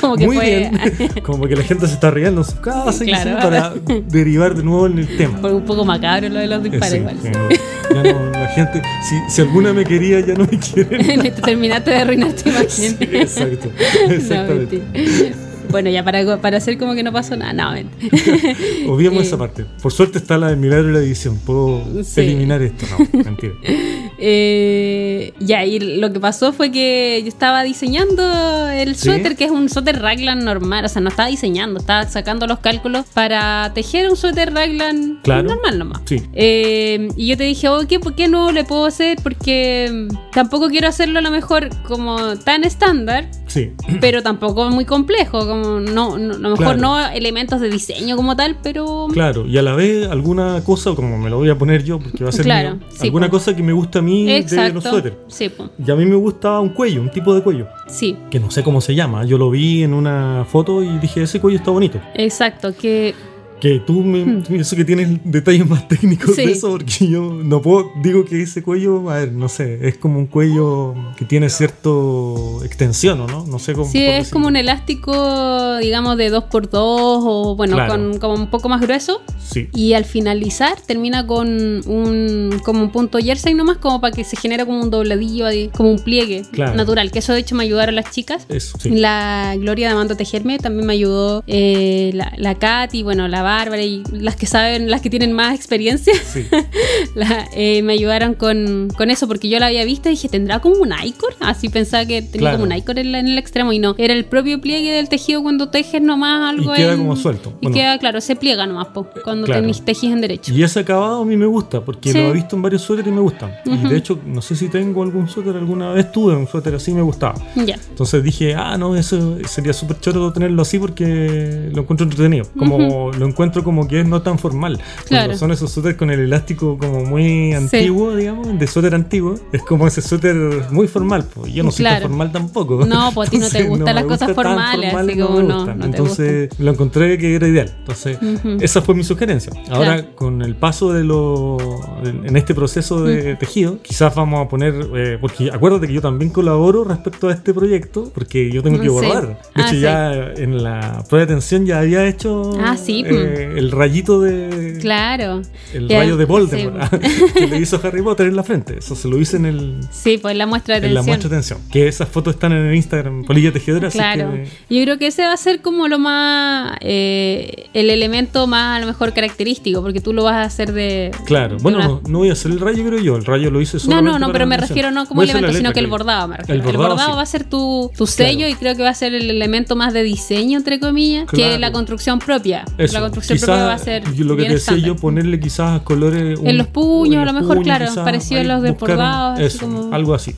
como 0.00 0.16
que 0.16 0.26
muy 0.26 0.36
fue 0.36 0.46
bien, 0.58 0.80
como 1.22 1.46
que 1.46 1.54
la 1.56 1.62
gente 1.62 1.86
se 1.86 1.94
está 1.94 2.10
riendo 2.10 2.40
en 2.40 2.44
sus 2.44 2.54
casas 2.56 2.98
Claro. 2.98 3.36
para 3.38 3.74
derivar 4.08 4.54
de 4.54 4.62
nuevo 4.62 4.86
en 4.86 4.98
el 4.98 5.16
tema. 5.16 5.38
fue 5.38 5.54
un 5.54 5.64
poco 5.64 5.84
macabro 5.84 6.28
lo 6.28 6.38
de 6.40 6.46
los 6.46 6.58
Eh, 6.64 6.68
disparos 6.70 6.88
sí, 6.90 6.96
igual. 6.98 7.16
que 7.22 7.60
ya 8.02 8.12
no, 8.12 8.30
la 8.30 8.48
gente, 8.48 8.82
si, 9.02 9.34
si 9.34 9.40
alguna 9.42 9.72
me 9.72 9.84
quería, 9.84 10.20
ya 10.20 10.34
no 10.34 10.46
me 10.50 10.58
quiere. 10.58 10.98
Te 11.22 11.30
Terminaste 11.30 11.90
de 11.90 11.96
arruinar 11.96 12.32
tu 12.32 12.48
imagen. 12.48 12.68
Sí, 12.68 12.96
exacto, 13.00 13.70
No, 14.08 14.14
exactamente. 14.14 14.82
mentira. 14.92 15.45
Bueno, 15.70 15.90
ya 15.90 16.04
para, 16.04 16.36
para 16.40 16.56
hacer 16.58 16.78
como 16.78 16.94
que 16.94 17.02
no 17.02 17.12
pasó 17.12 17.36
nada. 17.36 17.52
No, 17.52 17.72
mentira. 17.72 18.16
Obviamos 18.88 19.22
Eh, 19.22 19.26
esa 19.26 19.38
parte. 19.38 19.64
Por 19.82 19.92
suerte 19.92 20.18
está 20.18 20.38
la 20.38 20.48
del 20.48 20.56
milagro 20.58 20.86
de 20.88 20.92
la 20.94 20.98
edición. 21.00 21.38
Puedo 21.38 21.82
Sí. 22.04 22.20
eliminar 22.20 22.62
esto. 22.62 22.86
No, 23.12 23.24
mentira. 23.24 23.54
Eh, 24.18 25.34
ya, 25.40 25.64
y 25.66 25.78
lo 25.78 26.10
que 26.12 26.20
pasó 26.20 26.52
fue 26.52 26.70
que 26.72 27.20
yo 27.22 27.28
estaba 27.28 27.62
diseñando 27.62 28.66
el 28.68 28.96
¿Sí? 28.96 29.06
suéter, 29.08 29.36
que 29.36 29.44
es 29.44 29.50
un 29.50 29.68
suéter 29.68 30.00
raglan 30.00 30.38
normal. 30.44 30.84
O 30.84 30.88
sea, 30.88 31.02
no 31.02 31.10
estaba 31.10 31.28
diseñando, 31.28 31.78
estaba 31.80 32.06
sacando 32.08 32.46
los 32.46 32.60
cálculos 32.60 33.04
para 33.12 33.72
tejer 33.74 34.08
un 34.08 34.16
suéter 34.16 34.54
raglan 34.54 35.20
Claro. 35.22 35.48
normal 35.50 35.78
nomás. 35.78 36.00
Sí. 36.06 36.22
Eh, 36.32 37.08
y 37.16 37.26
yo 37.28 37.36
te 37.36 37.44
dije, 37.44 37.68
oh, 37.68 37.86
¿qué, 37.86 38.00
¿por 38.00 38.14
qué 38.14 38.28
no 38.28 38.52
le 38.52 38.64
puedo 38.64 38.86
hacer? 38.86 39.18
Porque 39.22 40.08
mm, 40.10 40.32
tampoco 40.32 40.68
quiero 40.68 40.88
hacerlo 40.88 41.18
a 41.18 41.22
lo 41.22 41.30
mejor 41.30 41.68
como 41.86 42.36
tan 42.38 42.64
estándar, 42.64 43.28
Sí. 43.46 43.72
pero 44.00 44.22
tampoco 44.22 44.70
muy 44.70 44.84
complejo. 44.84 45.46
Como 45.46 45.55
no, 45.80 46.18
no- 46.18 46.34
a 46.34 46.38
lo 46.38 46.50
mejor 46.50 46.56
Claro. 46.76 46.78
no 46.80 47.08
elementos 47.08 47.60
de 47.60 47.68
diseño 47.70 48.16
como 48.16 48.36
tal, 48.36 48.56
pero 48.62 49.06
Claro. 49.12 49.46
Y 49.46 49.56
a 49.58 49.62
la 49.62 49.74
vez 49.74 50.08
alguna 50.08 50.62
cosa, 50.64 50.94
como 50.94 51.18
me 51.18 51.30
lo 51.30 51.38
voy 51.38 51.48
a 51.50 51.56
poner 51.58 51.84
yo, 51.84 51.98
porque 51.98 52.24
va 52.24 52.30
a 52.30 52.32
ser 52.32 52.44
Claro, 52.44 52.76
mío, 52.76 52.86
sí, 52.90 53.04
alguna 53.06 53.26
po. 53.26 53.32
cosa 53.32 53.54
que 53.56 53.62
me 53.62 53.72
gusta 53.72 53.98
a 54.00 54.02
mí 54.02 54.24
de 54.26 54.42
los 54.42 54.52
exacto. 54.52 54.80
suéteres. 54.80 55.18
Sí. 55.28 55.50
Y 55.84 55.90
a 55.90 55.94
mí 55.94 56.04
me 56.06 56.16
gusta 56.16 56.60
un 56.60 56.70
cuello, 56.70 57.00
un 57.02 57.10
tipo 57.10 57.34
de 57.34 57.42
cuello, 57.42 57.66
sí. 57.88 58.16
que 58.30 58.38
no 58.40 58.50
sé 58.50 58.62
cómo 58.62 58.80
se 58.80 58.94
llama. 58.94 59.24
Yo 59.24 59.38
lo 59.38 59.50
vi 59.50 59.82
en 59.82 59.92
una 59.94 60.44
foto 60.48 60.82
y 60.82 60.98
dije, 60.98 61.22
ese 61.22 61.40
cuello 61.40 61.58
está 61.58 61.70
bonito. 61.70 61.98
Exacto, 62.14 62.74
que 62.76 63.14
Que 63.60 63.80
tú 63.80 64.02
me, 64.02 64.42
eso 64.60 64.76
que 64.76 64.84
tienes 64.84 65.18
detalles 65.24 65.66
más 65.68 65.88
técnicos 65.88 66.30
Hmm. 66.30 66.34
Sí. 66.34 66.46
de 66.46 66.52
eso, 66.52 66.70
porque 66.72 67.08
yo 67.08 67.32
no 67.32 67.62
puedo, 67.62 67.90
digo 68.02 68.24
que 68.24 68.42
ese 68.42 68.62
cuello, 68.62 69.08
a 69.10 69.20
ver, 69.20 69.32
no 69.32 69.48
sé, 69.48 69.86
es 69.88 69.96
como 69.96 70.18
un 70.18 70.26
cuello 70.26 70.94
que 71.16 71.24
tiene 71.24 71.48
cierto 71.48 72.62
extensión, 72.64 73.20
¿o 73.20 73.26
no? 73.26 73.46
No 73.46 73.58
sé 73.58 73.72
cómo. 73.72 73.90
Sí, 73.90 74.04
es 74.04 74.18
decirlo. 74.18 74.32
como 74.32 74.46
un 74.48 74.56
elástico, 74.56 75.76
digamos, 75.78 76.16
de 76.16 76.30
2x2 76.30 76.68
o 76.74 77.54
bueno, 77.56 77.76
Claro. 77.76 77.92
con 77.92 78.18
como 78.18 78.34
un 78.34 78.50
poco 78.50 78.68
más 78.68 78.80
grueso. 78.80 79.22
Sí. 79.48 79.68
Y 79.74 79.92
al 79.94 80.04
finalizar 80.04 80.78
termina 80.86 81.26
con 81.26 81.48
un 81.88 82.60
como 82.64 82.82
un 82.82 82.90
punto 82.90 83.18
jersey 83.18 83.54
nomás, 83.54 83.78
como 83.78 84.00
para 84.00 84.14
que 84.14 84.24
se 84.24 84.36
genere 84.36 84.66
como 84.66 84.80
un 84.82 84.90
dobladillo, 84.90 85.46
ahí, 85.46 85.68
como 85.76 85.90
un 85.90 85.98
pliegue 85.98 86.42
Claro. 86.52 86.74
natural. 86.74 87.10
Que 87.10 87.20
eso 87.20 87.32
de 87.32 87.40
hecho 87.40 87.54
me 87.54 87.64
ayudaron 87.64 87.94
las 87.94 88.10
chicas. 88.10 88.46
Eso, 88.48 88.76
sí. 88.80 88.90
La 88.90 89.54
Gloria 89.58 89.88
de 89.88 89.92
Amando 89.94 90.16
Tejerme 90.16 90.58
también 90.58 90.86
me 90.86 90.92
ayudó 90.92 91.42
eh, 91.46 92.10
la, 92.14 92.32
la 92.36 92.54
Kat 92.56 92.94
y 92.94 93.02
bueno, 93.02 93.28
la 93.28 93.42
Bárbara 93.46 93.82
y 93.82 94.02
las 94.12 94.36
que 94.36 94.46
saben, 94.46 94.90
las 94.90 95.00
que 95.00 95.10
tienen 95.10 95.32
más 95.32 95.54
experiencia, 95.54 96.12
Sí. 96.24 96.46
la- 97.14 97.46
eh, 97.54 97.82
me 97.82 97.92
ayudaron 97.94 98.34
con, 98.34 98.88
con 98.96 99.10
eso 99.10 99.26
porque 99.28 99.48
yo 99.48 99.58
la 99.58 99.66
había 99.66 99.84
visto 99.84 100.08
y 100.08 100.12
dije, 100.12 100.28
¿tendrá 100.28 100.60
como 100.60 100.76
un 100.76 100.90
icor? 101.04 101.34
Así 101.40 101.68
pensaba 101.68 102.04
que 102.06 102.22
tenía 102.22 102.50
Claro. 102.50 102.58
como 102.58 102.70
un 102.70 102.76
icor 102.76 102.98
en, 102.98 103.14
en 103.14 103.28
el 103.28 103.38
extremo 103.38 103.72
y 103.72 103.78
no, 103.78 103.94
era 103.98 104.12
el 104.14 104.24
propio 104.24 104.60
pliegue 104.60 104.92
del 104.92 105.08
tejido 105.08 105.42
cuando 105.42 105.68
tejes 105.68 106.02
nomás 106.02 106.50
algo 106.50 106.72
Y 106.74 106.76
queda 106.76 106.92
en- 106.92 106.98
como 106.98 107.16
suelto. 107.16 107.50
Y 107.60 107.66
Bueno. 107.66 107.76
queda, 107.76 107.98
claro, 107.98 108.20
se 108.20 108.36
pliega 108.36 108.66
nomás 108.66 108.88
po, 108.88 109.08
cuando 109.24 109.46
claro. 109.46 109.62
tenés 109.62 109.84
tejes 109.84 110.10
en 110.10 110.20
derecho. 110.20 110.52
Y 110.52 110.62
ese 110.62 110.80
acabado 110.80 111.22
a 111.22 111.24
mí 111.24 111.36
me 111.36 111.46
gusta, 111.46 111.80
porque 111.84 112.12
Sí. 112.12 112.18
lo 112.18 112.28
he 112.30 112.32
visto 112.32 112.56
en 112.56 112.62
varios 112.62 112.82
suéteres 112.82 113.10
y 113.12 113.14
me 113.14 113.20
gustan. 113.20 113.52
Y 113.64 113.70
Ujú. 113.74 113.88
de 113.88 113.96
hecho, 113.96 114.18
no 114.26 114.42
sé 114.42 114.56
si 114.56 114.68
tengo 114.68 115.02
algún 115.02 115.28
suéter, 115.28 115.56
alguna 115.56 115.92
vez 115.92 116.10
tuve 116.12 116.34
un 116.36 116.46
suéter 116.46 116.74
así 116.74 116.90
y 116.90 116.94
me 116.94 117.02
gustaba. 117.02 117.34
Ya. 117.54 117.76
Entonces 117.90 118.22
dije, 118.22 118.54
ah, 118.54 118.76
no, 118.76 118.96
eso 118.96 119.38
sería 119.46 119.72
súper 119.72 120.00
choro 120.00 120.32
tenerlo 120.32 120.62
así 120.62 120.78
porque 120.78 121.70
lo 121.72 121.82
encuentro 121.82 122.04
entretenido. 122.04 122.46
Como 122.58 123.10
lo 123.12 123.26
encuentro 123.36 123.62
como 123.62 123.86
que 123.86 124.00
es 124.00 124.08
no 124.08 124.22
tan 124.22 124.38
formal. 124.38 124.80
Claro. 125.06 125.36
son 125.36 125.52
esos 125.52 125.70
suéteres 125.70 125.98
con 125.98 126.10
el 126.10 126.20
elástico 126.20 126.78
como 126.78 127.04
muy 127.04 127.52
antiguo, 127.52 128.16
digamos, 128.16 128.58
de 128.58 128.66
suéter 128.66 128.94
antiguo, 128.94 129.34
es 129.52 129.62
como 129.62 129.86
ese 129.86 130.00
suéter 130.00 130.34
muy 130.70 130.88
formal. 130.88 131.24
Pues. 131.34 131.52
Yo 131.52 131.62
no 131.62 131.70
soy 131.70 131.82
Claro. 131.82 132.00
tan 132.00 132.08
formal 132.10 132.32
tampoco. 132.32 132.86
No, 132.86 133.10
pues 133.12 133.28
a 133.28 133.30
ti 133.30 133.38
no 133.38 133.48
te 133.50 133.62
gustan 133.68 133.84
me 133.84 133.92
las 133.94 134.04
cosas 134.04 134.28
gusta 134.28 134.34
formales, 134.42 134.90
formal, 134.90 135.10
así 135.10 135.18
no 135.18 135.26
como 135.26 135.42
no, 135.42 135.66
no 135.66 135.74
te 135.80 135.86
Entonces 135.86 136.48
lo 136.58 136.70
encontré 136.70 137.18
que 137.18 137.34
era 137.34 137.46
ideal. 137.46 137.74
Entonces, 137.80 138.18
Ujú. 138.22 138.56
esa 138.60 138.80
fue 138.80 138.94
mi 138.94 139.04
sugerencia. 139.04 139.52
Ahora, 139.70 139.96
Claro. 139.98 140.14
con 140.14 140.40
el 140.42 140.54
paso 140.56 140.92
de 140.94 141.04
lo. 141.04 141.58
en 142.04 142.36
este 142.36 142.54
proceso 142.54 143.04
de 143.04 143.36
tejido, 143.36 143.82
quizás 143.82 144.14
vamos 144.14 144.46
a 144.46 144.48
poner. 144.48 144.74
eh, 144.96 145.18
porque 145.20 145.50
acuérdate 145.52 145.86
que 145.88 145.92
yo 145.92 146.00
también 146.00 146.30
colaboro 146.30 146.84
respecto 146.84 147.28
a 147.28 147.32
este 147.32 147.52
proyecto, 147.52 148.10
porque 148.14 148.50
yo 148.50 148.62
tengo 148.62 148.78
que 148.78 148.84
Sí. 148.84 148.88
borrar. 148.88 149.26
De 149.26 149.36
Ah, 149.54 149.60
hecho, 149.62 149.70
sí. 149.70 149.80
ya 149.80 150.12
en 150.36 150.62
la 150.62 151.04
prueba 151.08 151.26
de 151.26 151.34
tensión 151.34 151.66
ya 151.66 151.80
había 151.80 152.06
hecho. 152.06 152.52
Ah, 152.60 152.76
sí, 152.76 153.02
eh, 153.06 153.10
el 153.56 153.70
rayito 153.70 154.20
de. 154.20 154.78
Claro. 154.80 155.42
El 155.72 155.88
rayo 155.88 156.16
de 156.16 156.24
Voldemort 156.24 156.94
sí. 157.02 157.24
que 157.34 157.46
le 157.46 157.58
hizo 157.58 157.80
Harry 157.82 158.02
Potter 158.02 158.26
en 158.26 158.36
la 158.36 158.42
frente. 158.42 158.78
Eso 158.78 158.94
se 158.94 159.08
lo 159.08 159.18
hice 159.18 159.36
en 159.36 159.46
el. 159.46 159.80
Sí, 159.90 160.18
pues 160.18 160.36
la 160.36 160.46
muestra 160.46 160.80
de 160.80 160.86
En 160.88 160.94
la 160.94 161.02
muestra 161.02 161.28
de 161.28 161.36
tensión. 161.36 161.58
Que 161.70 161.88
esas 161.88 162.08
fotos 162.08 162.34
están 162.34 162.52
en 162.52 162.66
el 162.66 162.74
Instagram, 162.74 163.24
Polilla 163.24 163.52
Tejedora. 163.52 163.88
así 163.88 163.98
Claro. 163.98 164.32
que- 164.32 164.48
Yo 164.76 164.82
creo 164.84 164.98
que 164.98 165.06
ese 165.08 165.22
va 165.22 165.32
a 165.32 165.36
ser 165.36 165.60
como 165.62 165.88
lo 165.88 165.98
más. 165.98 166.76
eh, 166.80 167.68
el 167.74 167.90
elemento 167.90 168.46
más 168.46 168.76
a 168.76 168.80
lo 168.80 168.86
mejor 168.86 169.12
característico, 169.12 169.82
porque 169.82 170.00
tú 170.00 170.12
lo 170.12 170.24
vas 170.24 170.34
a 170.36 170.42
hacer 170.42 170.72
de. 170.72 171.10
Claro, 171.26 171.56
de 171.56 171.62
bueno, 171.62 171.78
una- 171.78 171.86
no, 171.88 172.00
no 172.08 172.18
voy 172.18 172.30
a 172.30 172.32
hacer 172.32 172.50
el 172.52 172.60
rayo, 172.60 172.84
creo 172.86 173.00
yo. 173.00 173.16
El 173.16 173.24
rayo 173.24 173.50
lo 173.50 173.60
hice 173.60 173.76
No, 173.76 173.80
solamente 173.80 174.10
no, 174.12 174.18
no, 174.18 174.26
para 174.26 174.32
pero 174.32 174.46
me 174.46 174.56
refiero 174.56 174.90
no 174.90 175.06
como 175.06 175.22
elemento, 175.22 175.52
sino 175.52 175.72
que 175.72 175.80
el 175.80 175.86
bordado 175.88 176.28
me 176.28 176.36
refiero. 176.38 176.60
El 176.70 176.76
bordado, 176.76 176.98
sí. 176.98 177.12
va 177.16 177.22
a 177.22 177.26
ser 177.26 177.44
tu, 177.44 177.90
tu 177.96 178.06
sello 178.06 178.38
Claro. 178.38 178.52
y 178.52 178.54
creo 178.54 178.76
que 178.76 178.82
va 178.82 178.90
a 178.90 178.94
ser 178.94 179.14
el 179.14 179.28
elemento 179.30 179.76
más 179.76 179.92
de 179.92 180.02
diseño, 180.02 180.58
entre 180.58 180.80
comillas, 180.80 181.26
que 181.30 181.36
Claro. 181.36 181.58
la 181.58 181.72
construcción 181.72 182.18
propia. 182.18 182.64
Eso, 182.78 182.94
La 182.94 183.00
quizás, 183.20 183.48
va 183.48 183.74
a 183.74 184.12
yo 184.12 184.24
lo 184.24 184.36
que 184.36 184.44
te 184.44 184.52
decía 184.54 184.76
yo, 184.76 184.96
ponerle 184.96 185.38
quizás 185.40 185.80
colores. 185.82 186.38
un- 186.38 186.46
En 186.46 186.58
los 186.58 186.66
puños, 186.68 187.14
en 187.14 187.20
a 187.20 187.24
lo 187.26 187.32
mejor, 187.32 187.56
puños, 187.58 187.64
claro, 187.64 188.04
parecido 188.04 188.40
a 188.40 188.44
los 188.44 188.62
del 188.62 188.72
bordado, 188.74 189.36
Eso, 189.38 189.60
como- 189.60 189.94
algo 189.94 190.14
así. 190.14 190.34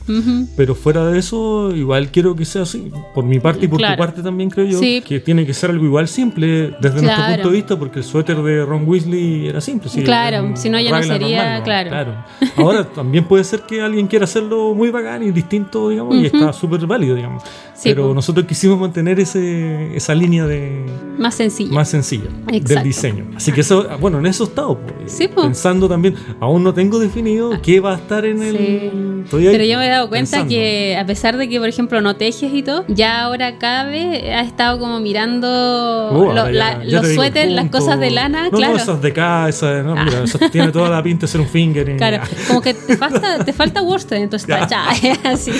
Pero 0.55 0.75
fuera 0.75 1.05
de 1.05 1.19
eso, 1.19 1.75
igual 1.75 2.09
quiero 2.11 2.35
que 2.35 2.45
sea 2.45 2.63
así. 2.63 2.91
Por 3.13 3.23
mi 3.25 3.39
parte 3.39 3.65
y 3.65 3.67
por 3.67 3.79
Claro. 3.79 3.95
tu 3.95 3.99
parte 3.99 4.21
también 4.23 4.49
creo 4.49 4.65
yo. 4.65 4.79
Sí. 4.79 5.01
Que 5.05 5.19
tiene 5.19 5.45
que 5.45 5.53
ser 5.53 5.71
algo 5.71 5.85
igual 5.85 6.07
simple 6.07 6.47
desde 6.81 7.01
nuestro 7.01 7.01
Claro. 7.01 7.33
punto 7.35 7.49
de 7.49 7.55
vista, 7.55 7.79
porque 7.79 7.99
el 7.99 8.05
suéter 8.05 8.37
de 8.41 8.65
Ron 8.65 8.87
Weasley 8.87 9.47
era 9.47 9.61
simple. 9.61 9.89
sí, 9.89 10.03
Claro, 10.03 10.55
si 10.55 10.69
no 10.69 10.79
ya 10.79 10.91
no 10.91 11.03
sería- 11.03 11.57
¿no? 11.59 11.63
claro. 11.63 12.15
Ahora 12.57 12.83
también 12.85 13.25
puede 13.25 13.43
ser 13.43 13.61
que 13.61 13.81
alguien 13.81 14.07
quiera 14.07 14.25
hacerlo 14.25 14.73
muy 14.75 14.89
bacán 14.91 15.23
y 15.23 15.31
distinto, 15.31 15.89
digamos, 15.89 16.15
y 16.15 16.25
está 16.25 16.51
súper 16.53 16.85
válido, 16.85 17.15
digamos. 17.15 17.43
Sí, 17.73 17.89
Pero 17.89 18.13
nosotros 18.13 18.45
quisimos 18.45 18.77
mantener 18.77 19.19
ese, 19.21 19.95
esa 19.95 20.13
línea 20.13 20.45
de, 20.45 20.85
Más 21.17 21.35
sencillo. 21.35 21.71
más 21.73 21.87
sencilla 21.89 22.25
del 22.75 22.83
diseño. 22.83 23.25
Así 23.35 23.51
que 23.51 23.61
eso, 23.61 23.87
bueno, 23.99 24.19
en 24.19 24.25
eso 24.27 24.43
he 24.43 24.47
estado. 24.47 24.79
Sí, 25.07 25.27
po. 25.27 25.41
Pensando 25.41 25.87
también, 25.89 26.15
aún 26.39 26.63
no 26.63 26.73
tengo 26.73 26.99
definido 26.99 27.51
qué 27.61 27.79
va 27.79 27.93
a 27.93 27.97
estar 27.97 28.25
en 28.25 28.41
el. 28.43 28.57
Sí. 28.57 28.91
Pero 29.51 29.63
yo 29.63 29.77
me 29.77 29.85
he 29.85 29.89
dado 29.89 30.09
cuenta 30.09 30.31
pensando. 30.37 30.49
que 30.49 30.97
a 30.99 31.05
pesar 31.05 31.37
de 31.37 31.49
que, 31.49 31.59
por 31.59 31.67
ejemplo, 31.69 32.01
no 32.01 32.15
tejes 32.15 32.51
y 32.53 32.63
todo, 32.63 32.85
ya 32.87 33.21
ahora 33.23 33.57
cada 33.57 33.83
vez 33.85 34.23
has 34.33 34.47
estado 34.47 34.79
como 34.79 34.99
mirando 34.99 35.47
Oh, 36.11 36.33
lo- 36.33 36.41
ahora 36.41 36.51
ya- 36.51 36.77
la- 36.77 36.83
ya 36.83 37.01
los 37.01 37.13
suéteres, 37.13 37.51
las 37.53 37.69
cosas 37.69 37.99
de 37.99 38.11
lana, 38.11 38.45
no, 38.45 38.51
claro. 38.51 38.73
No, 38.73 38.79
esas 38.79 39.01
de 39.01 39.09
acá, 39.09 39.47
esas, 39.49 39.83
no, 39.85 39.93
Ah. 39.97 40.03
mira, 40.05 40.23
esas 40.23 40.49
tiene 40.51 40.71
toda 40.71 40.89
la 40.89 41.03
pinta 41.03 41.25
de 41.25 41.31
ser 41.31 41.41
un 41.41 41.47
finger. 41.47 41.89
y- 41.89 41.97
Claro, 41.97 42.23
como 42.47 42.61
que 42.61 42.73
te 42.73 42.97
falta, 42.97 43.43
te 43.45 43.53
falta 43.53 43.81
worsted, 43.81 44.17
entonces 44.17 44.49
está 44.49 44.67
ya, 44.67 44.89
así. 45.31 45.51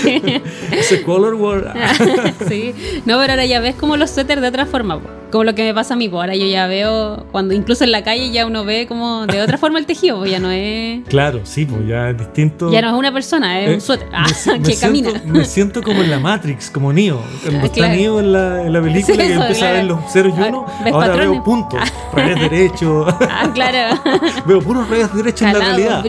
Ese 0.72 1.02
color 1.04 1.36
word. 1.36 1.66
sí. 2.48 2.74
No, 3.06 3.18
pero 3.20 3.34
ahora 3.34 3.46
ya 3.46 3.60
ves 3.60 3.76
como 3.76 3.98
los 3.98 4.10
suéteres 4.10 4.42
de 4.42 4.48
otra 4.48 4.66
forma, 4.66 5.00
po. 5.00 5.10
Como 5.32 5.44
lo 5.44 5.56
que 5.56 5.64
me 5.64 5.74
pasa 5.74 5.94
a 5.94 5.98
mí, 5.98 6.10
po. 6.10 6.20
ahora 6.22 6.36
yo 6.36 6.46
ya 6.46 6.68
veo, 6.68 7.26
cuando 7.32 7.54
incluso 7.54 7.84
en 7.84 7.92
la 7.92 8.04
calle 8.04 8.32
ya 8.32 8.46
uno 8.46 8.66
ve 8.66 8.88
como 8.88 9.26
de 9.28 9.42
otra 9.42 9.58
forma 9.58 9.80
el 9.80 9.86
tejido, 9.86 10.18
pues 10.20 10.32
ya 10.32 10.40
no 10.40 10.50
es, 10.52 11.02
Claro, 11.08 11.42
sí, 11.44 11.66
pues 11.66 11.88
ya 11.88 12.10
es 12.10 12.18
distinto. 12.18 12.72
ya 12.72 12.82
no 12.82 12.90
es 12.90 12.94
una 12.94 13.12
persona, 13.14 13.60
es 13.62 13.70
Eh, 13.70 13.74
un 13.76 13.82
suéter 13.82 14.08
me 14.10 14.18
ah, 14.18 14.26
me 14.58 14.60
que 14.64 14.74
siento- 14.76 15.12
camina. 15.14 15.22
Me 15.26 15.46
siento 15.46 15.82
como 15.84 16.02
en 16.02 16.10
la 16.12 16.20
Matrix, 16.20 16.70
como 16.70 16.92
Neo. 16.94 17.22
Cuando 17.44 17.60
Ah, 17.62 17.66
está 17.66 17.76
claro. 17.76 17.94
Neo 17.96 18.20
en 18.20 18.34
la, 18.34 18.66
en 18.66 18.74
la 18.74 18.82
película 18.82 19.16
Sí, 19.16 19.28
que 19.28 19.34
empieza 19.34 19.70
a 19.70 19.72
ver 19.74 19.86
claro. 19.86 20.02
los 20.04 20.12
ceros 20.14 20.34
y 20.38 20.42
Ah, 20.42 20.46
uno, 20.50 20.66
ves 20.84 20.94
ahora 20.94 21.08
patrones. 21.08 21.32
veo 21.32 21.44
puntos, 21.44 21.80
revés 22.14 22.40
derecho. 22.50 23.06
Ah, 23.30 23.52
claro. 23.54 24.02
veo 24.46 24.62
puros 24.62 24.90
revés 24.90 25.14
derechos 25.14 25.42
en 25.44 25.54
la 25.54 25.60
realidad. 25.60 26.04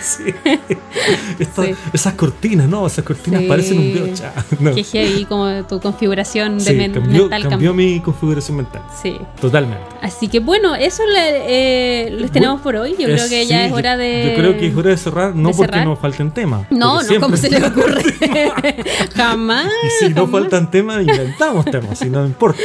Sí. 0.00 0.24
Estas- 1.38 1.66
Sí. 1.66 1.74
Esas 1.92 2.14
cortinas, 2.14 2.68
¿no? 2.68 2.86
Esas 2.86 3.04
cortinas 3.04 3.42
parecen 3.44 3.78
un 3.78 3.92
brioche. 3.92 4.24
Ah, 4.24 4.42
no. 4.58 4.74
Que 4.74 4.82
heavy 4.84 5.24
como 5.24 5.64
tu 5.66 5.80
configuración 5.80 6.58
de 6.58 6.72
men- 6.72 6.92
cambió, 6.92 7.22
mental 7.22 7.42
cambió 7.42 7.70
cambió. 7.70 7.74
mi 7.74 8.00
configuración 8.00 8.39
mental. 8.52 8.82
Sí. 9.02 9.18
Totalmente. 9.40 9.84
Así 10.02 10.28
que 10.28 10.40
bueno, 10.40 10.74
eso 10.74 11.02
le- 11.06 12.06
eh, 12.06 12.10
les 12.10 12.30
tenemos 12.30 12.60
por 12.62 12.76
hoy. 12.76 12.92
Yo 12.98 13.04
creo 13.06 13.28
que 13.28 13.46
ya 13.46 13.60
sí, 13.60 13.64
es 13.66 13.72
hora 13.72 13.96
de. 13.96 14.28
Yo 14.30 14.34
creo 14.40 14.58
que 14.58 14.66
es 14.68 14.76
hora 14.76 14.90
de 14.90 14.96
cerrar, 14.96 15.34
no 15.34 15.50
de 15.50 15.54
porque 15.54 15.72
cerrar. 15.72 15.86
nos 15.86 15.98
falten 15.98 16.30
temas. 16.30 16.66
No, 16.70 17.02
no, 17.02 17.20
¿cómo 17.20 17.36
se 17.36 17.48
siempre- 17.48 17.70
le 17.70 17.76
ocurre? 17.80 18.84
Jamás. 19.14 19.66
Y 19.66 20.04
si 20.06 20.08
no 20.14 20.26
jamás. 20.26 20.30
faltan 20.42 20.70
temas, 20.70 21.00
inventamos 21.06 21.64
temas, 21.66 21.98
si 21.98 22.08
no 22.10 22.24
importa. 22.24 22.60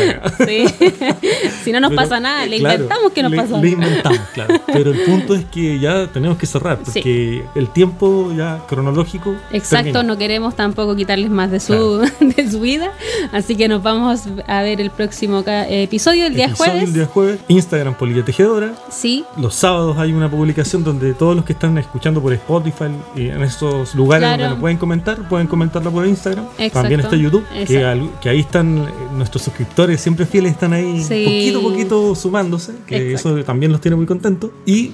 Sí. 0.46 0.66
si 1.64 1.72
no 1.72 1.80
nos 1.80 1.90
Pero, 1.92 2.02
pasa 2.02 2.20
nada, 2.20 2.46
le 2.46 2.60
claro, 2.60 2.76
inventamos 2.84 3.12
que 3.12 3.24
nos 3.24 3.32
le- 3.32 3.38
pasó. 3.38 3.62
Le 3.62 3.70
inventamos, 3.70 4.20
claro. 4.34 4.56
Pero 4.68 4.92
el 4.92 5.02
punto 5.02 5.36
es 5.36 5.46
que 5.46 5.80
ya 5.80 6.08
tenemos 6.08 6.38
que 6.38 6.46
cerrar, 6.46 6.80
Sí. 6.86 6.92
porque 6.94 7.46
el 7.56 7.70
tiempo 7.70 8.32
ya 8.36 8.60
cronológico. 8.68 9.36
Exacto, 9.52 9.86
termina. 9.92 10.04
no 10.04 10.18
queremos 10.18 10.56
tampoco 10.56 10.96
quitarles 10.96 11.30
más 11.30 11.52
de 11.52 11.60
su, 11.60 12.00
de 12.20 12.50
su 12.50 12.60
vida. 12.62 12.92
Así 13.32 13.56
que 13.56 13.68
nos 13.68 13.84
vamos 13.84 14.22
a 14.48 14.62
ver 14.62 14.80
el 14.82 14.92
próximo 14.92 15.44
episodio, 15.68 16.26
el 16.28 16.34
día 16.36 16.46
Episodio 16.48 16.72
jueves. 16.72 16.88
El 16.90 16.94
día 16.94 17.06
jueves, 17.06 17.40
Instagram 17.48 17.96
Polilla 17.96 18.24
Tejedora. 18.26 18.74
Sí, 18.90 19.24
Los 19.38 19.56
sábados 19.56 19.98
hay 19.98 20.14
una 20.14 20.30
publicación 20.30 20.84
donde 20.84 21.14
todos 21.14 21.36
los 21.36 21.46
que 21.46 21.54
están 21.54 21.78
escuchando 21.78 22.22
por 22.22 22.34
Spotify 22.34 22.86
y 23.16 23.30
en 23.30 23.42
esos 23.44 23.96
lugares 23.96 24.28
Claro. 24.28 24.42
donde 24.44 24.56
lo 24.56 24.62
pueden 24.62 24.78
comentar, 24.78 25.28
pueden 25.30 25.48
comentarlo 25.48 25.92
por 25.92 26.06
Instagram. 26.06 26.46
Exacto. 26.58 26.80
También 26.80 27.00
está 27.02 27.16
YouTube, 27.16 27.44
que, 27.68 28.10
que 28.22 28.30
ahí 28.30 28.40
están 28.40 28.78
eh, 28.80 28.90
nuestros 29.16 29.44
suscriptores, 29.44 30.00
siempre 30.02 30.26
fieles, 30.26 30.52
están 30.54 30.74
ahí 30.74 31.04
Sí. 31.04 31.24
poquito 31.26 31.60
a 31.60 31.62
poquito 31.62 32.16
sumándose, 32.16 32.74
que 32.86 33.12
Exacto. 33.12 33.38
eso 33.38 33.46
también 33.46 33.72
los 33.72 33.82
tiene 33.82 33.96
muy 33.98 34.06
contentos. 34.06 34.52
Y 34.66 34.92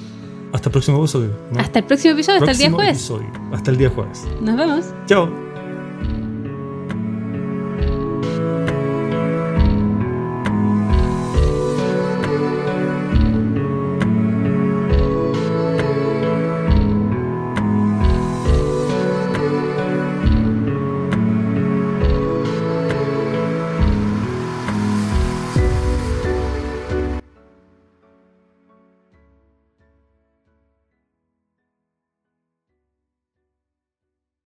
hasta 0.54 0.70
el 0.70 0.72
próximo 0.74 0.98
episodio. 1.00 1.30
¿no? 1.54 1.60
hasta 1.60 1.80
el 1.80 1.86
próximo 1.86 2.14
episodio, 2.14 2.40
hasta 2.40 2.52
el 2.52 2.58
día 2.58 2.72
jueves. 2.72 2.98
episodio. 2.98 3.28
Hasta 3.54 3.72
el 3.72 3.78
día 3.78 3.90
jueves. 3.90 4.24
Nos 4.42 4.58
vemos. 4.58 4.86
Chao. 5.08 5.51